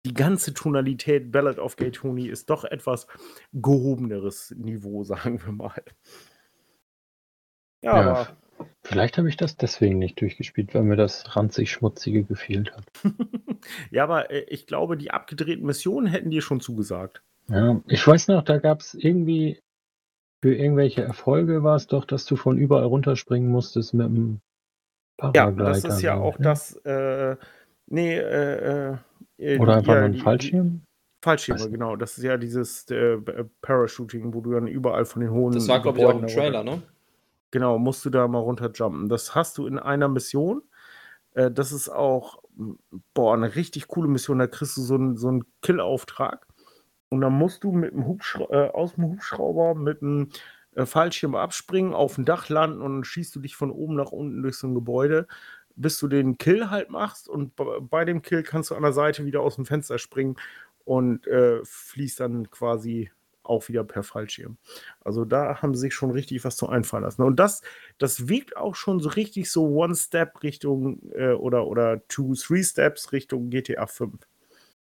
die 0.05 0.13
ganze 0.13 0.53
Tonalität 0.53 1.31
Ballad 1.31 1.59
of 1.59 1.75
Gay 1.75 1.91
Tony 1.91 2.27
ist 2.27 2.49
doch 2.49 2.63
etwas 2.63 3.07
gehobeneres 3.53 4.51
Niveau, 4.57 5.03
sagen 5.03 5.41
wir 5.45 5.51
mal. 5.51 5.83
Ja, 7.83 8.01
ja 8.01 8.09
aber 8.09 8.37
vielleicht 8.83 9.17
habe 9.17 9.27
ich 9.27 9.37
das 9.37 9.57
deswegen 9.57 9.99
nicht 9.99 10.19
durchgespielt, 10.21 10.73
weil 10.73 10.83
mir 10.83 10.95
das 10.95 11.35
ranzig-schmutzige 11.35 12.23
gefehlt 12.23 12.73
hat. 12.75 12.85
ja, 13.91 14.03
aber 14.03 14.31
äh, 14.31 14.45
ich 14.47 14.65
glaube, 14.65 14.97
die 14.97 15.11
abgedrehten 15.11 15.65
Missionen 15.65 16.07
hätten 16.07 16.31
dir 16.31 16.41
schon 16.41 16.61
zugesagt. 16.61 17.21
Ja, 17.51 17.81
ich 17.87 18.05
weiß 18.07 18.29
noch, 18.29 18.43
da 18.43 18.57
gab 18.57 18.81
es 18.81 18.93
irgendwie 18.93 19.59
für 20.43 20.55
irgendwelche 20.55 21.03
Erfolge 21.03 21.63
war 21.63 21.75
es 21.75 21.87
doch, 21.87 22.05
dass 22.05 22.25
du 22.25 22.35
von 22.35 22.57
überall 22.57 22.85
runterspringen 22.85 23.49
musstest 23.49 23.93
mit 23.93 24.07
dem 24.07 24.41
Paraglider. 25.17 25.63
Ja, 25.63 25.69
das 25.69 25.83
ist 25.83 26.01
ja 26.01 26.15
auch 26.15 26.39
ne? 26.39 26.43
das, 26.43 26.75
äh, 26.77 27.35
nee, 27.87 28.17
äh, 28.17 28.97
äh, 29.37 29.59
Oder 29.59 29.77
einfach 29.77 29.93
ja, 29.93 29.99
nur 29.99 30.09
ein 30.09 30.15
Fallschirm? 30.15 30.81
Fallschirme, 31.23 31.69
genau. 31.69 31.95
Das 31.95 32.17
ist 32.17 32.23
ja 32.23 32.37
dieses 32.37 32.89
äh, 32.89 33.17
Parachuting, 33.61 34.33
wo 34.33 34.41
du 34.41 34.53
dann 34.53 34.67
überall 34.67 35.05
von 35.05 35.21
den 35.21 35.31
hohen. 35.31 35.53
Das 35.53 35.67
war, 35.67 35.81
glaube 35.81 35.99
ich, 35.99 36.05
auch 36.05 36.19
ein 36.19 36.27
Trailer, 36.27 36.63
ne? 36.63 36.81
Genau, 37.51 37.77
musst 37.77 38.03
du 38.05 38.09
da 38.09 38.27
mal 38.27 38.39
runterjumpen. 38.39 39.09
Das 39.09 39.35
hast 39.35 39.57
du 39.57 39.67
in 39.67 39.77
einer 39.77 40.07
Mission. 40.07 40.63
Äh, 41.33 41.51
das 41.51 41.71
ist 41.71 41.89
auch, 41.89 42.41
boah, 43.13 43.35
eine 43.35 43.55
richtig 43.55 43.87
coole 43.87 44.07
Mission. 44.07 44.39
Da 44.39 44.47
kriegst 44.47 44.77
du 44.77 44.81
so 44.81 44.95
einen 44.95 45.17
so 45.17 45.27
einen 45.27 45.43
Kill-Auftrag. 45.61 46.47
Und 47.11 47.19
dann 47.19 47.33
musst 47.33 47.65
du 47.65 47.73
mit 47.73 47.91
dem 47.91 48.05
äh, 48.49 48.69
aus 48.69 48.95
dem 48.95 49.03
Hubschrauber 49.03 49.75
mit 49.75 50.01
einem 50.01 50.29
äh, 50.75 50.85
Fallschirm 50.85 51.35
abspringen, 51.35 51.93
auf 51.93 52.15
dem 52.15 52.23
Dach 52.23 52.47
landen 52.47 52.81
und 52.81 52.93
dann 52.93 53.03
schießt 53.03 53.35
du 53.35 53.41
dich 53.41 53.57
von 53.57 53.69
oben 53.69 53.95
nach 53.95 54.13
unten 54.13 54.41
durch 54.41 54.55
so 54.55 54.67
ein 54.67 54.75
Gebäude, 54.75 55.27
bis 55.75 55.99
du 55.99 56.07
den 56.07 56.37
Kill 56.37 56.69
halt 56.69 56.89
machst. 56.89 57.27
Und 57.27 57.53
bei 57.89 58.05
dem 58.05 58.21
Kill 58.21 58.43
kannst 58.43 58.71
du 58.71 58.75
an 58.75 58.83
der 58.83 58.93
Seite 58.93 59.25
wieder 59.25 59.41
aus 59.41 59.55
dem 59.55 59.65
Fenster 59.65 59.97
springen 59.97 60.37
und 60.85 61.27
äh, 61.27 61.59
fließt 61.65 62.21
dann 62.21 62.49
quasi 62.49 63.11
auch 63.43 63.67
wieder 63.67 63.83
per 63.83 64.03
Fallschirm. 64.03 64.57
Also 65.01 65.25
da 65.25 65.61
haben 65.61 65.73
sie 65.73 65.81
sich 65.81 65.93
schon 65.93 66.11
richtig 66.11 66.45
was 66.45 66.55
zu 66.55 66.69
einfallen 66.69 67.03
lassen. 67.03 67.23
Und 67.23 67.37
das, 67.39 67.61
das 67.97 68.29
wiegt 68.29 68.55
auch 68.55 68.75
schon 68.75 69.01
so 69.01 69.09
richtig 69.09 69.51
so 69.51 69.67
One 69.67 69.95
Step 69.95 70.43
Richtung 70.43 71.11
äh, 71.13 71.33
oder, 71.33 71.67
oder 71.67 72.07
Two, 72.07 72.35
Three 72.35 72.63
Steps 72.63 73.11
Richtung 73.11 73.49
GTA 73.49 73.87
5. 73.87 74.15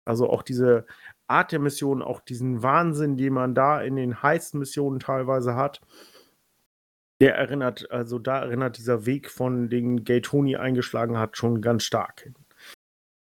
Also 0.04 0.28
auch 0.30 0.42
diese 0.42 0.86
Art 1.26 1.52
der 1.52 1.58
Mission, 1.58 2.02
auch 2.02 2.20
diesen 2.20 2.62
Wahnsinn, 2.62 3.16
den 3.16 3.32
man 3.32 3.54
da 3.54 3.80
in 3.80 3.96
den 3.96 4.22
heißen 4.22 4.58
Missionen 4.58 5.00
teilweise 5.00 5.54
hat, 5.54 5.80
der 7.20 7.36
erinnert, 7.36 7.90
also 7.90 8.18
da 8.18 8.40
erinnert 8.40 8.78
dieser 8.78 9.06
Weg 9.06 9.30
von 9.30 9.70
den 9.70 10.04
Gay 10.04 10.20
Tony 10.20 10.56
eingeschlagen 10.56 11.18
hat, 11.18 11.36
schon 11.36 11.62
ganz 11.62 11.84
stark. 11.84 12.32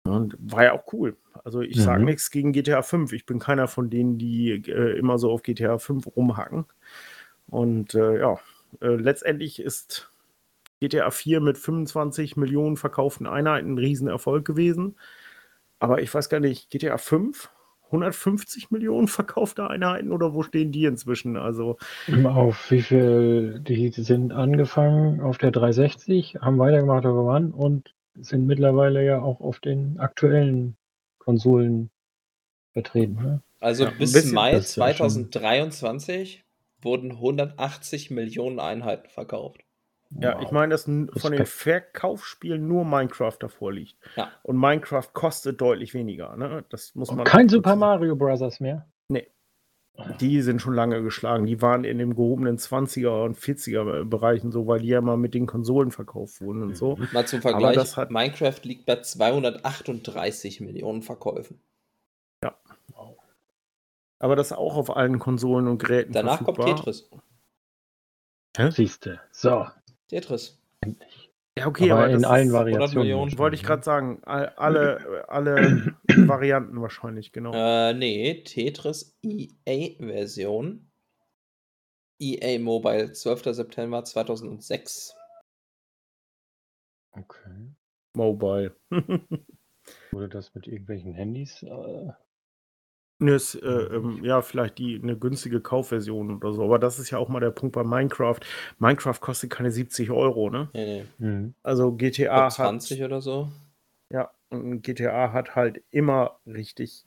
Und 0.04 0.36
war 0.40 0.64
ja 0.64 0.74
auch 0.74 0.92
cool. 0.94 1.16
Also 1.44 1.62
ich 1.62 1.78
mhm. 1.78 1.82
sage 1.82 2.04
nichts 2.04 2.32
gegen 2.32 2.52
GTA 2.52 2.82
5. 2.82 3.14
Ich 3.14 3.26
bin 3.26 3.40
keiner 3.40 3.68
von 3.68 3.90
denen, 3.90 4.18
die 4.18 4.52
äh, 4.52 4.98
immer 4.98 5.20
so 5.20 5.32
auf 5.32 5.44
GTA 5.44 5.78
5 5.78 6.08
rumhacken. 6.16 6.66
Und 7.48 7.94
äh, 7.94 8.20
ja, 8.20 8.40
äh, 8.82 8.88
letztendlich 8.88 9.62
ist 9.62 10.12
GTA 10.80 11.12
4 11.12 11.40
mit 11.40 11.58
25 11.60 12.38
Millionen 12.38 12.78
verkauften 12.78 13.28
Einheiten 13.28 13.74
ein 13.74 13.78
Riesenerfolg 13.78 14.46
gewesen. 14.46 14.98
Aber 15.80 16.02
ich 16.02 16.14
weiß 16.14 16.30
gar 16.30 16.40
nicht, 16.40 16.72
GTA 16.72 16.98
5 16.98 17.52
150 17.92 18.72
Millionen 18.72 19.08
verkaufte 19.08 19.70
Einheiten 19.70 20.12
oder 20.12 20.34
wo 20.34 20.44
stehen 20.44 20.72
die 20.72 20.86
inzwischen? 20.86 21.36
Also 21.38 21.78
auf 22.24 22.72
wie 22.72 22.82
viel 22.82 23.60
die 23.60 23.90
sind 23.90 24.32
angefangen 24.32 25.22
auf 25.22 25.38
der 25.38 25.52
360, 25.52 26.38
haben 26.42 26.58
weitergemacht 26.58 27.06
auf 27.06 27.16
One 27.16 27.52
und 27.54 27.94
sind 28.16 28.48
mittlerweile 28.48 29.06
ja 29.06 29.22
auch 29.22 29.42
auf 29.42 29.60
den 29.60 30.00
aktuellen 30.00 30.78
Konsolen 31.18 31.92
vertreten. 32.74 33.16
Ne? 33.16 33.42
Also 33.60 33.86
ja, 33.86 33.92
bis 33.92 34.32
Mai 34.32 34.60
2023 34.60 36.36
ja 36.36 36.42
wurden 36.84 37.12
180 37.12 38.12
Millionen 38.12 38.60
Einheiten 38.60 39.10
verkauft. 39.10 39.62
Ja, 40.20 40.36
wow. 40.36 40.44
ich 40.44 40.52
meine, 40.52 40.72
dass 40.72 40.84
von 40.84 41.32
den 41.32 41.46
Verkaufsspielen 41.46 42.68
nur 42.68 42.84
Minecraft 42.84 43.36
davor 43.40 43.72
liegt. 43.72 43.96
Ja. 44.16 44.30
Und 44.44 44.58
Minecraft 44.58 45.08
kostet 45.14 45.62
deutlich 45.62 45.94
weniger. 45.94 46.36
Ne? 46.36 46.66
Das 46.70 46.96
muss 46.96 47.12
man. 47.12 47.24
kein 47.24 47.48
Super 47.48 47.76
Mario 47.76 48.16
Bros. 48.16 48.60
mehr? 48.60 48.88
Nee. 49.08 49.28
Die 50.20 50.42
sind 50.42 50.62
schon 50.62 50.74
lange 50.74 51.02
geschlagen. 51.02 51.46
Die 51.46 51.62
waren 51.62 51.84
in 51.84 51.98
den 51.98 52.16
gehobenen 52.16 52.58
20er 52.58 53.24
und 53.24 53.38
40er 53.38 54.04
Bereichen 54.04 54.52
so, 54.52 54.68
weil 54.68 54.82
die 54.82 54.88
ja 54.88 55.02
mal 55.02 55.18
mit 55.18 55.34
den 55.34 55.46
Konsolen 55.46 55.92
verkauft 55.92 56.42
wurden 56.42 56.64
und 56.64 56.76
so. 56.76 56.98
Mal 57.14 57.26
zum 57.26 57.42
Vergleich: 57.42 57.98
hat... 57.98 58.12
Minecraft 58.12 58.60
liegt 58.64 58.86
bei 58.86 59.02
238 59.02 60.62
Millionen 60.62 61.02
Verkäufen. 61.02 61.62
Ja. 62.44 62.56
Wow. 62.94 63.18
Aber 64.20 64.36
das 64.36 64.52
auch 64.52 64.76
auf 64.76 64.96
allen 64.96 65.20
Konsolen 65.20 65.68
und 65.68 65.78
Geräten. 65.78 66.12
Danach 66.12 66.38
verfügbar. 66.38 66.66
kommt 66.66 66.78
Tetris. 66.80 67.10
Siehste. 68.70 69.22
So, 69.32 69.68
Tetris. 70.12 70.62
Ja, 71.58 71.68
okay, 71.68 71.90
aber, 71.90 72.04
aber 72.04 72.14
in 72.14 72.26
allen 72.26 72.52
Variationen. 72.52 73.38
Wollte 73.38 73.56
ich 73.56 73.64
gerade 73.64 73.84
sagen. 73.84 74.22
Alle, 74.26 75.26
alle 75.30 75.96
Varianten 76.08 76.82
wahrscheinlich, 76.82 77.32
genau. 77.32 77.54
Äh, 77.54 77.94
nee, 77.94 78.44
Tetris 78.44 79.18
EA-Version. 79.24 80.92
EA 82.20 82.60
Mobile, 82.60 83.14
12. 83.14 83.56
September 83.56 84.04
2006. 84.04 85.16
Okay. 87.14 87.74
Mobile. 88.14 88.76
Wurde 90.12 90.30
das 90.30 90.54
mit 90.54 90.68
irgendwelchen 90.68 91.14
Handys 91.14 91.64
äh, 91.64 92.12
Ne, 93.22 93.36
ist, 93.36 93.54
äh, 93.54 93.68
ähm, 93.68 94.24
ja, 94.24 94.42
vielleicht 94.42 94.80
die 94.80 95.00
eine 95.02 95.16
günstige 95.16 95.62
Kaufversion 95.62 96.38
oder 96.38 96.54
so. 96.54 96.64
Aber 96.64 96.80
das 96.80 96.98
ist 96.98 97.12
ja 97.12 97.20
auch 97.20 97.30
mal 97.30 97.40
der 97.40 97.52
Punkt 97.52 97.76
bei 97.76 97.84
Minecraft. 97.84 98.40
Minecraft 98.80 99.20
kostet 99.20 99.52
keine 99.52 99.70
70 99.70 100.10
Euro, 100.10 100.50
ne? 100.50 100.70
Nee, 100.74 101.06
nee. 101.20 101.28
Mhm. 101.28 101.54
Also 101.62 101.92
GTA 101.92 102.50
20 102.50 103.00
hat, 103.00 103.06
oder 103.06 103.22
so. 103.22 103.50
Ja, 104.10 104.32
und 104.50 104.82
GTA 104.82 105.34
hat 105.34 105.56
halt 105.56 105.84
immer 105.92 106.40
richtig 106.48 107.06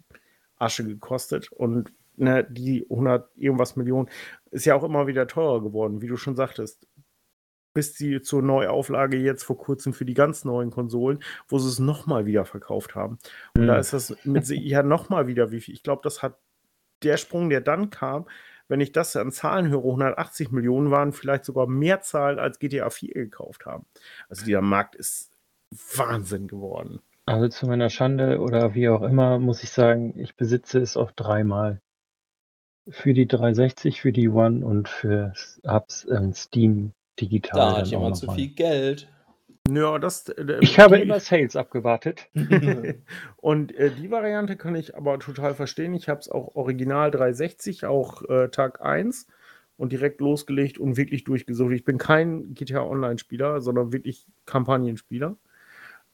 Asche 0.57 0.85
gekostet. 0.85 1.51
Und 1.51 1.93
ne, 2.15 2.47
die 2.49 2.87
100 2.89 3.29
irgendwas 3.37 3.75
Millionen 3.75 4.09
ist 4.53 4.67
ja 4.67 4.77
auch 4.77 4.85
immer 4.85 5.09
wieder 5.09 5.27
teurer 5.27 5.65
geworden, 5.65 6.01
wie 6.01 6.07
du 6.07 6.17
schon 6.17 6.37
sagtest 6.37 6.87
bis 7.75 7.95
sie 7.95 8.23
zur 8.23 8.43
Neuauflage 8.43 9.19
jetzt 9.19 9.43
vor 9.43 9.59
kurzem 9.59 9.93
für 9.93 10.05
die 10.05 10.15
ganz 10.15 10.45
neuen 10.45 10.71
Konsolen, 10.71 11.19
wo 11.49 11.59
sie 11.59 11.69
es 11.69 11.79
nochmal 11.79 12.25
wieder 12.25 12.45
verkauft 12.45 12.95
haben. 12.95 13.19
Und 13.55 13.65
mhm. 13.65 13.67
da 13.67 13.77
ist 13.77 13.93
das 13.93 14.17
mit 14.25 14.49
ja 14.49 14.83
nochmal 14.83 15.27
wieder 15.27 15.51
wie 15.51 15.61
viel. 15.61 15.75
Ich 15.75 15.83
glaube, 15.83 16.01
das 16.03 16.23
hat 16.23 16.39
der 17.03 17.17
Sprung, 17.19 17.51
der 17.51 17.61
dann 17.61 17.91
kam, 17.91 18.27
wenn 18.69 18.81
ich 18.81 18.93
das 18.93 19.15
an 19.17 19.31
Zahlen 19.31 19.69
höre, 19.69 19.85
180 19.85 20.51
Millionen 20.51 20.91
waren 20.91 21.13
vielleicht 21.13 21.45
sogar 21.45 21.67
mehr 21.67 22.01
Zahlen 22.01 22.39
als 22.39 22.59
GTA 22.59 22.89
4 22.89 23.13
gekauft 23.13 23.67
haben. 23.67 23.85
Also 24.29 24.45
dieser 24.47 24.63
Markt 24.63 24.95
ist 24.95 25.31
Wahnsinn 25.97 26.49
geworden. 26.49 27.01
Also 27.27 27.49
zu 27.49 27.67
meiner 27.67 27.91
Schande 27.91 28.39
oder 28.39 28.75
wie 28.75 28.89
auch 28.89 29.03
immer, 29.03 29.39
muss 29.39 29.63
ich 29.63 29.71
sagen, 29.71 30.19
ich 30.19 30.37
besitze 30.37 30.79
es 30.79 30.97
auch 30.97 31.11
dreimal. 31.11 31.81
Für 32.89 33.15
die 33.15 33.27
360, 33.27 34.01
für 34.01 34.13
die 34.13 34.29
One 34.29 34.65
und 34.65 34.89
für 34.89 35.33
Hubs 35.67 36.07
ähm, 36.11 36.35
Steam 36.35 36.93
digital. 37.21 37.73
Da 37.73 37.77
hat 37.79 37.87
jemand 37.89 38.17
zu 38.17 38.31
viel 38.33 38.49
Geld. 38.49 39.09
Ja, 39.69 39.99
das. 39.99 40.29
Äh, 40.29 40.59
ich 40.61 40.79
habe 40.79 40.99
immer 40.99 41.21
Sales 41.21 41.57
abgewartet. 41.57 42.29
und 43.37 43.75
äh, 43.75 43.91
die 43.91 44.11
Variante 44.11 44.57
kann 44.57 44.75
ich 44.75 44.97
aber 44.97 45.19
total 45.19 45.55
verstehen. 45.55 45.95
Ich 45.95 46.09
habe 46.09 46.21
es 46.21 46.29
auch 46.29 46.55
original 46.55 47.11
360, 47.11 47.87
auch 47.87 48.23
äh, 48.29 48.49
Tag 48.49 48.83
1 48.83 49.27
und 49.77 49.93
direkt 49.93 50.21
losgelegt 50.21 50.79
und 50.79 50.97
wirklich 50.97 51.25
durchgesucht. 51.25 51.73
Ich 51.73 51.85
bin 51.85 51.99
kein 51.99 52.55
GTA 52.55 52.83
Online-Spieler, 52.83 53.61
sondern 53.61 53.93
wirklich 53.93 54.27
Kampagnenspieler. 54.45 55.37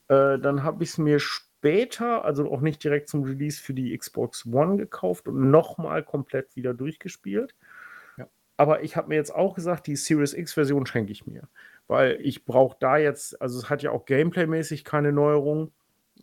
Äh, 0.09 0.38
dann 0.38 0.62
habe 0.62 0.82
ich 0.84 0.90
es 0.90 0.98
mir 0.98 1.18
später, 1.18 2.24
also 2.24 2.51
auch 2.51 2.61
nicht 2.61 2.82
direkt 2.82 3.09
zum 3.09 3.24
Release 3.24 3.61
für 3.61 3.74
die 3.74 3.96
Xbox 3.96 4.46
One 4.46 4.76
gekauft 4.76 5.28
und 5.28 5.51
nochmal 5.51 6.03
komplett 6.05 6.55
wieder 6.57 6.72
durchgespielt. 6.72 7.55
Aber 8.61 8.82
ich 8.82 8.94
habe 8.94 9.08
mir 9.08 9.14
jetzt 9.14 9.34
auch 9.34 9.54
gesagt, 9.54 9.86
die 9.86 9.96
Series 9.96 10.34
X-Version 10.34 10.84
schenke 10.84 11.12
ich 11.12 11.26
mir. 11.26 11.48
Weil 11.86 12.18
ich 12.20 12.44
brauche 12.44 12.76
da 12.78 12.98
jetzt, 12.98 13.40
also 13.40 13.58
es 13.58 13.70
hat 13.70 13.82
ja 13.82 13.90
auch 13.90 14.04
Gameplay-mäßig 14.04 14.84
keine 14.84 15.12
Neuerung, 15.12 15.72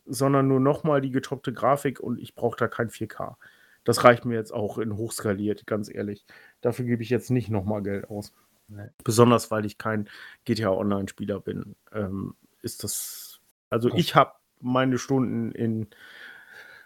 sondern 0.06 0.48
nur 0.48 0.60
nochmal 0.60 1.02
die 1.02 1.10
getoppte 1.10 1.52
Grafik 1.52 2.00
und 2.00 2.20
ich 2.20 2.36
brauche 2.36 2.56
da 2.56 2.68
kein 2.68 2.92
4K. 2.92 3.38
Das 3.86 4.04
reicht 4.04 4.24
mir 4.24 4.36
jetzt 4.36 4.54
auch 4.54 4.78
in 4.78 4.98
hochskaliert, 4.98 5.66
ganz 5.66 5.90
ehrlich. 5.92 6.28
Dafür 6.62 6.86
gebe 6.86 7.02
ich 7.02 7.10
jetzt 7.10 7.32
nicht 7.32 7.50
nochmal 7.50 7.82
Geld 7.82 8.08
aus. 8.08 8.32
Nee. 8.68 8.90
Besonders 9.04 9.50
weil 9.50 9.66
ich 9.66 9.80
kein 9.80 10.08
GTA 10.46 10.70
Online-Spieler 10.70 11.40
bin, 11.40 11.76
ähm, 11.92 12.36
ist 12.62 12.84
das. 12.84 13.40
Also 13.72 13.92
ich 13.96 14.14
habe 14.14 14.34
meine 14.60 15.00
Stunden 15.00 15.54
in 15.54 15.88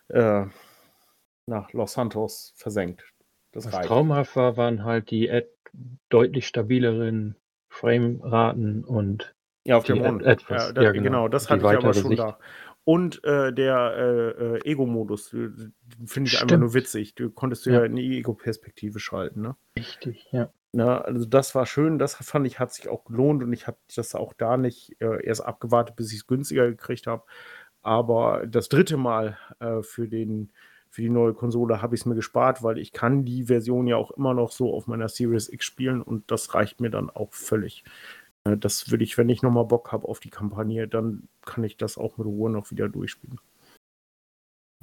äh, 0.07 0.45
nach 1.45 1.73
Los 1.73 1.91
Santos 1.91 2.53
versenkt 2.55 3.10
Das 3.51 3.65
Was 3.65 3.73
reicht. 3.73 3.87
traumhaft 3.87 4.35
war, 4.35 4.57
waren 4.57 4.83
halt 4.83 5.11
die 5.11 5.27
et 5.27 5.49
deutlich 6.09 6.47
stabileren 6.47 7.35
Frameraten 7.69 8.83
und 8.83 9.35
Ja, 9.65 9.77
auf 9.77 9.85
dem 9.85 9.99
Mond. 9.99 10.23
etwas 10.23 10.67
Ja, 10.67 10.73
da, 10.73 10.81
ja 10.83 10.91
genau. 10.91 11.03
genau, 11.03 11.27
das 11.27 11.45
die 11.47 11.53
hatte 11.53 11.65
ich 11.65 11.77
aber 11.77 11.93
schon 11.93 12.11
Sicht. 12.11 12.19
da. 12.21 12.39
Und 12.83 13.23
äh, 13.23 13.53
der 13.53 13.93
äh, 13.95 14.57
äh, 14.57 14.71
Ego-Modus, 14.71 15.33
äh, 15.33 15.49
finde 16.05 16.27
ich 16.29 16.41
einfach 16.41 16.57
nur 16.57 16.69
Stimmt. 16.69 16.73
witzig. 16.73 17.15
Du 17.15 17.29
konntest 17.29 17.65
du 17.65 17.69
ja, 17.69 17.79
Ja. 17.79 17.85
in 17.85 17.95
die 17.95 18.17
Ego-Perspektive 18.17 18.99
schalten, 18.99 19.41
ne? 19.41 19.55
Richtig, 19.77 20.27
ja. 20.31 20.51
Na, 20.73 21.01
also 21.01 21.25
das 21.25 21.53
war 21.53 21.65
schön, 21.65 21.99
das 21.99 22.15
fand 22.15 22.47
ich, 22.47 22.59
hat 22.59 22.73
sich 22.73 22.87
auch 22.87 23.03
gelohnt 23.03 23.43
und 23.43 23.51
ich 23.53 23.67
habe 23.67 23.77
das 23.95 24.15
auch 24.15 24.33
da 24.33 24.57
nicht 24.57 24.95
äh, 24.99 25.23
erst 25.23 25.45
abgewartet, 25.45 25.95
bis 25.97 26.11
ich 26.11 26.19
es 26.19 26.27
günstiger 26.27 26.67
gekriegt 26.69 27.07
habe. 27.07 27.23
Aber 27.81 28.47
das 28.47 28.69
dritte 28.69 28.95
Mal 28.97 29.37
für, 29.81 30.07
den, 30.07 30.53
für 30.91 31.01
die 31.01 31.09
neue 31.09 31.33
Konsole 31.33 31.81
habe 31.81 31.95
ich 31.95 32.01
es 32.01 32.05
mir 32.05 32.15
gespart, 32.15 32.63
weil 32.63 32.77
ich 32.77 32.91
kann 32.91 33.23
die 33.23 33.45
Version 33.45 33.87
ja 33.87 33.95
auch 33.95 34.11
immer 34.11 34.33
noch 34.33 34.51
so 34.51 34.73
auf 34.73 34.87
meiner 34.87 35.07
Series 35.07 35.47
X 35.47 35.65
spielen 35.65 36.01
und 36.01 36.29
das 36.29 36.53
reicht 36.53 36.81
mir 36.81 36.89
dann 36.89 37.09
auch 37.09 37.31
völlig. 37.31 37.85
Äh, 38.43 38.57
das 38.57 38.91
würde 38.91 39.05
ich, 39.05 39.17
wenn 39.17 39.29
ich 39.29 39.41
nochmal 39.41 39.65
Bock 39.65 39.93
habe 39.93 40.07
auf 40.09 40.19
die 40.19 40.29
Kampagne, 40.29 40.89
dann 40.89 41.29
kann 41.45 41.63
ich 41.63 41.77
das 41.77 41.97
auch 41.97 42.17
mit 42.17 42.27
Ruhe 42.27 42.51
noch 42.51 42.71
wieder 42.71 42.89
durchspielen. 42.89 43.39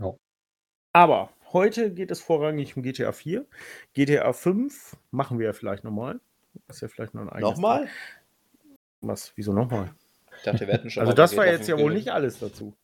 Ja. 0.00 0.14
Aber 0.94 1.30
heute 1.52 1.92
geht 1.92 2.10
es 2.10 2.22
vorrangig 2.22 2.74
um 2.74 2.82
GTA 2.82 3.12
4. 3.12 3.44
GTA 3.92 4.32
5 4.32 4.96
machen 5.10 5.38
wir 5.38 5.46
ja 5.46 5.52
vielleicht 5.52 5.84
nochmal. 5.84 6.20
Ist 6.68 6.80
ja 6.80 6.88
vielleicht 6.88 7.12
noch 7.12 7.20
ein 7.20 7.28
eigenes. 7.28 7.50
Nochmal? 7.50 7.88
Was? 9.02 9.32
Wieso 9.36 9.52
nochmal? 9.52 9.94
Ich 10.38 10.44
dachte, 10.44 10.66
wir 10.66 10.72
hätten 10.72 10.88
schon 10.88 11.02
Also 11.02 11.12
das 11.12 11.36
war 11.36 11.46
jetzt 11.46 11.68
ja 11.68 11.76
5 11.76 11.84
wohl 11.84 11.92
nicht 11.92 12.08
alles 12.08 12.38
dazu. 12.38 12.74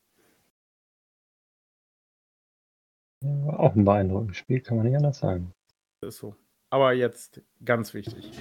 War 3.25 3.61
auch 3.61 3.75
ein 3.75 3.85
beeindruckendes 3.85 4.37
Spiel, 4.37 4.61
kann 4.61 4.77
man 4.77 4.87
nicht 4.87 4.97
anders 4.97 5.19
sagen. 5.19 5.55
Das 6.01 6.15
ist 6.15 6.21
so. 6.21 6.37
Aber 6.71 6.93
jetzt 6.93 7.41
ganz 7.65 7.95
wichtig. 7.95 8.33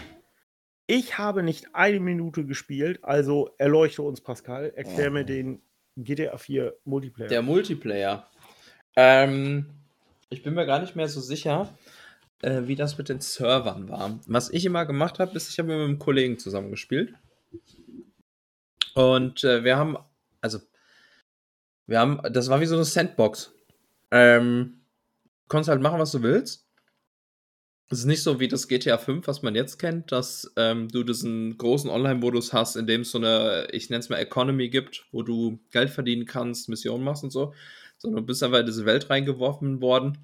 Ich 0.87 1.17
habe 1.17 1.43
nicht 1.43 1.73
eine 1.73 1.99
Minute 1.99 2.45
gespielt, 2.45 3.03
also 3.03 3.51
erleuchte 3.57 4.01
uns, 4.01 4.19
Pascal. 4.19 4.73
Erklär 4.75 5.11
mir 5.11 5.23
den 5.23 5.61
GTA 5.95 6.37
4 6.37 6.75
Multiplayer. 6.83 7.29
Der 7.29 7.41
Multiplayer. 7.41 8.27
Ähm, 8.95 9.69
ich 10.29 10.43
bin 10.43 10.53
mir 10.53 10.65
gar 10.65 10.79
nicht 10.79 10.95
mehr 10.95 11.07
so 11.07 11.21
sicher, 11.21 11.69
äh, 12.41 12.63
wie 12.65 12.75
das 12.75 12.97
mit 12.97 13.07
den 13.07 13.21
Servern 13.21 13.87
war. 13.87 14.19
Was 14.27 14.49
ich 14.49 14.65
immer 14.65 14.85
gemacht 14.85 15.19
habe, 15.19 15.35
ist, 15.37 15.49
ich 15.49 15.59
habe 15.59 15.69
mit 15.69 15.77
einem 15.77 15.99
Kollegen 15.99 16.37
zusammengespielt. 16.37 17.13
Und 18.95 19.43
äh, 19.43 19.63
wir 19.63 19.77
haben, 19.77 19.97
also, 20.41 20.59
wir 21.87 21.99
haben, 21.99 22.19
das 22.31 22.49
war 22.49 22.59
wie 22.59 22.65
so 22.65 22.75
eine 22.75 22.85
Sandbox. 22.85 23.53
Ähm, 24.13 24.83
konntest 25.47 25.69
halt 25.69 25.81
machen, 25.81 25.99
was 25.99 26.11
du 26.11 26.21
willst. 26.21 26.67
Es 27.89 27.99
ist 27.99 28.05
nicht 28.05 28.21
so 28.21 28.39
wie 28.39 28.47
das 28.47 28.67
GTA 28.67 28.99
5, 28.99 29.27
was 29.27 29.41
man 29.41 29.55
jetzt 29.55 29.79
kennt, 29.79 30.11
dass 30.11 30.53
ähm, 30.55 30.87
du 30.87 31.03
diesen 31.03 31.57
großen 31.57 31.89
Online-Modus 31.89 32.53
hast, 32.53 32.75
in 32.75 32.85
dem 32.85 33.01
es 33.01 33.11
so 33.11 33.17
eine, 33.17 33.67
ich 33.71 33.89
nenne 33.89 34.01
es 34.01 34.09
mal 34.09 34.17
Economy 34.17 34.69
gibt, 34.69 35.07
wo 35.11 35.23
du 35.23 35.59
Geld 35.71 35.89
verdienen 35.89 36.25
kannst, 36.25 36.69
Missionen 36.69 37.03
machst 37.03 37.23
und 37.23 37.31
so, 37.31 37.53
sondern 37.97 38.21
du 38.21 38.27
bist 38.27 38.43
einfach 38.43 38.59
in 38.59 38.67
diese 38.67 38.85
Welt 38.85 39.09
reingeworfen 39.09 39.81
worden 39.81 40.19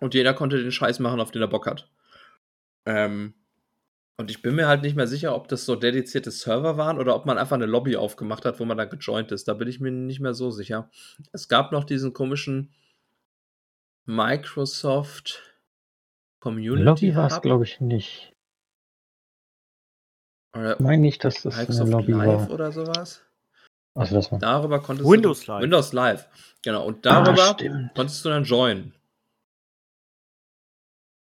und 0.00 0.14
jeder 0.14 0.34
konnte 0.34 0.62
den 0.62 0.70
Scheiß 0.70 0.98
machen, 0.98 1.20
auf 1.20 1.30
den 1.30 1.42
er 1.42 1.48
Bock 1.48 1.66
hat. 1.66 1.90
Ähm, 2.84 3.32
und 4.18 4.30
ich 4.30 4.42
bin 4.42 4.54
mir 4.54 4.68
halt 4.68 4.82
nicht 4.82 4.96
mehr 4.96 5.06
sicher, 5.06 5.34
ob 5.34 5.48
das 5.48 5.64
so 5.64 5.76
dedizierte 5.76 6.30
Server 6.30 6.76
waren 6.76 6.98
oder 6.98 7.14
ob 7.14 7.24
man 7.24 7.38
einfach 7.38 7.56
eine 7.56 7.66
Lobby 7.66 7.96
aufgemacht 7.96 8.44
hat, 8.44 8.60
wo 8.60 8.66
man 8.66 8.76
dann 8.76 8.90
gejoint 8.90 9.32
ist. 9.32 9.48
Da 9.48 9.54
bin 9.54 9.68
ich 9.68 9.80
mir 9.80 9.92
nicht 9.92 10.20
mehr 10.20 10.34
so 10.34 10.50
sicher. 10.50 10.90
Es 11.32 11.48
gab 11.48 11.72
noch 11.72 11.84
diesen 11.84 12.12
komischen 12.12 12.74
Microsoft 14.08 15.42
Community 16.40 16.82
Lobby 16.82 17.14
war 17.16 17.26
es, 17.30 17.40
glaube 17.42 17.64
ich, 17.64 17.80
nicht. 17.80 18.32
Oder 20.56 20.74
Ich 20.74 20.80
meine 20.80 21.02
nicht, 21.02 21.22
dass 21.24 21.42
das 21.42 21.54
eine 21.54 21.66
Microsoft 21.68 21.90
Lobby 21.92 22.12
Live 22.12 22.40
war. 22.48 22.50
oder 22.50 22.72
sowas. 22.72 23.22
Also 23.94 24.14
das 24.14 24.32
war. 24.32 24.38
Darüber 24.38 24.80
konntest 24.80 25.08
Windows 25.08 25.44
du, 25.44 25.52
Live. 25.52 25.62
Windows 25.62 25.92
Live. 25.92 26.54
Genau. 26.62 26.86
Und 26.86 27.06
Ah, 27.06 27.22
darüber 27.22 27.54
stimmt. 27.54 27.94
konntest 27.94 28.24
du 28.24 28.30
dann 28.30 28.44
joinen. 28.44 28.94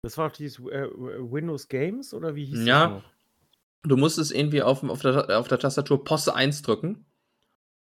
Das 0.05 0.17
war 0.17 0.31
dieses 0.31 0.59
äh, 0.67 0.89
Windows 0.93 1.67
Games 1.69 2.15
oder 2.15 2.37
wie 2.37 2.45
hieß 2.45 2.65
Ja. 2.65 2.87
das 2.87 3.03
noch? 3.03 3.11
Du 3.85 3.97
musstest 3.97 4.33
irgendwie 4.33 4.63
auf, 4.63 4.85
auf, 4.85 5.01
der, 5.03 5.39
auf 5.39 5.49
der 5.49 5.59
Tastatur 5.59 6.05
Poste 6.05 6.35
1 6.35 6.63
drücken. 6.63 7.07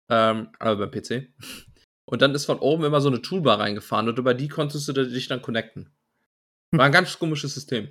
Ähm, 0.09 0.51
aber 0.59 0.87
beim 0.87 0.91
PC. 0.91 1.33
Und 2.09 2.23
dann 2.23 2.33
ist 2.33 2.45
von 2.45 2.57
oben 2.57 2.85
immer 2.85 3.01
so 3.01 3.09
eine 3.09 3.21
Toolbar 3.21 3.59
reingefahren 3.59 4.09
und 4.09 4.17
über 4.17 4.33
die 4.33 4.47
konntest 4.47 4.87
du 4.87 4.93
dich 4.93 5.27
dann 5.27 5.43
connecten. 5.43 5.91
War 6.71 6.85
ein 6.87 6.91
ganz 6.91 7.19
komisches 7.19 7.53
System. 7.53 7.89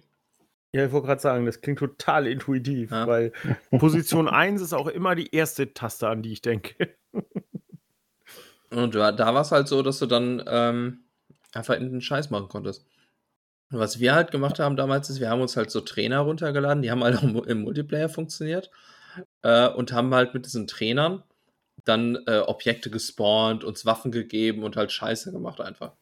Ja, 0.73 0.85
ich 0.87 0.91
wollte 0.91 1.07
gerade 1.07 1.21
sagen, 1.21 1.47
das 1.47 1.61
klingt 1.61 1.79
total 1.79 2.27
intuitiv, 2.27 2.91
Ja. 2.91 3.07
weil 3.07 3.33
Position 3.71 4.29
1 4.29 4.61
ist 4.61 4.73
auch 4.73 4.89
immer 4.89 5.15
die 5.15 5.33
erste 5.33 5.73
Taste, 5.73 6.09
an 6.09 6.23
die 6.23 6.33
ich 6.33 6.43
denke. 6.43 6.97
Und 8.71 8.97
da, 8.97 9.13
da 9.13 9.33
war 9.33 9.43
es 9.43 9.53
halt 9.53 9.69
so, 9.69 9.83
dass 9.83 10.01
du 10.01 10.07
dann 10.07 10.43
ähm, 10.49 11.05
einfach 11.55 11.75
in 11.77 11.89
den 11.89 12.01
Scheiß 12.01 12.31
machen 12.31 12.49
konntest. 12.49 12.85
Und 13.71 13.79
was 13.79 14.01
wir 14.01 14.15
halt 14.17 14.33
gemacht 14.33 14.59
haben 14.59 14.75
damals 14.77 15.11
ist, 15.11 15.21
wir 15.21 15.31
haben 15.31 15.41
uns 15.41 15.57
halt 15.57 15.71
so 15.71 15.81
Trainer 15.81 16.19
runtergeladen, 16.21 16.83
die 16.83 16.91
haben 16.91 17.05
halt 17.05 17.17
auch 17.19 17.23
im, 17.23 17.37
im 17.45 17.63
Multiplayer 17.63 18.09
funktioniert 18.09 18.71
äh, 19.43 19.69
und 19.69 19.93
haben 19.93 20.13
halt 20.13 20.35
mit 20.35 20.45
diesen 20.45 20.67
Trainern 20.67 21.23
dann 21.89 22.19
äh, 22.27 22.41
Objekte 22.41 22.91
gespawnt, 22.91 23.65
uns 23.65 23.87
Waffen 23.87 24.13
gegeben 24.13 24.63
und 24.63 24.77
halt 24.77 24.93
Scheiße 24.93 25.33
gemacht 25.33 25.61
einfach. 25.61 25.97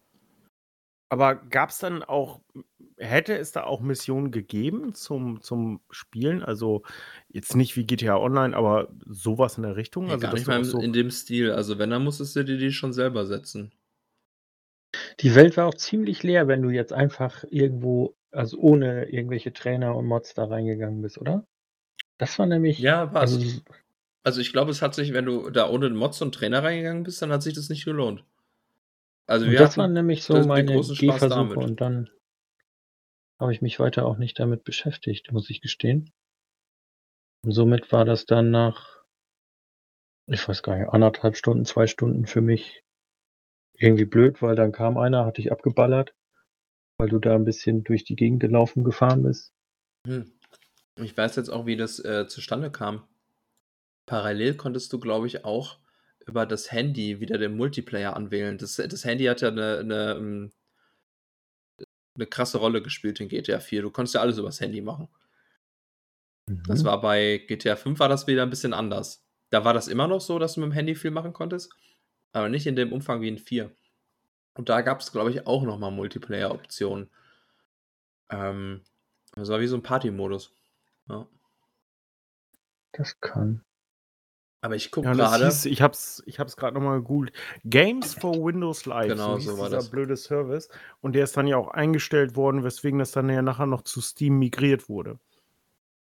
Aber 1.08 1.36
gab 1.36 1.70
es 1.70 1.78
dann 1.78 2.02
auch, 2.02 2.40
hätte 2.96 3.36
es 3.38 3.52
da 3.52 3.62
auch 3.62 3.80
Missionen 3.80 4.32
gegeben 4.32 4.92
zum, 4.94 5.40
zum 5.40 5.80
Spielen? 5.90 6.42
Also 6.42 6.82
jetzt 7.28 7.54
nicht 7.54 7.76
wie 7.76 7.86
GTA 7.86 8.16
Online, 8.16 8.56
aber 8.56 8.88
sowas 9.06 9.56
in 9.56 9.62
der 9.62 9.76
Richtung? 9.76 10.06
Nee, 10.06 10.12
also 10.12 10.26
gar 10.26 10.34
nicht 10.34 10.46
mal 10.48 10.64
so, 10.64 10.80
in 10.80 10.92
dem 10.92 11.10
Stil. 11.10 11.52
Also 11.52 11.78
wenn, 11.78 11.90
dann 11.90 12.02
musstest 12.02 12.34
du 12.34 12.44
dir 12.44 12.58
die 12.58 12.72
schon 12.72 12.92
selber 12.92 13.24
setzen. 13.24 13.72
Die 15.20 15.34
Welt 15.34 15.56
war 15.56 15.66
auch 15.66 15.74
ziemlich 15.74 16.22
leer, 16.22 16.48
wenn 16.48 16.62
du 16.62 16.70
jetzt 16.70 16.92
einfach 16.92 17.44
irgendwo, 17.50 18.16
also 18.32 18.58
ohne 18.58 19.08
irgendwelche 19.08 19.52
Trainer 19.52 19.94
und 19.94 20.06
Mods 20.06 20.34
da 20.34 20.44
reingegangen 20.44 21.02
bist, 21.02 21.18
oder? 21.18 21.46
Das 22.18 22.38
war 22.38 22.46
nämlich. 22.46 22.78
Ja, 22.78 23.12
war 23.12 23.22
also, 23.22 23.38
es. 23.38 23.62
Also 24.26 24.40
ich 24.40 24.50
glaube, 24.52 24.72
es 24.72 24.82
hat 24.82 24.92
sich, 24.92 25.12
wenn 25.12 25.24
du 25.24 25.50
da 25.50 25.70
ohne 25.70 25.88
den 25.88 25.96
Mods 25.96 26.20
und 26.20 26.34
Trainer 26.34 26.60
reingegangen 26.64 27.04
bist, 27.04 27.22
dann 27.22 27.30
hat 27.30 27.44
sich 27.44 27.54
das 27.54 27.68
nicht 27.68 27.84
gelohnt. 27.84 28.24
Also 29.28 29.44
und 29.44 29.52
wir 29.52 29.58
das 29.60 29.70
hatten 29.70 29.82
war 29.82 29.88
nämlich 29.88 30.24
so 30.24 30.34
das- 30.34 30.48
meine 30.48 30.80
Gehversuche 30.82 31.54
und 31.54 31.80
dann 31.80 32.10
habe 33.38 33.52
ich 33.52 33.62
mich 33.62 33.78
weiter 33.78 34.04
auch 34.04 34.18
nicht 34.18 34.40
damit 34.40 34.64
beschäftigt, 34.64 35.30
muss 35.30 35.48
ich 35.48 35.60
gestehen. 35.60 36.12
Und 37.44 37.52
somit 37.52 37.92
war 37.92 38.04
das 38.04 38.26
dann 38.26 38.50
nach, 38.50 39.04
ich 40.26 40.48
weiß 40.48 40.64
gar 40.64 40.76
nicht, 40.76 40.88
anderthalb 40.88 41.36
Stunden, 41.36 41.64
zwei 41.64 41.86
Stunden 41.86 42.26
für 42.26 42.40
mich 42.40 42.82
irgendwie 43.74 44.06
blöd, 44.06 44.42
weil 44.42 44.56
dann 44.56 44.72
kam 44.72 44.98
einer, 44.98 45.24
hat 45.24 45.36
dich 45.38 45.52
abgeballert, 45.52 46.16
weil 46.98 47.10
du 47.10 47.20
da 47.20 47.36
ein 47.36 47.44
bisschen 47.44 47.84
durch 47.84 48.02
die 48.02 48.16
Gegend 48.16 48.40
gelaufen 48.40 48.82
gefahren 48.82 49.22
bist. 49.22 49.52
Hm. 50.04 50.32
Ich 50.96 51.16
weiß 51.16 51.36
jetzt 51.36 51.50
auch, 51.50 51.66
wie 51.66 51.76
das 51.76 52.00
äh, 52.00 52.26
zustande 52.26 52.72
kam. 52.72 53.06
Parallel 54.06 54.56
konntest 54.56 54.92
du, 54.92 54.98
glaube 55.00 55.26
ich, 55.26 55.44
auch 55.44 55.78
über 56.26 56.46
das 56.46 56.72
Handy 56.72 57.20
wieder 57.20 57.38
den 57.38 57.56
Multiplayer 57.56 58.16
anwählen. 58.16 58.58
Das, 58.58 58.76
das 58.76 59.04
Handy 59.04 59.24
hat 59.24 59.40
ja 59.42 59.48
eine, 59.48 59.78
eine, 59.78 60.12
ähm, 60.18 60.52
eine 62.16 62.26
krasse 62.26 62.58
Rolle 62.58 62.82
gespielt 62.82 63.20
in 63.20 63.28
GTA 63.28 63.60
4. 63.60 63.82
Du 63.82 63.90
konntest 63.92 64.14
ja 64.16 64.20
alles 64.20 64.38
übers 64.38 64.60
Handy 64.60 64.80
machen. 64.80 65.08
Das 66.68 66.82
Mhm. 66.82 66.86
war 66.86 67.00
bei 67.00 67.38
GTA 67.48 67.76
5 67.76 67.98
war 67.98 68.08
das 68.08 68.26
wieder 68.26 68.42
ein 68.42 68.50
bisschen 68.50 68.72
anders. 68.74 69.24
Da 69.50 69.64
war 69.64 69.74
das 69.74 69.88
immer 69.88 70.06
noch 70.08 70.20
so, 70.20 70.38
dass 70.38 70.54
du 70.54 70.60
mit 70.60 70.70
dem 70.70 70.72
Handy 70.72 70.94
viel 70.94 71.10
machen 71.10 71.32
konntest, 71.32 71.72
aber 72.32 72.48
nicht 72.48 72.66
in 72.66 72.76
dem 72.76 72.92
Umfang 72.92 73.20
wie 73.20 73.28
in 73.28 73.38
4. 73.38 73.74
Und 74.54 74.68
da 74.68 74.82
gab 74.82 75.00
es, 75.00 75.12
glaube 75.12 75.30
ich, 75.30 75.46
auch 75.46 75.64
nochmal 75.64 75.92
Multiplayer-Optionen. 75.92 77.10
Ähm, 78.30 78.82
das 79.34 79.48
war 79.48 79.60
wie 79.60 79.66
so 79.66 79.76
ein 79.76 79.82
Party-Modus. 79.82 80.52
Ja. 81.08 81.28
Das 82.92 83.20
kann. 83.20 83.62
Aber 84.66 84.74
ich 84.74 84.90
gucke 84.90 85.06
ja, 85.06 85.14
gerade. 85.14 85.46
ich 85.64 85.80
hab's, 85.80 86.24
ich 86.26 86.40
hab's 86.40 86.56
gerade 86.56 86.74
nochmal 86.74 86.98
gegoogelt. 86.98 87.32
Games 87.64 88.14
for 88.14 88.34
Windows 88.44 88.84
Live. 88.84 89.06
Genau, 89.06 89.36
hieß 89.36 89.44
so 89.44 89.58
war 89.58 89.66
dieser 89.66 89.76
das. 89.76 89.90
blöde 89.90 90.16
Service. 90.16 90.68
Und 91.00 91.12
der 91.14 91.22
ist 91.22 91.36
dann 91.36 91.46
ja 91.46 91.56
auch 91.56 91.68
eingestellt 91.68 92.34
worden, 92.34 92.64
weswegen 92.64 92.98
das 92.98 93.12
dann 93.12 93.30
ja 93.30 93.42
nachher 93.42 93.66
noch 93.66 93.82
zu 93.82 94.00
Steam 94.00 94.40
migriert 94.40 94.88
wurde. 94.88 95.20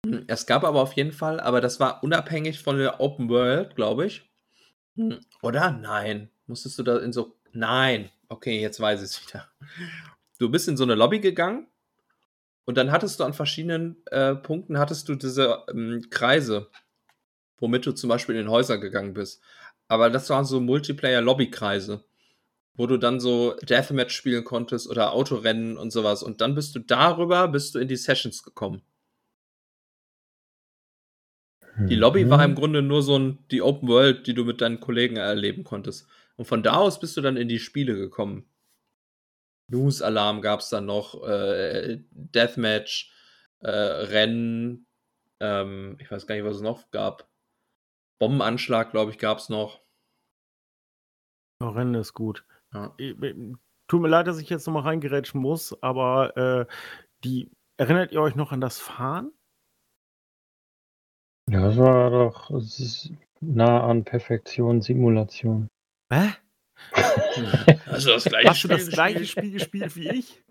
Hm, 0.03 0.23
Es 0.25 0.47
gab 0.47 0.63
aber 0.63 0.81
auf 0.81 0.93
jeden 0.93 1.11
Fall, 1.11 1.39
aber 1.39 1.61
das 1.61 1.79
war 1.79 2.03
unabhängig 2.03 2.63
von 2.63 2.79
der 2.79 2.99
Open 2.99 3.29
World, 3.29 3.75
glaube 3.75 4.07
ich. 4.07 4.27
Hm, 4.95 5.19
Oder? 5.43 5.69
Nein. 5.69 6.31
Musstest 6.47 6.79
du 6.79 6.81
da 6.81 6.97
in 6.97 7.13
so. 7.13 7.35
Nein. 7.51 8.09
Okay, 8.29 8.59
jetzt 8.59 8.79
weiß 8.79 9.01
ich 9.03 9.09
es 9.11 9.27
wieder. 9.27 9.47
Du 10.39 10.49
bist 10.49 10.67
in 10.67 10.75
so 10.75 10.85
eine 10.85 10.95
Lobby 10.95 11.19
gegangen 11.19 11.67
und 12.65 12.77
dann 12.77 12.91
hattest 12.91 13.19
du 13.19 13.25
an 13.25 13.33
verschiedenen 13.35 13.97
äh, 14.07 14.33
Punkten 14.33 14.79
hattest 14.79 15.07
du 15.07 15.13
diese 15.13 15.65
ähm, 15.71 16.01
Kreise, 16.09 16.67
womit 17.59 17.85
du 17.85 17.91
zum 17.93 18.09
Beispiel 18.09 18.35
in 18.35 18.43
den 18.43 18.51
Häuser 18.51 18.77
gegangen 18.77 19.13
bist. 19.13 19.41
Aber 19.87 20.09
das 20.09 20.29
waren 20.29 20.45
so 20.45 20.59
Multiplayer-Lobby-Kreise, 20.61 22.03
wo 22.75 22.87
du 22.87 22.97
dann 22.97 23.19
so 23.19 23.55
Deathmatch 23.63 24.15
spielen 24.15 24.45
konntest 24.45 24.89
oder 24.89 25.13
Autorennen 25.13 25.77
und 25.77 25.91
sowas. 25.91 26.23
Und 26.23 26.41
dann 26.41 26.55
bist 26.55 26.75
du 26.75 26.79
darüber, 26.79 27.47
bist 27.49 27.75
du 27.75 27.79
in 27.79 27.87
die 27.89 27.97
Sessions 27.97 28.43
gekommen. 28.43 28.83
Die 31.89 31.95
Lobby 31.95 32.29
war 32.29 32.43
im 32.45 32.51
Mhm. 32.51 32.55
Grunde 32.55 32.81
nur 32.81 33.01
so 33.03 33.17
ein, 33.19 33.39
die 33.51 33.61
Open 33.61 33.89
World, 33.89 34.27
die 34.27 34.33
du 34.33 34.45
mit 34.45 34.61
deinen 34.61 34.79
Kollegen 34.79 35.17
erleben 35.17 35.63
konntest. 35.65 36.07
Und 36.37 36.45
von 36.45 36.63
da 36.63 36.75
aus 36.75 36.99
bist 37.01 37.17
du 37.17 37.21
dann 37.21 37.35
in 37.37 37.47
die 37.49 37.59
Spiele 37.59 37.95
gekommen. 37.95 38.45
News-Alarm 39.67 40.41
gab 40.41 40.61
es 40.61 40.69
dann 40.69 40.85
noch, 40.85 41.23
äh, 41.27 41.99
Deathmatch, 42.11 43.11
äh, 43.59 43.69
Rennen, 43.69 44.87
ähm, 45.39 45.97
ich 45.99 46.09
weiß 46.11 46.27
gar 46.27 46.35
nicht, 46.35 46.45
was 46.45 46.57
es 46.57 46.61
noch 46.61 46.91
gab. 46.91 47.28
Bombenanschlag, 48.19 48.91
glaube 48.91 49.11
ich, 49.11 49.17
gab 49.17 49.39
es 49.39 49.49
noch. 49.49 49.81
Ja, 51.61 51.69
Rennen 51.69 51.95
ist 51.95 52.13
gut. 52.13 52.45
Ja. 52.73 52.95
Tut 53.87 54.01
mir 54.01 54.07
leid, 54.07 54.27
dass 54.27 54.39
ich 54.39 54.49
jetzt 54.49 54.67
nochmal 54.67 54.83
reingerätschen 54.83 55.41
muss, 55.41 55.81
aber 55.81 56.37
äh, 56.37 56.65
die, 57.23 57.49
erinnert 57.77 58.11
ihr 58.11 58.21
euch 58.21 58.35
noch 58.35 58.51
an 58.51 58.61
das 58.61 58.79
Fahren? 58.79 59.31
Ja, 61.49 61.61
das 61.61 61.77
war 61.77 62.11
doch 62.11 62.51
es 62.51 62.79
ist 62.79 63.11
nah 63.41 63.83
an 63.83 64.03
Perfektion, 64.03 64.81
Simulation. 64.81 65.67
Hä? 66.11 66.33
Also 67.87 68.11
das 68.11 68.25
gleiche 68.25 68.49
Hast 68.49 68.63
du 68.63 68.67
das 68.67 68.89
gleiche 68.89 69.25
Spiel 69.25 69.51
gespielt 69.51 69.95
wie 69.95 70.09
ich? 70.09 70.43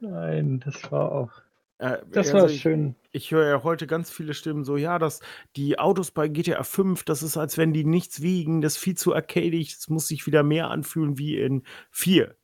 Nein, 0.00 0.60
das 0.60 0.92
war 0.92 1.10
auch. 1.12 1.32
Äh, 1.78 1.98
Das 2.10 2.28
also 2.28 2.38
war 2.38 2.50
ich, 2.50 2.60
schön. 2.60 2.96
Ich 3.12 3.30
höre 3.30 3.48
ja 3.48 3.62
heute 3.62 3.86
ganz 3.86 4.10
viele 4.10 4.34
Stimmen 4.34 4.64
so, 4.64 4.76
ja, 4.76 4.98
dass 4.98 5.20
die 5.56 5.78
Autos 5.78 6.10
bei 6.10 6.28
GTA 6.28 6.62
5, 6.62 7.04
das 7.04 7.22
ist, 7.22 7.36
als 7.36 7.56
wenn 7.56 7.72
die 7.72 7.84
nichts 7.84 8.20
wiegen, 8.20 8.60
das 8.60 8.74
ist 8.76 8.82
viel 8.82 8.96
zu 8.96 9.14
arcadig, 9.14 9.74
es 9.78 9.88
muss 9.88 10.08
sich 10.08 10.26
wieder 10.26 10.42
mehr 10.42 10.70
anfühlen 10.70 11.18
wie 11.18 11.38
in 11.38 11.62
4. 11.90 12.34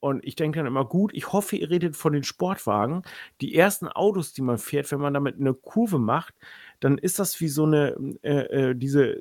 Und 0.00 0.22
ich 0.22 0.36
denke 0.36 0.58
dann 0.58 0.66
immer, 0.66 0.84
gut, 0.84 1.12
ich 1.14 1.32
hoffe, 1.32 1.56
ihr 1.56 1.70
redet 1.70 1.96
von 1.96 2.12
den 2.12 2.24
Sportwagen. 2.24 3.02
Die 3.40 3.54
ersten 3.54 3.88
Autos, 3.88 4.34
die 4.34 4.42
man 4.42 4.58
fährt, 4.58 4.92
wenn 4.92 5.00
man 5.00 5.14
damit 5.14 5.40
eine 5.40 5.54
Kurve 5.54 5.98
macht, 5.98 6.34
dann 6.80 6.98
ist 6.98 7.18
das 7.18 7.40
wie 7.40 7.48
so 7.48 7.64
eine, 7.64 7.96
äh, 8.22 8.70
äh, 8.70 8.74
diese 8.74 9.16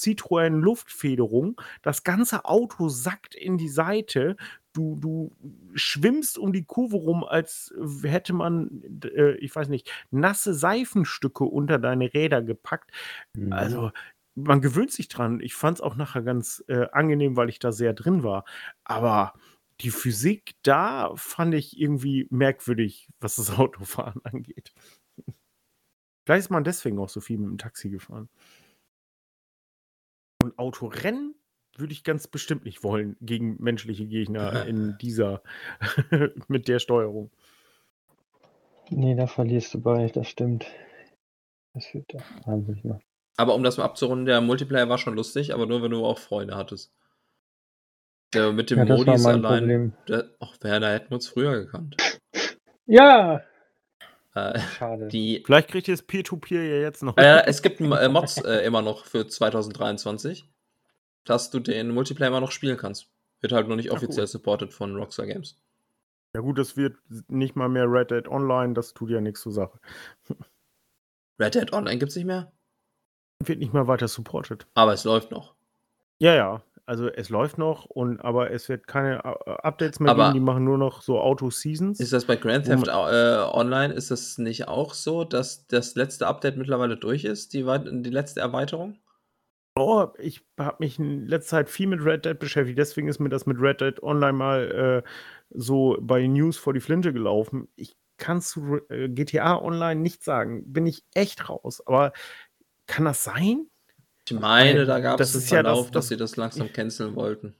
Citroën 0.00 0.60
Luftfederung. 0.60 1.60
Das 1.82 2.04
ganze 2.04 2.44
Auto 2.44 2.88
sackt 2.88 3.34
in 3.34 3.58
die 3.58 3.68
Seite. 3.68 4.36
Du, 4.72 4.96
du 5.00 5.36
schwimmst 5.74 6.38
um 6.38 6.52
die 6.52 6.64
Kurve 6.64 6.96
rum, 6.96 7.24
als 7.24 7.74
hätte 8.02 8.32
man, 8.32 8.82
äh, 9.04 9.36
ich 9.36 9.54
weiß 9.54 9.68
nicht, 9.68 9.90
nasse 10.10 10.54
Seifenstücke 10.54 11.44
unter 11.44 11.78
deine 11.78 12.12
Räder 12.12 12.42
gepackt. 12.42 12.90
Mhm. 13.34 13.52
Also, 13.52 13.90
man 14.34 14.60
gewöhnt 14.60 14.92
sich 14.92 15.08
dran. 15.08 15.40
Ich 15.40 15.54
fand 15.54 15.78
es 15.78 15.82
auch 15.82 15.96
nachher 15.96 16.22
ganz 16.22 16.62
äh, 16.68 16.86
angenehm, 16.92 17.36
weil 17.36 17.48
ich 17.48 17.58
da 17.58 17.72
sehr 17.72 17.94
drin 17.94 18.22
war. 18.22 18.44
Aber 18.84 19.32
die 19.80 19.90
Physik 19.90 20.54
da 20.62 21.12
fand 21.16 21.54
ich 21.54 21.78
irgendwie 21.78 22.26
merkwürdig, 22.30 23.08
was 23.20 23.36
das 23.36 23.50
Autofahren 23.58 24.20
angeht. 24.24 24.72
Vielleicht 26.24 26.46
ist 26.46 26.50
man 26.50 26.64
deswegen 26.64 26.98
auch 26.98 27.08
so 27.08 27.20
viel 27.20 27.38
mit 27.38 27.48
dem 27.48 27.58
Taxi 27.58 27.88
gefahren. 27.88 28.28
Und 30.46 30.58
Autorennen 30.60 31.34
würde 31.76 31.92
ich 31.92 32.04
ganz 32.04 32.28
bestimmt 32.28 32.64
nicht 32.64 32.84
wollen 32.84 33.16
gegen 33.20 33.56
menschliche 33.58 34.06
Gegner 34.06 34.64
in 34.66 34.96
dieser, 34.98 35.42
mit 36.48 36.68
der 36.68 36.78
Steuerung. 36.78 37.30
Nee, 38.90 39.16
da 39.16 39.26
verlierst 39.26 39.74
du 39.74 39.80
bei, 39.80 40.06
das 40.06 40.28
stimmt. 40.28 40.66
Das 41.74 41.92
wird 41.92 42.14
da. 42.14 42.20
Mal. 42.46 43.00
Aber 43.36 43.54
um 43.56 43.64
das 43.64 43.76
mal 43.76 43.84
abzurunden, 43.84 44.24
der 44.24 44.40
Multiplayer 44.40 44.88
war 44.88 44.98
schon 44.98 45.16
lustig, 45.16 45.52
aber 45.52 45.66
nur 45.66 45.82
wenn 45.82 45.90
du 45.90 46.06
auch 46.06 46.18
Freunde 46.18 46.56
hattest. 46.56 46.92
Der 48.32 48.52
mit 48.52 48.70
dem 48.70 48.78
Ja, 48.78 48.84
Modis 48.84 49.26
allein. 49.26 49.92
Der, 50.08 50.30
ach, 50.38 50.56
Werner, 50.60 50.92
hätten 50.92 51.10
wir 51.10 51.16
uns 51.16 51.28
früher 51.28 51.64
gekannt. 51.64 51.96
Ja! 52.86 53.42
Äh, 54.36 54.60
Schade. 54.60 55.08
die, 55.08 55.42
Vielleicht 55.44 55.68
kriegt 55.68 55.88
ihr 55.88 55.94
das 55.94 56.02
Peer-to-Peer 56.02 56.62
ja 56.62 56.76
jetzt 56.82 57.02
noch. 57.02 57.16
äh, 57.16 57.44
es 57.46 57.62
gibt 57.62 57.80
äh, 57.80 58.08
Mods 58.08 58.36
äh, 58.44 58.64
immer 58.66 58.82
noch 58.82 59.06
für 59.06 59.26
2023, 59.26 60.48
dass 61.24 61.50
du 61.50 61.58
den 61.58 61.90
Multiplayer 61.90 62.28
immer 62.28 62.40
noch 62.40 62.50
spielen 62.52 62.76
kannst. 62.76 63.08
Wird 63.40 63.52
halt 63.52 63.66
noch 63.68 63.76
nicht 63.76 63.90
offiziell 63.90 64.24
cool. 64.24 64.28
supported 64.28 64.72
von 64.74 64.94
Rockstar 64.94 65.26
Games. 65.26 65.56
Ja 66.34 66.42
gut, 66.42 66.58
das 66.58 66.76
wird 66.76 66.96
nicht 67.28 67.56
mal 67.56 67.68
mehr 67.70 67.90
Red 67.90 68.10
Dead 68.10 68.28
Online, 68.28 68.74
das 68.74 68.92
tut 68.92 69.08
ja 69.10 69.20
nichts 69.22 69.40
zur 69.40 69.52
Sache. 69.52 69.78
Red 71.40 71.54
Dead 71.54 71.72
Online 71.72 71.98
gibt's 71.98 72.16
nicht 72.16 72.26
mehr, 72.26 72.52
Wird 73.42 73.58
nicht 73.58 73.72
mal 73.72 73.86
weiter 73.86 74.08
supported. 74.08 74.66
aber 74.74 74.92
es 74.92 75.04
läuft 75.04 75.30
noch. 75.30 75.54
Ja, 76.18 76.34
ja. 76.34 76.62
Also 76.88 77.08
es 77.08 77.30
läuft 77.30 77.58
noch 77.58 77.84
und 77.86 78.20
aber 78.20 78.52
es 78.52 78.68
wird 78.68 78.86
keine 78.86 79.16
äh, 79.24 79.50
Updates 79.62 79.98
mehr 79.98 80.12
Aber- 80.12 80.26
geben, 80.26 80.34
die 80.34 80.40
machen 80.40 80.64
nur 80.64 80.78
noch 80.78 81.02
so 81.02 81.20
Auto-Seasons. 81.20 81.98
Ist 81.98 82.12
das 82.12 82.24
bei 82.26 82.36
Grand 82.36 82.66
Theft 82.66 82.86
äh, 82.86 82.90
Online, 82.90 83.92
ist 83.92 84.12
das 84.12 84.38
nicht 84.38 84.68
auch 84.68 84.94
so, 84.94 85.24
dass 85.24 85.66
das 85.66 85.96
letzte 85.96 86.28
Update 86.28 86.56
mittlerweile 86.56 86.96
durch 86.96 87.24
ist, 87.24 87.52
die, 87.54 87.64
die 87.64 88.10
letzte 88.10 88.40
Erweiterung? 88.40 88.98
Oh, 89.78 90.06
ich 90.18 90.46
habe 90.58 90.76
mich 90.78 90.98
in 90.98 91.26
letzter 91.26 91.56
Zeit 91.58 91.68
viel 91.68 91.88
mit 91.88 92.02
Red 92.04 92.24
Dead 92.24 92.38
beschäftigt, 92.38 92.78
deswegen 92.78 93.08
ist 93.08 93.18
mir 93.18 93.28
das 93.28 93.46
mit 93.46 93.60
Red 93.60 93.80
Dead 93.80 94.02
Online 94.02 94.32
mal 94.32 95.02
äh, 95.04 95.10
so 95.50 95.98
bei 96.00 96.26
News 96.26 96.56
vor 96.56 96.72
die 96.72 96.80
Flinte 96.80 97.12
gelaufen. 97.12 97.68
Ich 97.74 97.96
kann 98.16 98.40
zu 98.40 98.80
äh, 98.88 99.08
GTA 99.08 99.60
Online 99.60 100.00
nicht 100.00 100.22
sagen, 100.24 100.72
bin 100.72 100.86
ich 100.86 101.04
echt 101.14 101.50
raus. 101.50 101.82
Aber 101.84 102.12
kann 102.86 103.04
das 103.04 103.24
sein? 103.24 103.66
Ich 104.28 104.38
meine, 104.38 104.86
da 104.86 104.98
gab 105.00 105.20
es 105.20 105.34
einen 105.34 105.42
ist 105.42 105.50
ja 105.50 105.62
das- 105.62 105.70
Verlauf, 105.72 105.90
dass 105.90 106.04
das- 106.04 106.08
sie 106.08 106.16
das 106.16 106.36
langsam 106.36 106.72
canceln 106.72 107.14
wollten. 107.14 107.54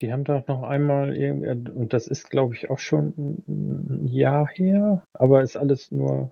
Die 0.00 0.12
haben 0.12 0.22
doch 0.24 0.46
noch 0.46 0.62
einmal 0.62 1.16
irgendwie, 1.16 1.70
und 1.70 1.92
das 1.92 2.06
ist 2.06 2.30
glaube 2.30 2.54
ich 2.54 2.70
auch 2.70 2.78
schon 2.78 3.42
ein 3.48 4.06
Jahr 4.06 4.46
her, 4.48 5.02
aber 5.12 5.42
ist 5.42 5.56
alles 5.56 5.90
nur 5.90 6.30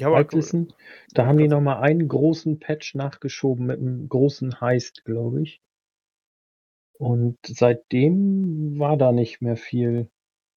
Ja, 0.00 0.06
aber 0.08 0.16
Halbwissen. 0.18 0.72
Da 1.14 1.26
haben 1.26 1.38
die 1.38 1.48
nochmal 1.48 1.78
einen 1.82 2.06
großen 2.06 2.60
Patch 2.60 2.94
nachgeschoben 2.94 3.66
mit 3.66 3.80
einem 3.80 4.08
großen 4.08 4.60
Heist, 4.60 5.04
glaube 5.04 5.42
ich. 5.42 5.60
Und 6.98 7.36
seitdem 7.44 8.78
war 8.78 8.96
da 8.96 9.10
nicht 9.12 9.40
mehr 9.40 9.56
viel. 9.56 10.08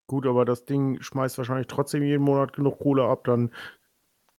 gut, 0.07 0.27
aber 0.27 0.43
das 0.43 0.65
Ding 0.65 1.01
schmeißt 1.01 1.37
wahrscheinlich 1.37 1.67
trotzdem 1.67 2.03
jeden 2.03 2.23
Monat 2.23 2.51
genug 2.53 2.79
Kohle 2.79 3.03
ab, 3.05 3.23
dann 3.23 3.51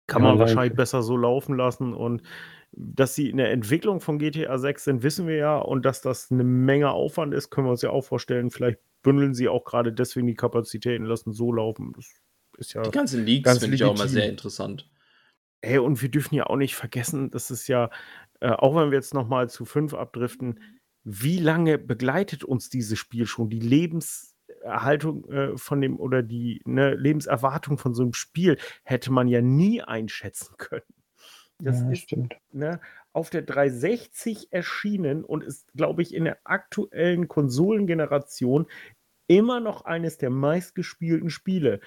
kann 0.06 0.22
Ja, 0.22 0.28
man 0.28 0.40
wahrscheinlich 0.40 0.76
besser 0.76 1.02
so 1.02 1.16
laufen 1.16 1.56
lassen 1.56 1.94
und 1.94 2.22
dass 2.72 3.16
sie 3.16 3.30
in 3.30 3.38
der 3.38 3.52
Entwicklung 3.52 4.00
von 4.00 4.18
GTA 4.18 4.58
6 4.58 4.84
sind, 4.84 5.04
wissen 5.04 5.28
wir 5.28 5.36
ja. 5.36 5.58
Und 5.58 5.86
dass 5.86 6.02
das 6.02 6.32
eine 6.32 6.44
Menge 6.44 6.92
Aufwand 6.92 7.34
ist, 7.34 7.50
können 7.50 7.68
wir 7.68 7.72
uns 7.72 7.82
ja 7.82 7.90
auch 7.90 8.04
vorstellen. 8.04 8.52
Vielleicht 8.52 8.80
bündeln 9.02 9.34
sie 9.34 9.50
auch 9.50 9.66
gerade 9.66 9.92
deswegen 9.92 10.28
die 10.28 10.36
Kapazitäten, 10.36 11.06
lassen 11.06 11.34
so 11.34 11.52
laufen. 11.52 11.94
Das 11.96 12.14
ist 12.58 12.74
ja. 12.74 12.82
Die 12.82 12.92
ganzen 12.92 13.26
Leaks 13.26 13.60
finde 13.60 13.76
ich 13.76 13.84
auch 13.84 13.96
immer 13.96 14.04
legitim. 14.04 14.22
sehr 14.22 14.30
interessant. 14.30 14.90
Ey, 15.62 15.78
und 15.78 16.02
wir 16.02 16.10
dürfen 16.10 16.34
ja 16.36 16.48
auch 16.48 16.56
nicht 16.56 16.76
vergessen, 16.76 17.30
das 17.30 17.52
ist 17.52 17.68
ja, 17.68 17.92
äh, 18.40 18.50
auch 18.50 18.76
wenn 18.76 18.90
wir 18.90 18.98
jetzt 18.98 19.14
nochmal 19.14 19.50
zu 19.50 19.66
5 19.66 19.94
abdriften, 19.94 20.60
wie 21.04 21.38
lange 21.38 21.78
begleitet 21.78 22.44
uns 22.44 22.70
dieses 22.70 22.98
Spiel 22.98 23.26
schon? 23.26 23.50
Die 23.50 23.60
Lebenserhaltung 23.60 25.30
äh, 25.30 25.58
von 25.58 25.82
dem 25.82 26.00
oder 26.00 26.24
die 26.24 26.62
ne, 26.66 26.96
Lebenserwartung 26.96 27.78
von 27.78 27.94
so 27.94 28.04
einem 28.04 28.14
Spiel 28.14 28.58
hätte 28.84 29.12
man 29.12 29.28
ja 29.28 29.42
nie 29.42 29.82
einschätzen 29.82 30.56
können. 30.58 30.84
Das 31.64 31.82
ja, 31.82 31.92
ist 31.92 32.02
stimmt. 32.02 32.36
ne, 32.52 32.80
auf 33.14 33.30
der 33.30 33.44
360 33.44 34.52
erschienen 34.52 35.24
und 35.24 35.44
ist, 35.44 35.72
glaube 35.74 36.02
ich, 36.02 36.14
in 36.14 36.26
der 36.26 36.40
aktuellen 36.44 37.28
Konsolengeneration 37.28 38.68
immer 39.28 39.60
noch 39.60 39.86
eines 39.86 40.18
der 40.18 40.30
meistgespielten 40.30 41.30
Spiele. 41.30 41.80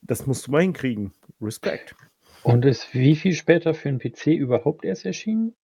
Das 0.00 0.26
musst 0.26 0.46
du 0.46 0.52
mal 0.52 0.62
hinkriegen. 0.62 1.12
Respekt. 1.40 1.94
Und 2.42 2.64
ist 2.64 2.94
wie 2.94 3.16
viel 3.16 3.34
später 3.34 3.74
für 3.74 3.88
einen 3.88 3.98
PC 3.98 4.28
überhaupt 4.28 4.84
erst 4.84 5.04
erschienen? 5.04 5.54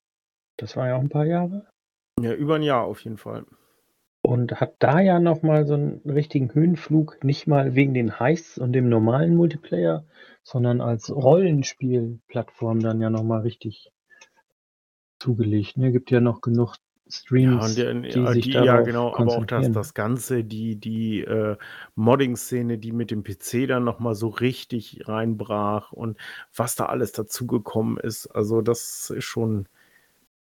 Das 0.57 0.77
war 0.77 0.89
ja 0.89 0.97
auch 0.97 1.01
ein 1.01 1.09
paar 1.09 1.27
Jahre. 1.27 1.67
Ja, 2.21 2.33
über 2.35 2.57
ein 2.57 2.63
Jahr 2.63 2.85
auf 2.85 3.01
jeden 3.01 3.17
Fall. 3.17 3.45
Und 4.35 4.61
hat 4.61 4.75
da 4.81 4.99
ja 4.99 5.21
nochmal 5.21 5.65
so 5.65 5.75
einen 5.75 6.01
richtigen 6.05 6.53
Höhenflug, 6.53 7.23
nicht 7.23 7.47
mal 7.47 7.77
wegen 7.77 7.95
den 7.95 8.19
Heists 8.19 8.59
und 8.59 8.73
dem 8.73 8.89
normalen 8.89 9.37
Multiplayer, 9.37 10.05
sondern 10.43 10.81
als 10.81 11.09
Rollenspielplattform 11.15 12.81
dann 12.81 13.01
ja 13.01 13.11
nochmal 13.11 13.43
richtig 13.43 13.93
zugelegt. 15.21 15.77
Ne? 15.77 15.93
Gibt 15.93 16.11
ja 16.11 16.21
noch 16.21 16.41
genug 16.41 16.75
Streams, 17.09 17.77
Ja, 17.77 17.91
und 17.93 18.03
die 18.03 18.09
ja, 18.09 18.33
sich 18.33 18.45
die, 18.47 18.51
ja, 18.55 18.81
genau, 18.81 19.15
aber 19.15 19.39
auch 19.39 19.47
das, 19.47 19.71
das 19.71 19.95
Ganze, 19.95 20.43
die, 20.43 20.81
die 20.81 21.21
äh, 21.21 21.57
Modding-Szene, 21.95 22.79
die 22.79 22.91
mit 22.91 23.13
dem 23.13 23.23
PC 23.23 23.69
dann 23.69 23.85
nochmal 23.85 24.17
so 24.17 24.27
richtig 24.27 25.07
reinbrach 25.07 25.93
und 25.93 26.19
was 26.53 26.75
da 26.75 26.87
alles 26.87 27.13
dazugekommen 27.13 27.99
ist. 27.99 28.27
Also, 28.27 28.63
das 28.63 29.11
ist 29.11 29.23
schon 29.23 29.69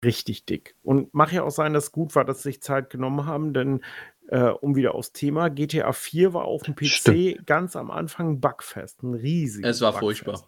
richtig 0.06 0.46
dick. 0.46 0.76
Und 0.84 1.14
mag 1.14 1.32
ja 1.34 1.44
auch 1.44 1.52
sein, 1.52 1.74
dass 1.74 1.86
es 1.86 1.92
gut 1.92 2.16
war, 2.16 2.24
dass 2.26 2.44
sie 2.44 2.50
sich 2.50 2.62
Zeit 2.62 2.90
genommen 2.90 3.26
haben, 3.26 3.54
denn 3.54 3.84
äh, 4.30 4.50
um 4.50 4.76
wieder 4.76 4.96
aufs 4.96 5.12
Thema, 5.12 5.50
GTA 5.50 5.92
4 5.92 6.34
war 6.34 6.46
auf 6.46 6.64
dem 6.64 6.76
PC 6.76 6.86
Stimmt. 6.86 7.48
ganz 7.48 7.76
am 7.76 7.92
Anfang 7.92 8.40
Bugfest, 8.40 9.04
ein 9.04 9.14
riesiges 9.14 9.78
Es 9.78 9.82
war 9.82 9.92
Bugfest. 9.92 10.24
furchtbar. 10.26 10.48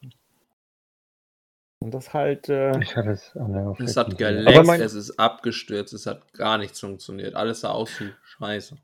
Und 1.79 1.93
das 1.93 2.13
halt, 2.13 2.49
äh, 2.49 2.79
Ich 2.81 2.95
hatte 2.95 3.11
es 3.11 3.35
an 3.35 3.53
der 3.53 3.75
Es 3.79 3.97
hat 3.97 4.17
geleckt, 4.17 4.79
es 4.79 4.93
ist 4.93 5.19
abgestürzt, 5.19 5.93
es 5.93 6.05
hat 6.07 6.33
gar 6.33 6.57
nichts 6.57 6.79
funktioniert. 6.79 7.35
Alles 7.35 7.61
sah 7.61 7.69
aus 7.69 7.99
wie 8.01 8.11
Scheiße. 8.23 8.77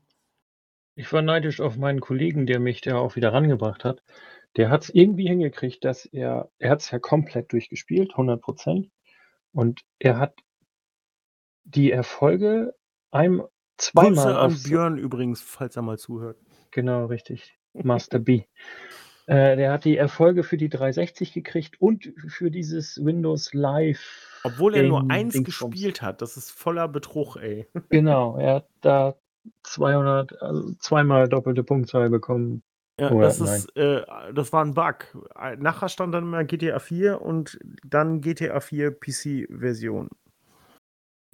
Ich 0.96 1.12
war 1.12 1.22
neidisch 1.22 1.60
auf 1.60 1.76
meinen 1.76 2.00
Kollegen, 2.00 2.46
der 2.46 2.60
mich 2.60 2.80
da 2.80 2.96
auch 2.98 3.16
wieder 3.16 3.32
rangebracht 3.32 3.84
hat. 3.84 4.02
Der 4.56 4.70
hat 4.70 4.84
es 4.84 4.90
irgendwie 4.90 5.26
hingekriegt, 5.26 5.84
dass 5.84 6.06
er 6.06 6.50
er 6.58 6.70
hat 6.70 6.82
es 6.82 6.90
ja 6.92 7.00
komplett 7.00 7.52
durchgespielt, 7.52 8.12
100% 8.14 8.90
Und 9.52 9.80
er 9.98 10.18
hat 10.18 10.38
die 11.64 11.90
Erfolge 11.90 12.74
einem 13.10 13.38
Grüße 13.38 13.50
zweimal 13.76 14.36
an 14.36 14.52
auf 14.52 14.62
Björn 14.62 14.98
übrigens, 14.98 15.42
falls 15.42 15.76
er 15.76 15.82
mal 15.82 15.98
zuhört. 15.98 16.38
Genau, 16.70 17.06
richtig. 17.06 17.58
Master 17.74 18.18
B. 18.18 18.42
Äh, 19.26 19.56
der 19.56 19.72
hat 19.72 19.84
die 19.84 19.96
Erfolge 19.96 20.42
für 20.42 20.56
die 20.58 20.68
360 20.68 21.32
gekriegt 21.32 21.80
und 21.80 22.12
für 22.28 22.50
dieses 22.50 23.02
Windows 23.02 23.54
Live 23.54 24.40
Obwohl 24.44 24.74
er 24.74 24.82
nur 24.82 25.00
Ding- 25.00 25.10
eins 25.10 25.32
Dingsbums. 25.32 25.72
gespielt 25.72 26.02
hat. 26.02 26.20
Das 26.20 26.36
ist 26.36 26.50
voller 26.50 26.88
Betrug, 26.88 27.36
ey. 27.36 27.66
Genau, 27.88 28.36
er 28.36 28.56
hat 28.56 28.68
da 28.82 29.14
200 29.62 30.40
also 30.42 30.72
zweimal 30.78 31.28
doppelte 31.28 31.64
Punktzahl 31.64 32.10
bekommen. 32.10 32.62
Ja, 33.00 33.10
Oder 33.10 33.26
das 33.26 33.40
ist, 33.40 33.76
äh, 33.76 34.02
das 34.34 34.52
war 34.52 34.64
ein 34.64 34.74
Bug. 34.74 35.06
Äh, 35.40 35.56
Nachher 35.56 35.88
stand 35.88 36.14
dann 36.14 36.24
immer 36.24 36.44
GTA 36.44 36.78
4 36.78 37.20
und 37.22 37.58
dann 37.84 38.20
GTA 38.20 38.60
4 38.60 38.92
PC-Version. 38.92 40.10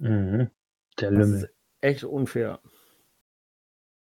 Mhm. 0.01 0.49
Der 0.99 1.11
Das 1.11 1.19
Lümmel. 1.19 1.43
ist 1.43 1.49
echt 1.81 2.03
unfair. 2.03 2.59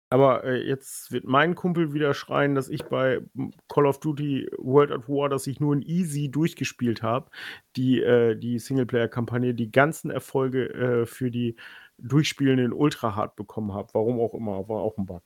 Aber 0.09 0.43
äh, 0.43 0.67
jetzt 0.67 1.11
wird 1.13 1.23
mein 1.23 1.55
Kumpel 1.55 1.93
wieder 1.93 2.13
schreien, 2.13 2.53
dass 2.53 2.67
ich 2.67 2.83
bei 2.83 3.21
Call 3.69 3.85
of 3.85 4.01
Duty 4.01 4.49
World 4.57 4.91
at 4.91 5.07
War, 5.07 5.29
dass 5.29 5.47
ich 5.47 5.61
nur 5.61 5.73
in 5.73 5.81
Easy 5.81 6.29
durchgespielt 6.29 7.01
habe, 7.01 7.31
die, 7.77 8.01
äh, 8.01 8.35
die 8.35 8.59
Singleplayer-Kampagne, 8.59 9.53
die 9.53 9.71
ganzen 9.71 10.11
Erfolge 10.11 10.69
äh, 10.73 11.05
für 11.05 11.31
die 11.31 11.55
Durchspielenden 11.97 12.73
Ultra 12.73 13.15
Hard 13.15 13.35
bekommen 13.37 13.73
habe. 13.73 13.89
Warum 13.93 14.19
auch 14.19 14.33
immer, 14.33 14.67
war 14.67 14.81
auch 14.81 14.97
ein 14.97 15.05
Bug. 15.05 15.23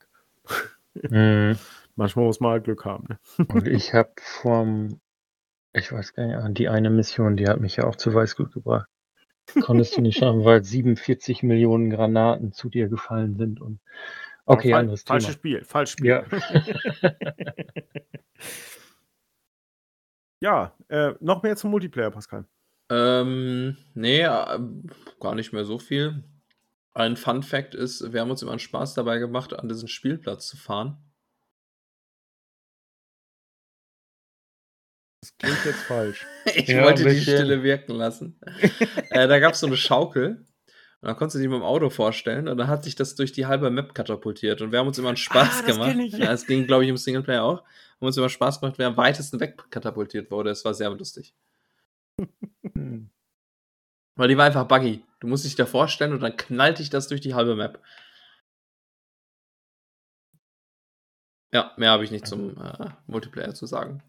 Mhm. 0.93 1.57
Manchmal 1.95 2.25
muss 2.25 2.39
man 2.39 2.51
halt 2.51 2.65
Glück 2.65 2.85
haben. 2.85 3.07
Ne? 3.09 3.19
Und 3.47 3.67
ich 3.67 3.93
habe 3.93 4.11
vom, 4.19 4.99
ich 5.73 5.91
weiß 5.91 6.13
gar 6.13 6.27
nicht, 6.47 6.59
die 6.59 6.69
eine 6.69 6.91
Mission, 6.91 7.37
die 7.37 7.47
hat 7.47 7.59
mich 7.59 7.77
ja 7.77 7.85
auch 7.85 7.95
zu 7.95 8.13
Weißglut 8.13 8.53
gebracht. 8.53 8.87
Konntest 9.61 9.95
du 9.95 10.01
nicht 10.01 10.17
schaffen, 10.17 10.43
weil 10.43 10.63
47 10.63 11.43
Millionen 11.43 11.89
Granaten 11.89 12.51
zu 12.51 12.69
dir 12.69 12.87
gefallen 12.89 13.37
sind. 13.37 13.61
Und 13.61 13.79
okay, 14.45 14.71
fal- 14.71 14.79
anderes 14.81 15.03
Falsches 15.03 15.27
Thema. 15.27 15.37
Spiel, 15.37 15.63
falsches 15.63 15.91
Spiel. 15.93 16.07
Ja. 16.07 16.25
Ja, 20.41 20.73
äh, 20.89 21.13
noch 21.21 21.43
mehr 21.43 21.55
zum 21.55 21.71
Multiplayer, 21.71 22.11
Pascal. 22.11 22.45
Ähm, 22.91 23.77
nee, 23.93 24.21
äh, 24.21 24.59
gar 25.19 25.33
nicht 25.35 25.53
mehr 25.53 25.65
so 25.65 25.79
viel. 25.79 26.23
Ein 26.93 27.17
Fun 27.17 27.41
Fact 27.41 27.73
ist, 27.73 28.13
wir 28.13 28.21
haben 28.21 28.29
uns 28.31 28.41
immer 28.41 28.51
einen 28.51 28.59
Spaß 28.59 28.93
dabei 28.93 29.17
gemacht, 29.17 29.53
an 29.57 29.67
diesen 29.67 29.87
Spielplatz 29.87 30.47
zu 30.47 30.57
fahren. 30.57 30.97
Klingt 35.45 35.65
jetzt 35.65 35.83
falsch. 35.83 36.25
Ich 36.55 36.67
Ja, 36.67 36.83
wollte 36.83 37.03
die. 37.09 37.19
Stille 37.21 37.63
wirken 37.63 37.93
lassen. 37.95 38.39
äh, 39.09 39.27
da 39.27 39.39
gab 39.39 39.53
es 39.53 39.59
so 39.61 39.67
eine 39.67 39.77
Schaukel. 39.77 40.45
Und 41.01 41.09
dann 41.09 41.15
konntest 41.17 41.35
du 41.35 41.39
dich 41.39 41.47
mit 41.49 41.57
dem 41.57 41.63
Auto 41.63 41.89
vorstellen 41.89 42.47
und 42.47 42.57
dann 42.57 42.67
hat 42.67 42.83
sich 42.83 42.95
das 42.95 43.15
durch 43.15 43.31
die 43.31 43.45
halbe 43.45 43.69
Map 43.69 43.93
katapultiert. 43.93 44.61
Und 44.61 44.71
wir 44.71 44.79
haben 44.79 44.87
uns 44.87 44.97
immer 44.97 45.09
einen 45.09 45.17
Spaß 45.17 45.59
Ah, 45.59 45.61
das 45.61 45.65
gemacht. 45.65 45.95
Ja, 46.13 46.31
es 46.31 46.47
ging, 46.47 46.65
glaube 46.67 46.83
ich, 46.83 46.89
im 46.89 46.97
Singleplayer 46.97 47.43
auch. 47.43 47.59
Haben 47.63 48.07
uns 48.07 48.17
immer 48.17 48.29
Spaß 48.29 48.59
gemacht, 48.59 48.77
wer 48.77 48.87
am 48.87 48.97
weitesten 48.97 49.39
weg 49.39 49.63
katapultiert 49.69 50.31
wurde. 50.31 50.49
Es 50.49 50.65
war 50.65 50.73
sehr 50.73 50.89
lustig. 50.89 51.35
Hm. 52.73 53.09
Weil 54.15 54.27
die 54.29 54.37
war 54.37 54.45
einfach 54.45 54.67
buggy. 54.67 55.03
Du 55.19 55.27
musst 55.27 55.45
dich 55.45 55.55
da 55.55 55.65
vorstellen 55.65 56.13
und 56.13 56.21
dann 56.21 56.37
knallt 56.37 56.79
dich 56.79 56.89
das 56.89 57.07
durch 57.07 57.21
die 57.21 57.33
halbe 57.35 57.55
Map. 57.55 57.81
Ja, 61.53 61.73
mehr 61.77 61.91
habe 61.91 62.03
ich 62.03 62.11
nicht 62.11 62.27
zum 62.27 62.57
äh, 62.61 62.89
Multiplayer 63.07 63.53
zu 63.53 63.65
sagen. 63.65 64.01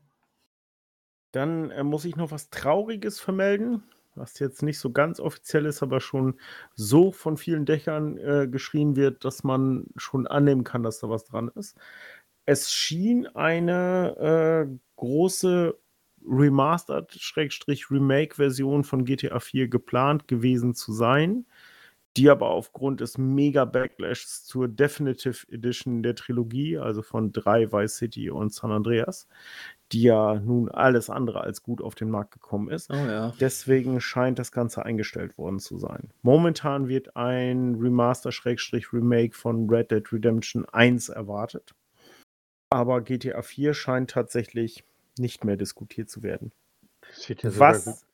Dann 1.36 1.70
äh, 1.70 1.84
muss 1.84 2.06
ich 2.06 2.16
noch 2.16 2.30
was 2.30 2.48
Trauriges 2.48 3.20
vermelden, 3.20 3.82
was 4.14 4.38
jetzt 4.38 4.62
nicht 4.62 4.78
so 4.78 4.90
ganz 4.90 5.20
offiziell 5.20 5.66
ist, 5.66 5.82
aber 5.82 6.00
schon 6.00 6.36
so 6.74 7.12
von 7.12 7.36
vielen 7.36 7.66
Dächern 7.66 8.16
äh, 8.16 8.48
geschrien 8.50 8.96
wird, 8.96 9.22
dass 9.22 9.44
man 9.44 9.84
schon 9.96 10.26
annehmen 10.26 10.64
kann, 10.64 10.82
dass 10.82 11.00
da 11.00 11.10
was 11.10 11.24
dran 11.24 11.50
ist. 11.54 11.76
Es 12.46 12.72
schien 12.72 13.26
eine 13.26 14.66
äh, 14.66 14.74
große 14.96 15.76
Remastered-Remake-Version 16.26 18.82
von 18.82 19.04
GTA 19.04 19.38
4 19.38 19.68
geplant 19.68 20.28
gewesen 20.28 20.74
zu 20.74 20.94
sein, 20.94 21.44
die 22.16 22.30
aber 22.30 22.48
aufgrund 22.48 23.00
des 23.00 23.18
Mega-Backlashs 23.18 24.44
zur 24.44 24.68
Definitive 24.68 25.46
Edition 25.50 26.02
der 26.02 26.14
Trilogie, 26.14 26.78
also 26.78 27.02
von 27.02 27.32
3 27.32 27.72
Vice 27.72 27.96
City 27.96 28.30
und 28.30 28.52
San 28.52 28.72
Andreas, 28.72 29.28
die 29.92 30.02
ja 30.02 30.34
nun 30.34 30.70
alles 30.70 31.10
andere 31.10 31.42
als 31.42 31.62
gut 31.62 31.80
auf 31.80 31.94
den 31.94 32.10
Markt 32.10 32.32
gekommen 32.32 32.70
ist. 32.70 32.90
Oh 32.90 32.94
ja. 32.94 33.34
Deswegen 33.38 34.00
scheint 34.00 34.38
das 34.38 34.50
Ganze 34.50 34.84
eingestellt 34.84 35.36
worden 35.38 35.58
zu 35.58 35.78
sein. 35.78 36.10
Momentan 36.22 36.88
wird 36.88 37.16
ein 37.16 37.76
Remaster-Remake 37.76 39.34
von 39.34 39.68
Red 39.68 39.90
Dead 39.90 40.12
Redemption 40.12 40.64
1 40.64 41.10
erwartet. 41.10 41.74
Aber 42.70 43.00
GTA 43.02 43.42
4 43.42 43.74
scheint 43.74 44.10
tatsächlich 44.10 44.84
nicht 45.18 45.44
mehr 45.44 45.56
diskutiert 45.56 46.10
zu 46.10 46.22
werden. 46.22 46.52
Das 47.00 47.28
wird 47.28 47.42
ja 47.42 47.50
sogar 47.50 47.74
gut. 47.74 47.86
Was, 47.86 48.06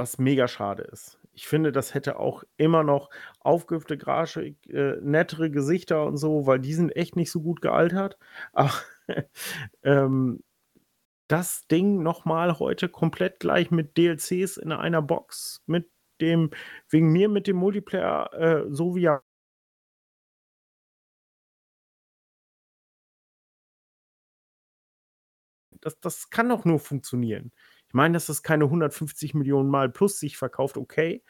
was 0.00 0.18
mega 0.18 0.48
schade 0.48 0.82
ist. 0.84 1.18
Ich 1.34 1.46
finde, 1.46 1.72
das 1.72 1.94
hätte 1.94 2.18
auch 2.18 2.42
immer 2.56 2.82
noch 2.82 3.10
aufgehüpfte 3.40 3.98
Grafik, 3.98 4.56
äh, 4.68 4.96
nettere 5.02 5.50
Gesichter 5.50 6.04
und 6.06 6.16
so, 6.16 6.46
weil 6.46 6.58
die 6.58 6.74
sind 6.74 6.90
echt 6.96 7.16
nicht 7.16 7.30
so 7.30 7.40
gut 7.42 7.60
gealtert. 7.62 8.18
Aber 8.54 8.72
ähm, 9.84 10.42
das 11.28 11.66
Ding 11.68 12.02
nochmal 12.02 12.58
heute 12.58 12.88
komplett 12.88 13.40
gleich 13.40 13.70
mit 13.70 13.96
DLCs 13.96 14.56
in 14.58 14.72
einer 14.72 15.02
Box, 15.02 15.62
mit 15.66 15.90
dem, 16.20 16.50
wegen 16.90 17.12
mir 17.12 17.28
mit 17.28 17.46
dem 17.46 17.56
Multiplayer, 17.56 18.32
äh, 18.34 18.64
so 18.70 18.96
wie 18.96 19.06
er 19.06 19.22
das, 25.80 25.98
das 26.00 26.30
kann 26.30 26.48
doch 26.48 26.64
nur 26.64 26.78
funktionieren. 26.78 27.52
Ich 27.90 27.94
meine, 27.94 28.14
dass 28.14 28.26
das 28.26 28.44
keine 28.44 28.66
150 28.66 29.34
Millionen 29.34 29.68
Mal 29.68 29.88
plus 29.88 30.20
sich 30.20 30.36
verkauft, 30.36 30.76
okay. 30.76 31.24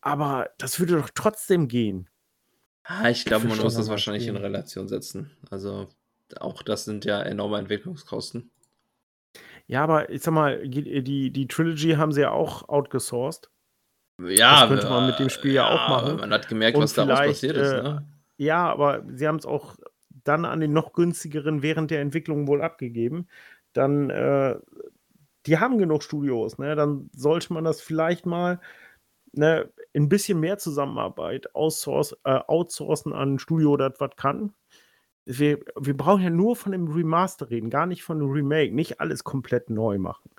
Aber 0.00 0.50
das 0.58 0.80
würde 0.80 0.96
doch 0.96 1.10
trotzdem 1.14 1.68
gehen. 1.68 2.08
Ah, 2.82 3.08
ich 3.08 3.24
glaube, 3.24 3.46
man 3.46 3.56
muss 3.58 3.76
das 3.76 3.88
wahrscheinlich 3.88 4.26
in 4.26 4.34
spielen. 4.34 4.44
Relation 4.44 4.88
setzen. 4.88 5.30
Also, 5.48 5.88
auch 6.40 6.64
das 6.64 6.84
sind 6.86 7.04
ja 7.04 7.22
enorme 7.22 7.58
Entwicklungskosten. 7.58 8.50
Ja, 9.68 9.84
aber 9.84 10.10
ich 10.10 10.22
sag 10.22 10.34
mal, 10.34 10.66
die, 10.68 11.04
die, 11.04 11.30
die 11.30 11.46
Trilogy 11.46 11.92
haben 11.92 12.10
sie 12.10 12.22
ja 12.22 12.32
auch 12.32 12.68
outgesourced. 12.68 13.48
Ja, 14.20 14.62
Das 14.62 14.68
könnte 14.70 14.88
man 14.90 15.06
mit 15.06 15.20
dem 15.20 15.30
Spiel 15.30 15.52
ja 15.52 15.68
auch 15.68 15.88
machen. 15.88 16.16
Man 16.16 16.32
hat 16.32 16.48
gemerkt, 16.48 16.76
Und 16.76 16.82
was 16.82 16.94
daraus 16.94 17.20
passiert 17.20 17.56
ist. 17.56 17.70
äh, 17.70 17.82
Ne? 17.82 18.08
Ja, 18.38 18.68
aber 18.68 19.04
sie 19.14 19.28
haben 19.28 19.36
es 19.36 19.46
auch 19.46 19.76
dann 20.24 20.44
an 20.44 20.58
den 20.58 20.72
noch 20.72 20.92
günstigeren 20.94 21.62
während 21.62 21.92
der 21.92 22.00
Entwicklung 22.00 22.48
wohl 22.48 22.60
abgegeben. 22.60 23.28
Dann, 23.72 24.10
äh, 24.10 24.56
die 25.46 25.58
haben 25.58 25.78
genug 25.78 26.02
Studios, 26.02 26.58
ne? 26.58 26.76
Dann 26.76 27.10
sollte 27.14 27.52
man 27.52 27.64
das 27.64 27.80
vielleicht 27.80 28.26
mal 28.26 28.60
ne, 29.32 29.70
ein 29.94 30.08
bisschen 30.08 30.40
mehr 30.40 30.58
Zusammenarbeit 30.58 31.54
outsource, 31.54 32.16
äh, 32.24 32.40
outsourcen 32.46 33.12
an 33.12 33.34
ein 33.34 33.38
Studio, 33.38 33.76
das 33.76 33.94
was 33.98 34.16
kann. 34.16 34.52
Wir, 35.24 35.60
wir 35.80 35.96
brauchen 35.96 36.22
ja 36.22 36.30
nur 36.30 36.56
von 36.56 36.72
dem 36.72 36.88
Remaster 36.88 37.50
reden, 37.50 37.70
gar 37.70 37.86
nicht 37.86 38.02
von 38.02 38.18
dem 38.18 38.30
Remake, 38.30 38.74
nicht 38.74 39.00
alles 39.00 39.24
komplett 39.24 39.70
neu 39.70 39.98
machen. 39.98 40.30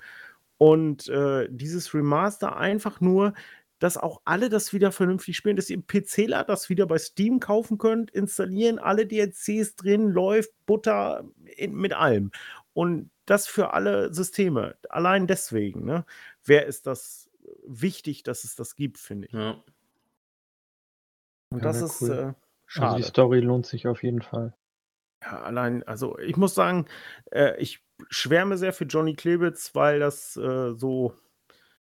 Und 0.58 1.08
äh, 1.10 1.48
dieses 1.50 1.94
Remaster 1.94 2.58
einfach 2.58 3.02
nur, 3.02 3.34
dass 3.80 3.98
auch 3.98 4.22
alle 4.24 4.50
das 4.50 4.72
wieder 4.72 4.92
vernünftig 4.94 5.36
spielen, 5.36 5.58
dass 5.58 5.70
ihr 5.70 5.82
PCler 5.82 6.46
das 6.46 6.70
wieder 6.70 6.86
bei 6.86 6.98
Steam 6.98 7.42
kaufen 7.42 7.78
könnt, 7.78 8.12
installieren, 8.12 8.80
alle 8.80 9.06
DLCs 9.06 9.76
drin, 9.76 10.10
läuft 10.10 10.52
Butter 10.66 11.26
in, 11.58 11.76
mit 11.76 11.94
allem. 11.94 12.32
Und 12.74 13.12
das 13.26 13.48
für 13.48 13.74
alle 13.74 14.14
Systeme. 14.14 14.76
Allein 14.90 15.28
deswegen, 15.28 15.86
ne? 15.86 16.06
Wer 16.44 16.66
ist 16.66 16.88
das 16.88 17.30
wichtig, 17.66 18.24
dass 18.24 18.44
es 18.44 18.56
das 18.56 18.76
gibt, 18.76 18.98
finde 18.98 19.28
ich. 19.28 19.34
Ja. 19.34 19.64
Und 21.52 21.60
Ja, 21.60 21.64
das 21.64 21.82
ist 21.82 22.02
cool. 22.02 22.12
äh, 22.12 22.14
Also 22.24 22.36
schade. 22.66 22.98
die 22.98 23.04
Story 23.04 23.40
lohnt 23.40 23.66
sich 23.66 23.88
auf 23.88 24.04
jeden 24.04 24.22
Fall. 24.22 24.56
Ja, 25.24 25.42
allein, 25.42 25.84
also 25.84 26.18
ich 26.20 26.36
muss 26.36 26.56
sagen, 26.56 26.88
äh, 27.32 27.56
ich 27.62 27.86
schwärme 28.10 28.58
sehr 28.58 28.74
für 28.74 28.86
Johnny 28.86 29.14
Klebitz, 29.16 29.74
weil 29.76 30.00
das 30.00 30.36
äh, 30.36 30.74
so, 30.74 31.16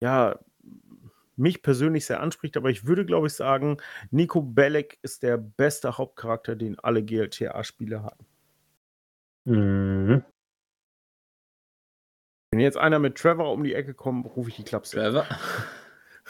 ja, 0.02 0.40
mich 1.36 1.62
persönlich 1.62 2.06
sehr 2.06 2.20
anspricht, 2.22 2.58
aber 2.58 2.70
ich 2.70 2.86
würde, 2.86 3.06
glaube 3.06 3.28
ich, 3.28 3.34
sagen, 3.34 3.78
Nico 4.12 4.42
Bellic 4.42 5.00
ist 5.02 5.24
der 5.24 5.38
beste 5.38 5.98
Hauptcharakter, 5.98 6.56
den 6.56 6.78
alle 6.80 7.04
GLTA-Spiele 7.04 8.04
hatten. 8.04 8.26
Mhm. 9.46 10.24
Wenn 12.54 12.60
jetzt 12.60 12.78
einer 12.78 13.00
mit 13.00 13.16
Trevor 13.16 13.52
um 13.52 13.64
die 13.64 13.74
Ecke 13.74 13.96
kommt, 13.96 14.28
rufe 14.36 14.50
ich 14.50 14.58
die 14.58 14.64
Klapse. 14.64 14.98
Trevor. 14.98 15.26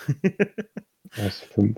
Er 1.18 1.28
ist 1.28 1.44
fünf. 1.44 1.78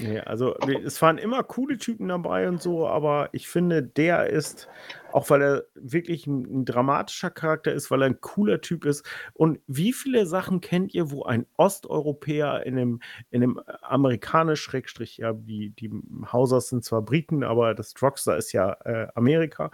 Nee, 0.00 0.18
also 0.18 0.56
es 0.84 1.00
waren 1.00 1.16
immer 1.16 1.44
coole 1.44 1.78
Typen 1.78 2.08
dabei 2.08 2.48
und 2.48 2.60
so, 2.60 2.88
aber 2.88 3.28
ich 3.30 3.46
finde, 3.46 3.84
der 3.84 4.30
ist, 4.30 4.68
auch 5.12 5.30
weil 5.30 5.42
er 5.42 5.64
wirklich 5.76 6.26
ein, 6.26 6.42
ein 6.42 6.64
dramatischer 6.64 7.30
Charakter 7.30 7.72
ist, 7.72 7.88
weil 7.92 8.02
er 8.02 8.06
ein 8.06 8.20
cooler 8.20 8.60
Typ 8.60 8.84
ist. 8.84 9.06
Und 9.32 9.60
wie 9.68 9.92
viele 9.92 10.26
Sachen 10.26 10.60
kennt 10.60 10.92
ihr, 10.92 11.12
wo 11.12 11.22
ein 11.22 11.46
Osteuropäer 11.56 12.66
in 12.66 12.76
einem, 12.76 13.00
in 13.30 13.44
einem 13.44 13.60
amerikanisch, 13.82 14.60
Schrägstrich, 14.60 15.18
ja, 15.18 15.32
die, 15.32 15.70
die 15.70 15.90
Hausers 16.32 16.68
sind 16.68 16.84
zwar 16.84 17.02
Briten, 17.02 17.44
aber 17.44 17.74
das 17.74 17.94
Rockstar 18.02 18.36
ist 18.36 18.52
ja 18.52 18.72
äh, 18.84 19.06
Amerika, 19.14 19.70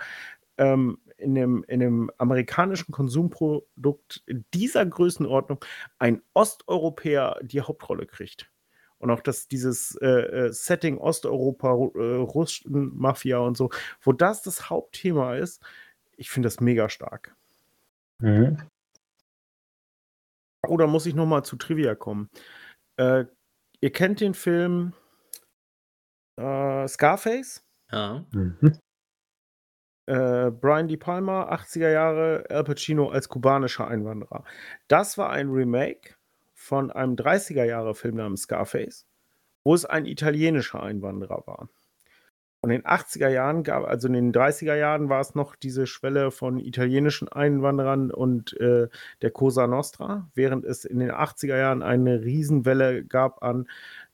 ähm, 0.58 0.98
in, 1.24 1.34
dem, 1.34 1.64
in 1.68 1.80
dem 1.80 2.10
amerikanischen 2.18 2.92
Konsumprodukt 2.92 4.24
dieser 4.52 4.86
Größenordnung 4.86 5.64
ein 5.98 6.22
Osteuropäer 6.34 7.40
die 7.42 7.62
Hauptrolle 7.62 8.06
kriegt? 8.06 8.50
Und 8.98 9.10
auch 9.10 9.20
dass 9.20 9.48
dieses 9.48 9.96
äh, 9.96 10.06
äh 10.06 10.52
Setting 10.52 10.98
Osteuropa, 10.98 11.68
äh, 11.68 12.16
Russen, 12.16 12.92
Mafia 12.96 13.38
und 13.38 13.56
so, 13.56 13.70
wo 14.00 14.12
das 14.12 14.42
das 14.42 14.70
Hauptthema 14.70 15.34
ist, 15.34 15.62
ich 16.16 16.30
finde 16.30 16.46
das 16.46 16.60
mega 16.60 16.88
stark. 16.88 17.34
Mhm. 18.20 18.58
Oder 20.68 20.86
muss 20.86 21.06
ich 21.06 21.14
nochmal 21.14 21.44
zu 21.44 21.56
Trivia 21.56 21.94
kommen? 21.94 22.30
Äh, 22.96 23.24
ihr 23.80 23.92
kennt 23.92 24.20
den 24.20 24.34
Film 24.34 24.94
äh, 26.36 26.88
Scarface? 26.88 27.64
Ja. 27.90 28.24
Mhm. 28.32 28.78
Äh, 30.06 30.50
Brian 30.50 30.88
De 30.88 30.96
Palma, 30.96 31.50
80er 31.52 31.90
Jahre, 31.90 32.44
Al 32.50 32.64
Pacino 32.64 33.08
als 33.08 33.28
kubanischer 33.28 33.88
Einwanderer. 33.88 34.44
Das 34.88 35.16
war 35.16 35.30
ein 35.30 35.50
Remake 35.50 36.14
von 36.52 36.90
einem 36.90 37.16
30er-Jahre-Film 37.16 38.16
namens 38.16 38.42
Scarface, 38.42 39.06
wo 39.64 39.74
es 39.74 39.84
ein 39.84 40.06
italienischer 40.06 40.82
Einwanderer 40.82 41.42
war. 41.46 41.68
Und 42.64 42.70
in 42.70 42.80
den 42.80 42.86
80er 42.86 43.28
Jahren 43.28 43.62
gab, 43.62 43.84
also 43.84 44.08
in 44.08 44.14
den 44.14 44.32
30er 44.32 44.74
Jahren 44.74 45.10
war 45.10 45.20
es 45.20 45.34
noch 45.34 45.54
diese 45.54 45.86
Schwelle 45.86 46.30
von 46.30 46.58
italienischen 46.58 47.28
Einwanderern 47.28 48.10
und 48.10 48.58
äh, 48.58 48.88
der 49.20 49.30
Cosa 49.32 49.66
Nostra, 49.66 50.30
während 50.34 50.64
es 50.64 50.86
in 50.86 50.98
den 50.98 51.12
80er 51.12 51.58
Jahren 51.58 51.82
eine 51.82 52.22
Riesenwelle 52.22 53.04
gab 53.04 53.42
an 53.42 53.68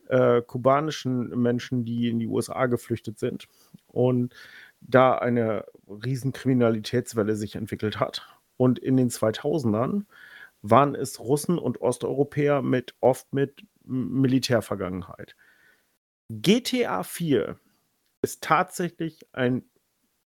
äh, 0.08 0.42
kubanischen 0.42 1.28
Menschen, 1.40 1.84
die 1.84 2.08
in 2.08 2.18
die 2.18 2.26
USA 2.26 2.66
geflüchtet 2.66 3.20
sind. 3.20 3.46
Und 3.86 4.34
da 4.80 5.16
eine 5.16 5.64
Riesenkriminalitätswelle 5.88 7.36
sich 7.36 7.56
entwickelt 7.56 8.00
hat. 8.00 8.26
Und 8.56 8.78
in 8.78 8.96
den 8.96 9.10
2000ern 9.10 10.04
waren 10.62 10.94
es 10.94 11.20
Russen 11.20 11.58
und 11.58 11.80
Osteuropäer 11.80 12.62
mit 12.62 12.94
oft 13.00 13.32
mit 13.32 13.64
Militärvergangenheit. 13.84 15.36
GTA 16.30 17.02
4 17.02 17.58
ist 18.22 18.42
tatsächlich 18.42 19.26
ein 19.32 19.64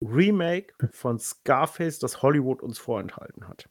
Remake 0.01 0.75
von 0.93 1.19
Scarface, 1.19 1.99
das 1.99 2.23
Hollywood 2.23 2.63
uns 2.63 2.79
vorenthalten 2.79 3.49
hat. 3.49 3.69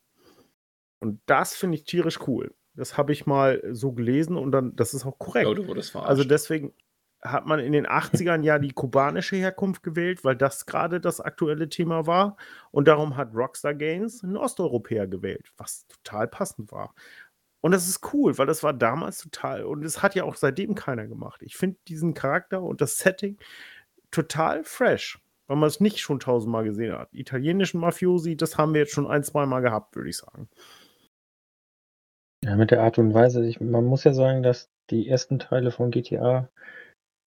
Und 0.99 1.21
das 1.27 1.55
finde 1.55 1.77
ich 1.77 1.85
tierisch 1.85 2.19
cool. 2.27 2.53
Das 2.73 2.97
habe 2.97 3.13
ich 3.13 3.25
mal 3.25 3.61
so 3.71 3.91
gelesen 3.91 4.35
und 4.35 4.51
dann, 4.51 4.75
das 4.75 4.93
ist 4.93 5.05
auch 5.05 5.17
korrekt. 5.17 5.47
Oh, 5.47 5.53
du 5.53 5.67
wurdest 5.67 5.91
verarscht. 5.91 6.09
Also 6.09 6.23
deswegen, 6.23 6.73
hat 7.21 7.45
man 7.45 7.59
in 7.59 7.71
den 7.71 7.87
80ern 7.87 8.43
ja 8.43 8.59
die 8.59 8.71
kubanische 8.71 9.35
Herkunft 9.35 9.83
gewählt, 9.83 10.23
weil 10.23 10.35
das 10.35 10.65
gerade 10.65 11.01
das 11.01 11.19
aktuelle 11.19 11.69
Thema 11.69 12.05
war. 12.05 12.37
Und 12.71 12.87
darum 12.87 13.17
hat 13.17 13.33
Rockstar 13.33 13.73
Games 13.73 14.23
einen 14.23 14.37
Osteuropäer 14.37 15.07
gewählt, 15.07 15.51
was 15.57 15.87
total 15.87 16.27
passend 16.27 16.71
war. 16.71 16.93
Und 17.61 17.71
das 17.71 17.87
ist 17.87 18.13
cool, 18.13 18.37
weil 18.37 18.45
das 18.45 18.63
war 18.63 18.73
damals 18.73 19.19
total, 19.19 19.63
und 19.63 19.83
es 19.83 20.03
hat 20.03 20.15
ja 20.15 20.23
auch 20.23 20.35
seitdem 20.35 20.75
keiner 20.75 21.07
gemacht. 21.07 21.41
Ich 21.41 21.57
finde 21.57 21.77
diesen 21.87 22.13
Charakter 22.13 22.61
und 22.61 22.81
das 22.81 22.97
Setting 22.97 23.37
total 24.11 24.63
fresh, 24.63 25.19
weil 25.47 25.57
man 25.57 25.67
es 25.67 25.79
nicht 25.79 25.99
schon 25.99 26.19
tausendmal 26.19 26.63
gesehen 26.63 26.93
hat. 26.97 27.09
Italienischen 27.13 27.79
Mafiosi, 27.79 28.37
das 28.37 28.57
haben 28.57 28.73
wir 28.73 28.81
jetzt 28.81 28.93
schon 28.93 29.07
ein, 29.07 29.23
zweimal 29.23 29.61
gehabt, 29.61 29.95
würde 29.95 30.09
ich 30.09 30.17
sagen. 30.17 30.47
Ja, 32.43 32.55
mit 32.55 32.69
der 32.71 32.83
Art 32.83 32.99
und 32.99 33.13
Weise. 33.13 33.45
Ich, 33.45 33.59
man 33.59 33.85
muss 33.85 34.03
ja 34.03 34.13
sagen, 34.13 34.43
dass 34.43 34.69
die 34.91 35.09
ersten 35.09 35.39
Teile 35.39 35.71
von 35.71 35.91
GTA 35.91 36.49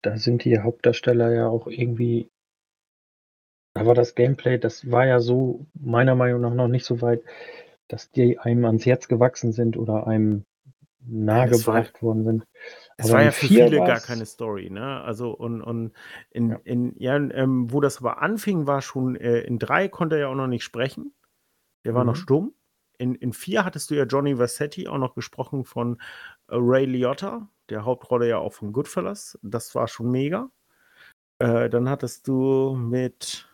da 0.03 0.17
sind 0.17 0.45
die 0.45 0.59
Hauptdarsteller 0.61 1.33
ja 1.33 1.49
auch 1.49 1.67
irgendwie 1.67 2.31
aber 3.75 3.95
das 3.95 4.15
Gameplay, 4.15 4.59
das 4.59 4.91
war 4.91 5.07
ja 5.07 5.21
so 5.21 5.67
meiner 5.75 6.15
Meinung 6.15 6.41
nach 6.41 6.55
noch 6.55 6.69
nicht 6.69 6.85
so 6.85 7.01
weit, 7.03 7.23
dass 7.89 8.11
die 8.11 8.39
einem 8.39 8.65
ans 8.65 8.85
Herz 8.85 9.09
gewachsen 9.09 9.53
sind 9.53 9.77
oder 9.77 10.07
einem 10.07 10.45
nahegebracht 11.07 12.03
worden 12.03 12.25
sind. 12.25 12.45
Es 12.97 13.07
aber 13.07 13.19
war 13.19 13.25
ja 13.25 13.31
für 13.31 13.47
viele 13.47 13.79
gar 13.79 14.01
keine 14.01 14.27
Story, 14.27 14.71
ne? 14.71 15.01
Also 15.01 15.31
und, 15.31 15.63
und 15.63 15.93
in, 16.31 16.51
ja. 16.51 16.61
in 16.65 16.95
ja, 16.99 17.17
ähm, 17.17 17.73
wo 17.73 17.81
das 17.81 17.99
aber 17.99 18.21
anfing, 18.21 18.67
war 18.67 18.83
schon 18.83 19.17
äh, 19.17 19.41
in 19.41 19.59
drei 19.59 19.89
konnte 19.89 20.17
er 20.17 20.23
ja 20.23 20.29
auch 20.29 20.35
noch 20.35 20.47
nicht 20.47 20.65
sprechen. 20.65 21.15
Der 21.85 21.95
war 21.95 22.05
mhm. 22.05 22.09
noch 22.09 22.17
stumm. 22.17 22.55
In, 22.99 23.15
in 23.15 23.33
vier 23.33 23.65
hattest 23.65 23.91
du 23.91 23.95
ja 23.95 24.05
Johnny 24.05 24.39
Vassetti 24.39 24.89
auch 24.89 24.99
noch 24.99 25.15
gesprochen 25.15 25.65
von 25.65 25.97
äh, 26.49 26.57
Ray 26.57 26.85
Liotta, 26.85 27.49
der 27.71 27.85
Hauptrolle 27.85 28.29
ja 28.29 28.39
auch 28.39 28.53
von 28.53 28.73
Goodfellas. 28.73 29.39
Das 29.43 29.75
war 29.75 29.89
schon 29.89 30.11
mega. 30.11 30.51
Äh, 31.39 31.71
dann 31.71 31.89
hattest 31.89 32.29
du 32.29 32.75
mit. 32.77 33.47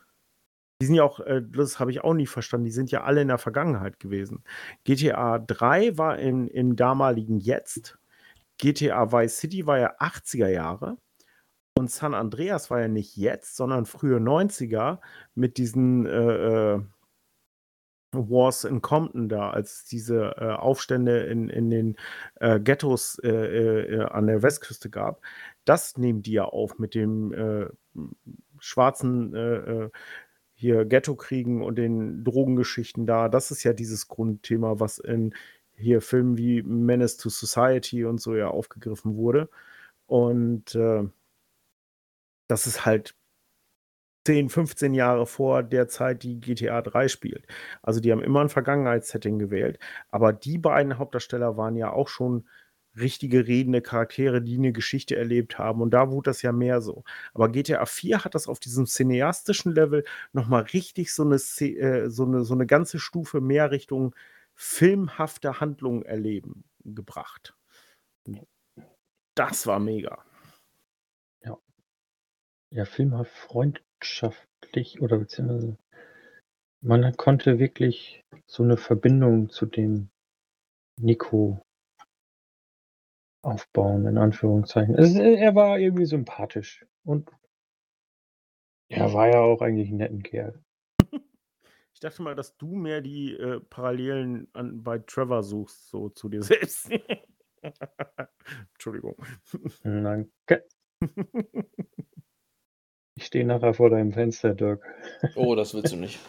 Die 0.81 0.87
sind 0.87 0.97
ja 0.97 1.05
auch, 1.05 1.21
äh, 1.21 1.43
das 1.43 1.81
habe 1.81 1.91
ich 1.91 2.03
auch 2.05 2.14
nie 2.14 2.27
verstanden, 2.27 2.67
die 2.67 2.71
sind 2.73 2.91
ja 2.91 3.05
alle 3.05 3.23
in 3.23 3.29
der 3.29 3.39
Vergangenheit 3.39 3.99
gewesen. 4.01 4.45
GTA 4.85 5.39
3 5.39 5.97
war 5.97 6.19
in, 6.19 6.49
im 6.49 6.77
damaligen 6.77 7.41
Jetzt. 7.41 7.99
GTA 8.59 9.12
Vice 9.12 9.39
City 9.39 9.67
war 9.67 9.79
ja 9.79 9.97
80er 10.01 10.49
Jahre. 10.49 10.99
Und 11.79 11.91
San 11.91 12.14
Andreas 12.14 12.71
war 12.71 12.81
ja 12.81 12.89
nicht 12.89 13.17
jetzt, 13.17 13.57
sondern 13.57 13.87
frühe 13.87 14.19
90er 14.19 14.99
mit 15.35 15.59
diesen 15.59 16.07
äh, 16.07 16.75
äh 16.75 16.83
Wars 18.17 18.64
in 18.64 18.83
Compton 18.83 19.29
da, 19.29 19.51
als 19.51 19.85
diese 19.85 20.37
äh, 20.39 20.51
Aufstände 20.53 21.21
in, 21.25 21.49
in 21.49 21.71
den 21.71 21.97
äh, 22.37 22.61
Ghettos 22.61 23.19
äh, 23.23 23.29
äh 23.29 24.03
an 24.05 24.27
der 24.27 24.43
Westküste 24.43 24.91
gab, 24.91 25.21
das 25.64 25.97
nehmen 25.97 26.23
die 26.23 26.33
ja 26.33 26.45
auf 26.45 26.79
mit 26.79 26.95
dem 26.95 27.33
äh, 27.33 27.67
schwarzen 28.59 29.35
äh, 29.35 29.91
hier 30.55 30.85
Ghetto-Kriegen 30.87 31.62
und 31.62 31.77
den 31.77 32.25
Drogengeschichten 32.25 33.07
da. 33.07 33.29
Das 33.29 33.51
ist 33.51 33.62
ja 33.64 33.73
dieses 33.73 34.09
Grundthema, 34.09 34.81
was 34.81 34.99
in 34.99 35.35
hier 35.75 36.01
Filmen 36.01 36.39
wie 36.39 36.62
Menace 36.62 37.19
to 37.19 37.29
Society 37.29 38.05
und 38.07 38.21
so 38.21 38.35
ja 38.35 38.49
aufgegriffen 38.49 39.17
wurde. 39.17 39.51
Und 40.07 40.75
das 42.49 42.67
ist 42.67 42.87
halt 42.87 43.14
10, 44.27 44.49
15 44.49 44.93
Jahre 44.93 45.24
vor 45.27 45.62
der 45.62 45.87
Zeit, 45.89 46.24
die 46.24 46.41
GTA 46.41 46.83
3 46.83 47.07
spielt. 47.09 47.47
Also 47.83 48.01
die 48.01 48.11
haben 48.11 48.22
immer 48.22 48.41
ein 48.41 48.49
Vergangenheitssetting 48.49 49.39
gewählt. 49.39 49.79
Aber 50.11 50.33
die 50.33 50.59
beiden 50.59 50.99
Hauptdarsteller 50.99 51.57
waren 51.57 51.77
ja 51.77 51.93
auch 51.93 52.09
schon 52.09 52.49
richtige 52.99 53.47
redende 53.47 53.83
Charaktere, 53.83 54.43
die 54.43 54.57
eine 54.57 54.72
Geschichte 54.72 55.14
erlebt 55.16 55.59
haben. 55.59 55.81
Und 55.81 55.91
da 55.91 56.11
wurde 56.11 56.31
das 56.31 56.43
ja 56.43 56.51
mehr 56.51 56.81
so. 56.81 57.05
Aber 57.35 57.49
GTA 57.51 57.87
4 57.87 58.25
hat 58.25 58.34
das 58.34 58.49
auf 58.49 58.59
diesem 58.59 58.87
cineastischen 58.87 59.72
Level 59.72 60.05
nochmal 60.33 60.63
richtig 60.63 61.14
so 61.14 61.22
eine, 61.22 61.37
äh, 61.37 62.09
so, 62.11 62.25
eine, 62.25 62.42
so 62.42 62.55
eine 62.55 62.67
ganze 62.67 62.99
Stufe 62.99 63.41
mehr 63.41 63.71
Richtung 63.71 64.14
filmhafte 64.55 65.61
Handlungen 65.61 66.03
erleben 66.03 66.64
gebracht. 66.84 67.55
Das 69.37 69.67
war 69.68 69.79
mega. 69.79 70.18
Ja. 72.71 72.84
Filmhaft 72.87 73.30
Freund, 73.30 73.86
freundschaftlich 73.97 75.01
oder 75.01 75.18
beziehungsweise 75.18 75.77
man 76.83 77.17
konnte 77.17 77.59
wirklich 77.59 78.25
so 78.47 78.63
eine 78.63 78.77
Verbindung 78.77 79.49
zu 79.51 79.67
dem 79.67 80.11
Nico 81.01 81.61
aufbauen, 83.43 84.07
in 84.07 84.18
Anführungszeichen. 84.18 84.95
Es, 84.95 85.14
er 85.14 85.55
war 85.55 85.79
irgendwie 85.79 86.07
sympathisch 86.07 86.85
und 87.05 87.31
er 88.89 89.13
war 89.13 89.29
ja 89.29 89.41
auch 89.41 89.63
eigentlich 89.63 89.91
ein 89.91 89.97
netter 89.99 90.18
Kerl. 90.18 90.63
Ich 91.95 92.01
dachte 92.01 92.21
mal, 92.21 92.35
dass 92.35 92.59
du 92.59 92.77
mehr 92.77 93.01
die 93.01 93.33
äh, 93.33 93.59
Parallelen 93.59 94.49
an, 94.53 94.83
bei 94.83 94.99
Trevor 94.99 95.43
suchst, 95.43 95.89
so 95.89 96.11
zu 96.11 96.29
dir 96.29 96.43
selbst. 96.43 96.91
Entschuldigung. 98.75 99.17
Danke. 99.83 100.68
Ich 103.17 103.25
stehe 103.25 103.47
nachher 103.47 103.75
vor 103.75 103.91
deinem 103.91 104.13
Fenster, 104.13 104.55
Dirk. 104.55 104.83
Oh, 105.34 105.55
das 105.55 105.75
willst 105.75 105.93
du 105.93 105.97
nicht. 105.97 106.21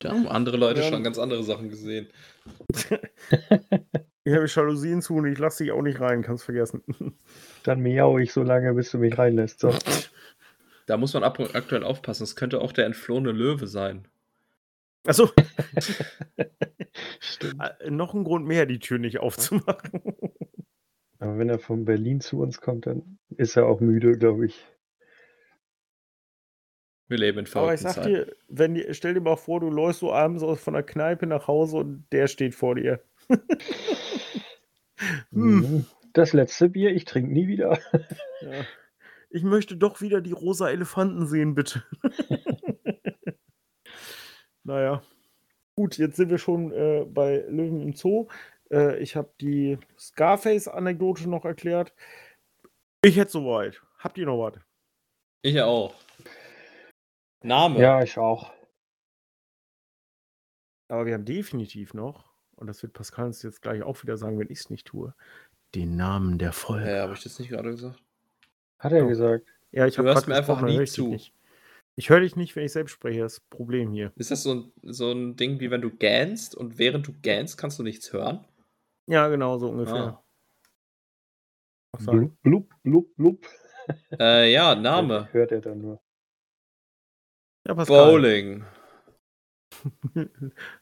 Da 0.00 0.10
haben 0.10 0.26
andere 0.26 0.56
Leute 0.56 0.82
ja. 0.82 0.88
schon 0.88 1.04
ganz 1.04 1.18
andere 1.18 1.44
Sachen 1.44 1.70
gesehen. 1.70 2.08
ich 4.24 4.34
habe 4.34 4.46
Jalousien 4.46 5.00
zu 5.00 5.14
und 5.14 5.26
ich 5.26 5.38
lasse 5.38 5.62
dich 5.62 5.72
auch 5.72 5.80
nicht 5.80 6.00
rein, 6.00 6.22
kannst 6.22 6.44
vergessen. 6.44 6.82
Dann 7.62 7.80
miau 7.80 8.18
ich 8.18 8.32
so 8.32 8.42
lange, 8.42 8.74
bis 8.74 8.90
du 8.90 8.98
mich 8.98 9.16
reinlässt. 9.16 9.60
So. 9.60 9.72
Da 10.86 10.96
muss 10.96 11.14
man 11.14 11.22
aktuell 11.22 11.84
aufpassen. 11.84 12.24
Es 12.24 12.34
könnte 12.36 12.60
auch 12.60 12.72
der 12.72 12.86
entflohene 12.86 13.30
Löwe 13.30 13.68
sein. 13.68 14.06
Achso. 15.06 15.30
Stimmt. 17.20 17.62
Äh, 17.62 17.90
noch 17.90 18.14
ein 18.14 18.24
Grund 18.24 18.46
mehr, 18.46 18.66
die 18.66 18.80
Tür 18.80 18.98
nicht 18.98 19.20
aufzumachen. 19.20 20.02
Aber 21.18 21.38
wenn 21.38 21.48
er 21.48 21.60
von 21.60 21.84
Berlin 21.84 22.20
zu 22.20 22.40
uns 22.40 22.60
kommt, 22.60 22.86
dann 22.86 23.18
ist 23.36 23.56
er 23.56 23.66
auch 23.66 23.80
müde, 23.80 24.18
glaube 24.18 24.46
ich. 24.46 24.66
Wir 27.08 27.18
leben 27.18 27.40
in 27.40 27.46
Aber 27.54 27.74
ich 27.74 27.80
verrückten 27.80 27.82
sag 27.82 27.94
Zeiten. 27.94 28.08
dir, 28.08 28.36
wenn 28.48 28.74
die, 28.74 28.86
stell 28.92 29.14
dir 29.14 29.20
mal 29.20 29.36
vor, 29.36 29.60
du 29.60 29.70
läufst 29.70 30.00
so 30.00 30.12
abends 30.12 30.42
aus 30.42 30.60
von 30.60 30.74
der 30.74 30.82
Kneipe 30.82 31.26
nach 31.26 31.48
Hause 31.48 31.78
und 31.78 32.06
der 32.12 32.28
steht 32.28 32.54
vor 32.54 32.74
dir. 32.74 33.00
Hm. 35.32 35.84
Das 36.12 36.32
letzte 36.32 36.68
Bier, 36.68 36.94
ich 36.94 37.04
trinke 37.04 37.32
nie 37.32 37.48
wieder. 37.48 37.78
Ja. 38.40 38.64
Ich 39.28 39.42
möchte 39.42 39.76
doch 39.76 40.00
wieder 40.00 40.20
die 40.20 40.32
rosa 40.32 40.70
Elefanten 40.70 41.26
sehen, 41.26 41.54
bitte. 41.54 41.82
naja. 44.62 45.02
Gut, 45.74 45.98
jetzt 45.98 46.16
sind 46.16 46.30
wir 46.30 46.38
schon 46.38 46.72
äh, 46.72 47.04
bei 47.04 47.44
Löwen 47.48 47.80
im 47.80 47.94
Zoo. 47.94 48.28
Äh, 48.70 48.98
ich 49.00 49.16
habe 49.16 49.30
die 49.40 49.78
Scarface-Anekdote 49.98 51.28
noch 51.28 51.44
erklärt. 51.44 51.92
Ich 53.02 53.16
hätte 53.16 53.32
soweit. 53.32 53.82
Habt 53.98 54.16
ihr 54.16 54.26
noch 54.26 54.38
was? 54.38 54.60
Ich 55.42 55.60
auch. 55.60 55.94
Name. 57.44 57.80
Ja, 57.80 58.02
ich 58.02 58.18
auch. 58.18 58.52
Aber 60.88 61.06
wir 61.06 61.14
haben 61.14 61.24
definitiv 61.24 61.94
noch, 61.94 62.32
und 62.56 62.66
das 62.66 62.82
wird 62.82 62.92
Pascal 62.92 63.26
uns 63.26 63.42
jetzt 63.42 63.62
gleich 63.62 63.82
auch 63.82 64.02
wieder 64.02 64.16
sagen, 64.16 64.38
wenn 64.38 64.50
ich 64.50 64.60
es 64.60 64.70
nicht 64.70 64.86
tue, 64.86 65.14
den 65.74 65.96
Namen 65.96 66.38
der 66.38 66.52
Folge. 66.52 66.90
Ja, 66.90 67.02
habe 67.02 67.14
ich 67.14 67.22
das 67.22 67.38
nicht 67.38 67.48
gerade 67.48 67.70
gesagt? 67.70 68.02
Hat 68.78 68.92
er 68.92 69.00
Doch. 69.00 69.08
gesagt. 69.08 69.46
Ja, 69.72 69.86
ich 69.86 69.94
Du 69.96 70.08
habe 70.08 70.28
mir 70.28 70.36
einfach 70.36 70.62
nie 70.62 70.74
hör 70.74 70.82
ich 70.82 70.90
dich 70.90 70.94
zu. 70.94 71.08
Nicht. 71.08 71.34
Ich 71.96 72.10
höre 72.10 72.20
dich 72.20 72.36
nicht, 72.36 72.54
wenn 72.56 72.64
ich 72.64 72.72
selbst 72.72 72.92
spreche. 72.92 73.20
Das 73.20 73.34
ist 73.34 73.42
das 73.42 73.48
Problem 73.58 73.92
hier. 73.92 74.12
Ist 74.16 74.30
das 74.30 74.42
so 74.42 74.54
ein, 74.54 74.72
so 74.82 75.12
ein 75.12 75.36
Ding, 75.36 75.60
wie 75.60 75.70
wenn 75.70 75.80
du 75.80 75.90
gähnst 75.90 76.54
und 76.54 76.78
während 76.78 77.06
du 77.06 77.12
gähnst, 77.12 77.56
kannst 77.56 77.78
du 77.78 77.82
nichts 77.82 78.12
hören? 78.12 78.44
Ja, 79.06 79.28
genau, 79.28 79.58
so 79.58 79.68
ungefähr. 79.68 80.20
Ah. 81.92 82.00
Blub, 82.10 82.42
blub, 82.42 82.68
blub, 82.82 83.16
blub. 83.16 83.46
Äh, 84.18 84.52
ja, 84.52 84.74
Name. 84.80 85.28
Hört 85.32 85.52
er 85.52 85.60
dann 85.60 85.80
nur. 85.80 86.03
Ja, 87.66 87.74
Pascal. 87.74 88.10
Bowling. 88.10 88.64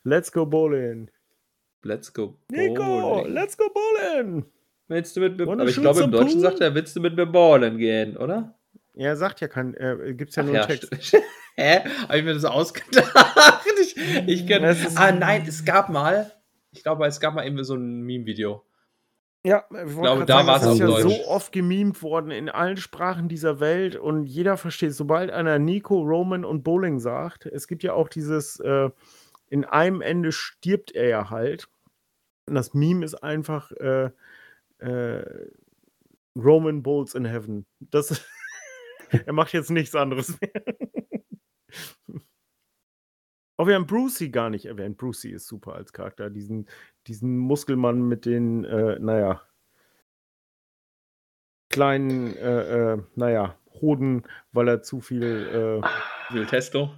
Let's 0.05 0.31
go 0.33 0.45
bowling. 0.47 1.11
Let's 1.85 2.13
go. 2.13 2.39
Nico, 2.51 2.85
bowling. 2.85 3.33
let's 3.35 3.57
go 3.57 3.69
bowling. 3.69 4.45
Willst 4.89 5.17
du 5.17 5.21
mit 5.21 5.37
mir, 5.37 5.49
aber 5.49 5.65
ich 5.65 5.77
glaube, 5.77 6.03
im 6.03 6.13
Deutschen 6.13 6.35
pool? 6.35 6.41
sagt 6.41 6.61
er, 6.61 6.75
willst 6.75 6.95
du 6.95 7.01
mit 7.01 7.17
mir 7.17 7.27
bowlen 7.27 7.77
gehen, 7.79 8.17
oder? 8.17 8.55
Ja, 8.95 9.09
er 9.09 9.17
sagt 9.17 9.41
ja 9.41 9.49
kein, 9.49 9.75
äh, 9.75 10.15
gibt's 10.15 10.37
ja 10.37 10.43
Ach 10.43 10.47
nur 10.47 10.55
ja, 10.57 10.65
einen 10.67 10.79
Text. 10.79 10.93
st- 10.93 11.23
Hä? 11.57 11.81
Habe 12.07 12.19
ich 12.19 12.25
mir 12.25 12.35
das 12.35 12.45
ausgedacht? 12.45 13.13
Ich, 13.81 13.97
ich 14.29 14.47
Das 14.47 14.97
ah, 14.97 15.11
nein, 15.13 15.45
es 15.47 15.65
gab 15.65 15.89
mal, 15.89 16.31
ich 16.71 16.83
glaube, 16.83 17.05
es 17.07 17.19
gab 17.21 17.35
mal 17.35 17.45
irgendwie 17.45 17.65
so 17.65 17.75
ein 17.75 18.03
Meme-Video. 18.03 18.65
Ja, 19.45 19.65
ich 19.71 19.97
glaube, 19.97 20.25
da 20.25 20.47
war 20.47 20.59
es 20.59 20.67
ist 20.67 20.79
ja 20.79 20.87
Deutsch. 20.87 21.03
so 21.03 21.27
oft 21.27 21.51
gemimt 21.51 22.01
worden 22.03 22.31
in 22.31 22.49
allen 22.49 22.77
Sprachen 22.77 23.29
dieser 23.29 23.59
Welt 23.59 23.97
und 23.97 24.25
jeder 24.25 24.57
versteht, 24.57 24.95
sobald 24.95 25.33
einer 25.33 25.59
Nico, 25.59 26.01
Roman 26.01 26.45
und 26.45 26.63
Bowling 26.63 27.01
sagt, 27.01 27.47
es 27.47 27.67
gibt 27.67 27.83
ja 27.83 27.93
auch 27.95 28.09
dieses, 28.09 28.61
äh, 28.61 28.91
in 29.49 29.65
einem 29.65 30.01
Ende 30.01 30.31
stirbt 30.31 30.93
er 30.93 31.09
ja 31.09 31.31
halt. 31.31 31.69
Und 32.47 32.55
das 32.55 32.73
Meme 32.73 33.05
ist 33.05 33.17
einfach 33.17 33.73
äh, 33.73 34.11
äh, 34.79 35.49
Roman 36.37 36.83
Bowls 36.85 37.15
in 37.15 37.25
Heaven. 37.25 37.67
Das, 37.81 38.25
er 39.11 39.33
macht 39.33 39.53
jetzt 39.53 39.71
nichts 39.71 39.97
anderes 39.97 40.39
mehr. 40.41 40.53
Auch 43.63 43.69
wir 43.69 43.77
haben 43.77 43.87
Brucey 43.87 44.29
gar 44.29 44.51
nicht 44.51 44.65
erwähnt. 44.67 44.99
Brucey 44.99 45.31
ist 45.31 45.47
super 45.47 45.77
als 45.77 45.93
Charakter. 45.93 46.31
Diesen, 46.31 46.67
diesen 47.07 47.39
Muskelmann 47.39 48.03
mit 48.03 48.27
den, 48.27 48.65
äh, 48.65 48.99
naja, 48.99 49.41
kleinen, 51.69 52.37
äh, 52.39 52.95
äh, 52.95 53.03
naja, 53.15 53.57
Hoden, 53.81 54.25
weil 54.51 54.67
er 54.67 54.83
zu 54.83 55.01
viel 55.01 55.81
Wie 56.31 56.39
viel 56.39 56.47
Testo? 56.47 56.91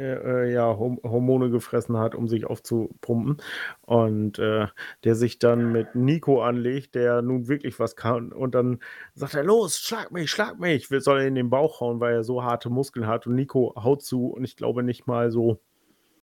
Äh, 0.00 0.46
äh, 0.46 0.52
ja, 0.52 0.78
Hormone 0.78 1.50
gefressen 1.50 1.98
hat, 1.98 2.14
um 2.14 2.26
sich 2.26 2.46
aufzupumpen. 2.46 3.36
Und 3.82 4.38
äh, 4.38 4.66
der 5.04 5.14
sich 5.14 5.38
dann 5.38 5.72
mit 5.72 5.94
Nico 5.94 6.42
anlegt, 6.42 6.94
der 6.94 7.20
nun 7.20 7.48
wirklich 7.48 7.78
was 7.78 7.96
kann. 7.96 8.32
Und 8.32 8.54
dann 8.54 8.78
sagt 9.14 9.34
er, 9.34 9.44
los, 9.44 9.78
schlag 9.78 10.10
mich, 10.10 10.30
schlag 10.30 10.58
mich. 10.58 10.90
Wir 10.90 11.02
sollen 11.02 11.26
in 11.26 11.34
den 11.34 11.50
Bauch 11.50 11.80
hauen, 11.80 12.00
weil 12.00 12.14
er 12.14 12.24
so 12.24 12.42
harte 12.42 12.70
Muskeln 12.70 13.06
hat. 13.06 13.26
Und 13.26 13.34
Nico 13.34 13.74
haut 13.76 14.02
zu 14.02 14.28
und 14.28 14.44
ich 14.44 14.56
glaube 14.56 14.82
nicht 14.82 15.06
mal 15.06 15.30
so 15.30 15.60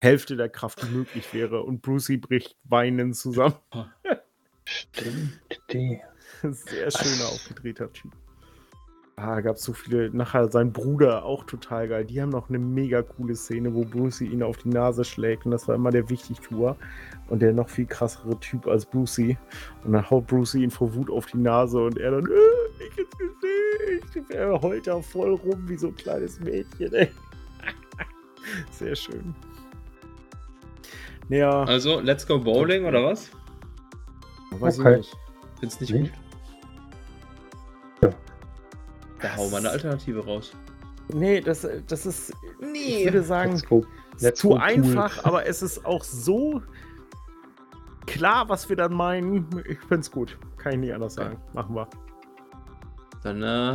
Hälfte 0.01 0.35
der 0.35 0.49
Kraft, 0.49 0.81
die 0.81 0.89
möglich 0.89 1.31
wäre. 1.33 1.61
Und 1.61 1.83
Brucey 1.83 2.17
bricht 2.17 2.57
weinend 2.63 3.15
zusammen. 3.15 3.55
Stimmt, 4.65 5.39
die. 5.71 6.01
Sehr 6.41 6.89
schöner 6.89 7.29
aufgedrehter 7.29 7.91
Typ. 7.93 8.11
Ah, 9.23 9.39
gab 9.41 9.57
es 9.57 9.63
so 9.63 9.73
viele. 9.73 10.09
Nachher 10.09 10.49
sein 10.49 10.71
Bruder 10.73 11.23
auch 11.25 11.43
total 11.43 11.87
geil. 11.87 12.05
Die 12.05 12.19
haben 12.19 12.29
noch 12.29 12.49
eine 12.49 12.57
mega 12.57 13.03
coole 13.03 13.35
Szene, 13.35 13.71
wo 13.73 13.85
Brucey 13.85 14.25
ihn 14.25 14.41
auf 14.41 14.57
die 14.57 14.69
Nase 14.69 15.03
schlägt. 15.03 15.45
Und 15.45 15.51
das 15.51 15.67
war 15.67 15.75
immer 15.75 15.91
der 15.91 16.09
Wichtigtour. 16.09 16.75
Und 17.29 17.41
der 17.41 17.53
noch 17.53 17.69
viel 17.69 17.85
krassere 17.85 18.39
Typ 18.39 18.65
als 18.65 18.85
Brucey. 18.85 19.37
Und 19.83 19.93
dann 19.93 20.09
haut 20.09 20.25
Brucey 20.25 20.63
ihn 20.63 20.71
vor 20.71 20.95
Wut 20.95 21.11
auf 21.11 21.27
die 21.27 21.37
Nase 21.37 21.77
und 21.83 21.99
er 21.99 22.11
dann, 22.11 22.25
äh, 22.25 22.83
nicht 22.83 22.97
ins 22.97 23.17
Gesicht. 24.13 24.29
Er 24.31 24.59
heult 24.59 24.87
da 24.87 24.99
voll 25.01 25.35
rum 25.35 25.67
wie 25.67 25.77
so 25.77 25.89
ein 25.89 25.95
kleines 25.95 26.39
Mädchen, 26.39 26.91
ey. 26.93 27.09
Sehr 28.71 28.95
schön. 28.95 29.35
Ja, 31.29 31.63
Also, 31.63 31.99
let's 31.99 32.25
go 32.25 32.39
bowling 32.39 32.85
oder 32.85 33.03
was? 33.03 33.29
weiß 34.51 34.79
okay. 34.79 34.91
ich 34.93 34.97
nicht. 34.97 35.17
Find's 35.59 35.79
nicht 35.79 35.93
Nee. 35.93 35.99
gut? 36.01 36.11
Da 39.21 39.35
hau 39.35 39.49
mal 39.49 39.57
eine 39.57 39.69
Alternative 39.69 40.23
raus. 40.25 40.51
Nee, 41.13 41.41
das, 41.41 41.67
das 41.87 42.05
ist, 42.05 42.29
ich 42.29 42.67
Nee. 42.67 43.03
würde 43.05 43.23
sagen, 43.23 43.51
Let's 43.53 43.67
go. 43.67 43.85
ist 44.15 44.21
Let's 44.21 44.39
zu 44.39 44.55
einfach, 44.55 45.23
aber 45.25 45.45
es 45.45 45.61
ist 45.61 45.85
auch 45.85 46.03
so 46.03 46.61
klar, 48.05 48.47
was 48.49 48.69
wir 48.69 48.75
dann 48.75 48.93
meinen. 48.93 49.47
Ich 49.67 49.79
finde 49.79 49.99
es 49.99 50.11
gut. 50.11 50.37
Kann 50.57 50.73
ich 50.73 50.79
nicht 50.79 50.93
anders 50.93 51.17
Okay. 51.17 51.27
sagen. 51.29 51.41
Machen 51.53 51.75
wir. 51.75 51.87
Dann, 53.23 53.41
äh, 53.43 53.73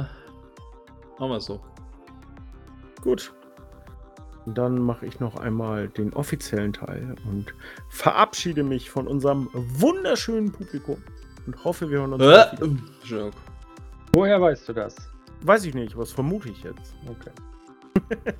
machen 1.18 1.30
wir 1.30 1.40
so. 1.40 1.60
Gut. 3.02 3.32
Dann 4.46 4.78
mache 4.78 5.06
ich 5.06 5.18
noch 5.18 5.36
einmal 5.36 5.88
den 5.88 6.12
offiziellen 6.12 6.72
Teil 6.72 7.16
und 7.26 7.52
verabschiede 7.88 8.62
mich 8.62 8.90
von 8.90 9.08
unserem 9.08 9.48
wunderschönen 9.52 10.52
Publikum 10.52 11.02
und 11.46 11.64
hoffe, 11.64 11.90
wir 11.90 11.98
hören 11.98 12.12
uns. 12.12 12.22
Äh. 12.22 13.30
Woher 14.12 14.40
weißt 14.40 14.68
du 14.68 14.72
das? 14.72 14.94
Weiß 15.42 15.64
ich 15.64 15.74
nicht, 15.74 15.96
was 15.96 16.12
vermute 16.12 16.48
ich 16.48 16.62
jetzt? 16.62 16.94
Okay. 17.08 17.30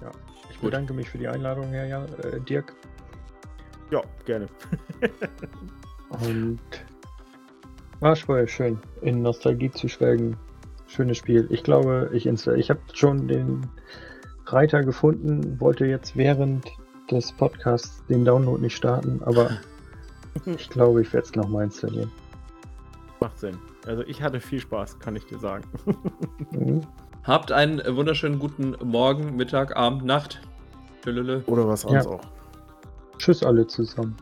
ja, 0.00 0.10
ich 0.50 0.56
Gut. 0.56 0.70
bedanke 0.70 0.92
mich 0.92 1.08
für 1.08 1.18
die 1.18 1.28
Einladung, 1.28 1.68
Herr 1.70 1.86
ja, 1.86 2.04
äh, 2.04 2.40
Dirk. 2.40 2.74
Ja, 3.90 4.02
gerne. 4.24 4.46
Und 6.26 6.60
war 8.00 8.16
voll 8.16 8.48
schön, 8.48 8.78
in 9.00 9.22
Nostalgie 9.22 9.70
zu 9.70 9.88
schwelgen. 9.88 10.36
Schönes 10.88 11.18
Spiel. 11.18 11.46
Ich 11.50 11.62
glaube, 11.62 12.10
ich, 12.12 12.26
ich 12.26 12.70
habe 12.70 12.80
schon 12.92 13.28
den 13.28 13.66
Reiter 14.46 14.82
gefunden, 14.82 15.60
wollte 15.60 15.86
jetzt 15.86 16.16
während 16.16 16.66
des 17.10 17.32
Podcasts 17.32 18.04
den 18.08 18.24
Download 18.24 18.60
nicht 18.60 18.76
starten, 18.76 19.20
aber 19.24 19.50
ich 20.44 20.68
glaube, 20.68 21.02
ich 21.02 21.12
werde 21.12 21.26
es 21.26 21.34
nochmal 21.34 21.64
installieren. 21.64 22.10
Macht 23.20 23.38
Sinn. 23.38 23.56
Also 23.86 24.02
ich 24.04 24.22
hatte 24.22 24.40
viel 24.40 24.60
Spaß, 24.60 24.98
kann 24.98 25.16
ich 25.16 25.26
dir 25.26 25.38
sagen. 25.38 25.64
Mhm. 26.52 26.82
Habt 27.24 27.52
einen 27.52 27.80
wunderschönen 27.96 28.38
guten 28.38 28.74
Morgen, 28.84 29.36
Mittag, 29.36 29.76
Abend, 29.76 30.04
Nacht. 30.04 30.40
Tschüss. 31.04 31.42
Oder 31.46 31.66
was 31.68 31.82
Ja. 31.84 32.02
sonst 32.02 32.06
auch. 32.06 32.20
Tschüss 33.18 33.42
alle 33.42 33.66
zusammen. 33.66 34.16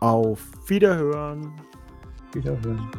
Auf 0.00 0.40
Wiederhören. 0.68 1.52
Wiederhören. 2.32 2.90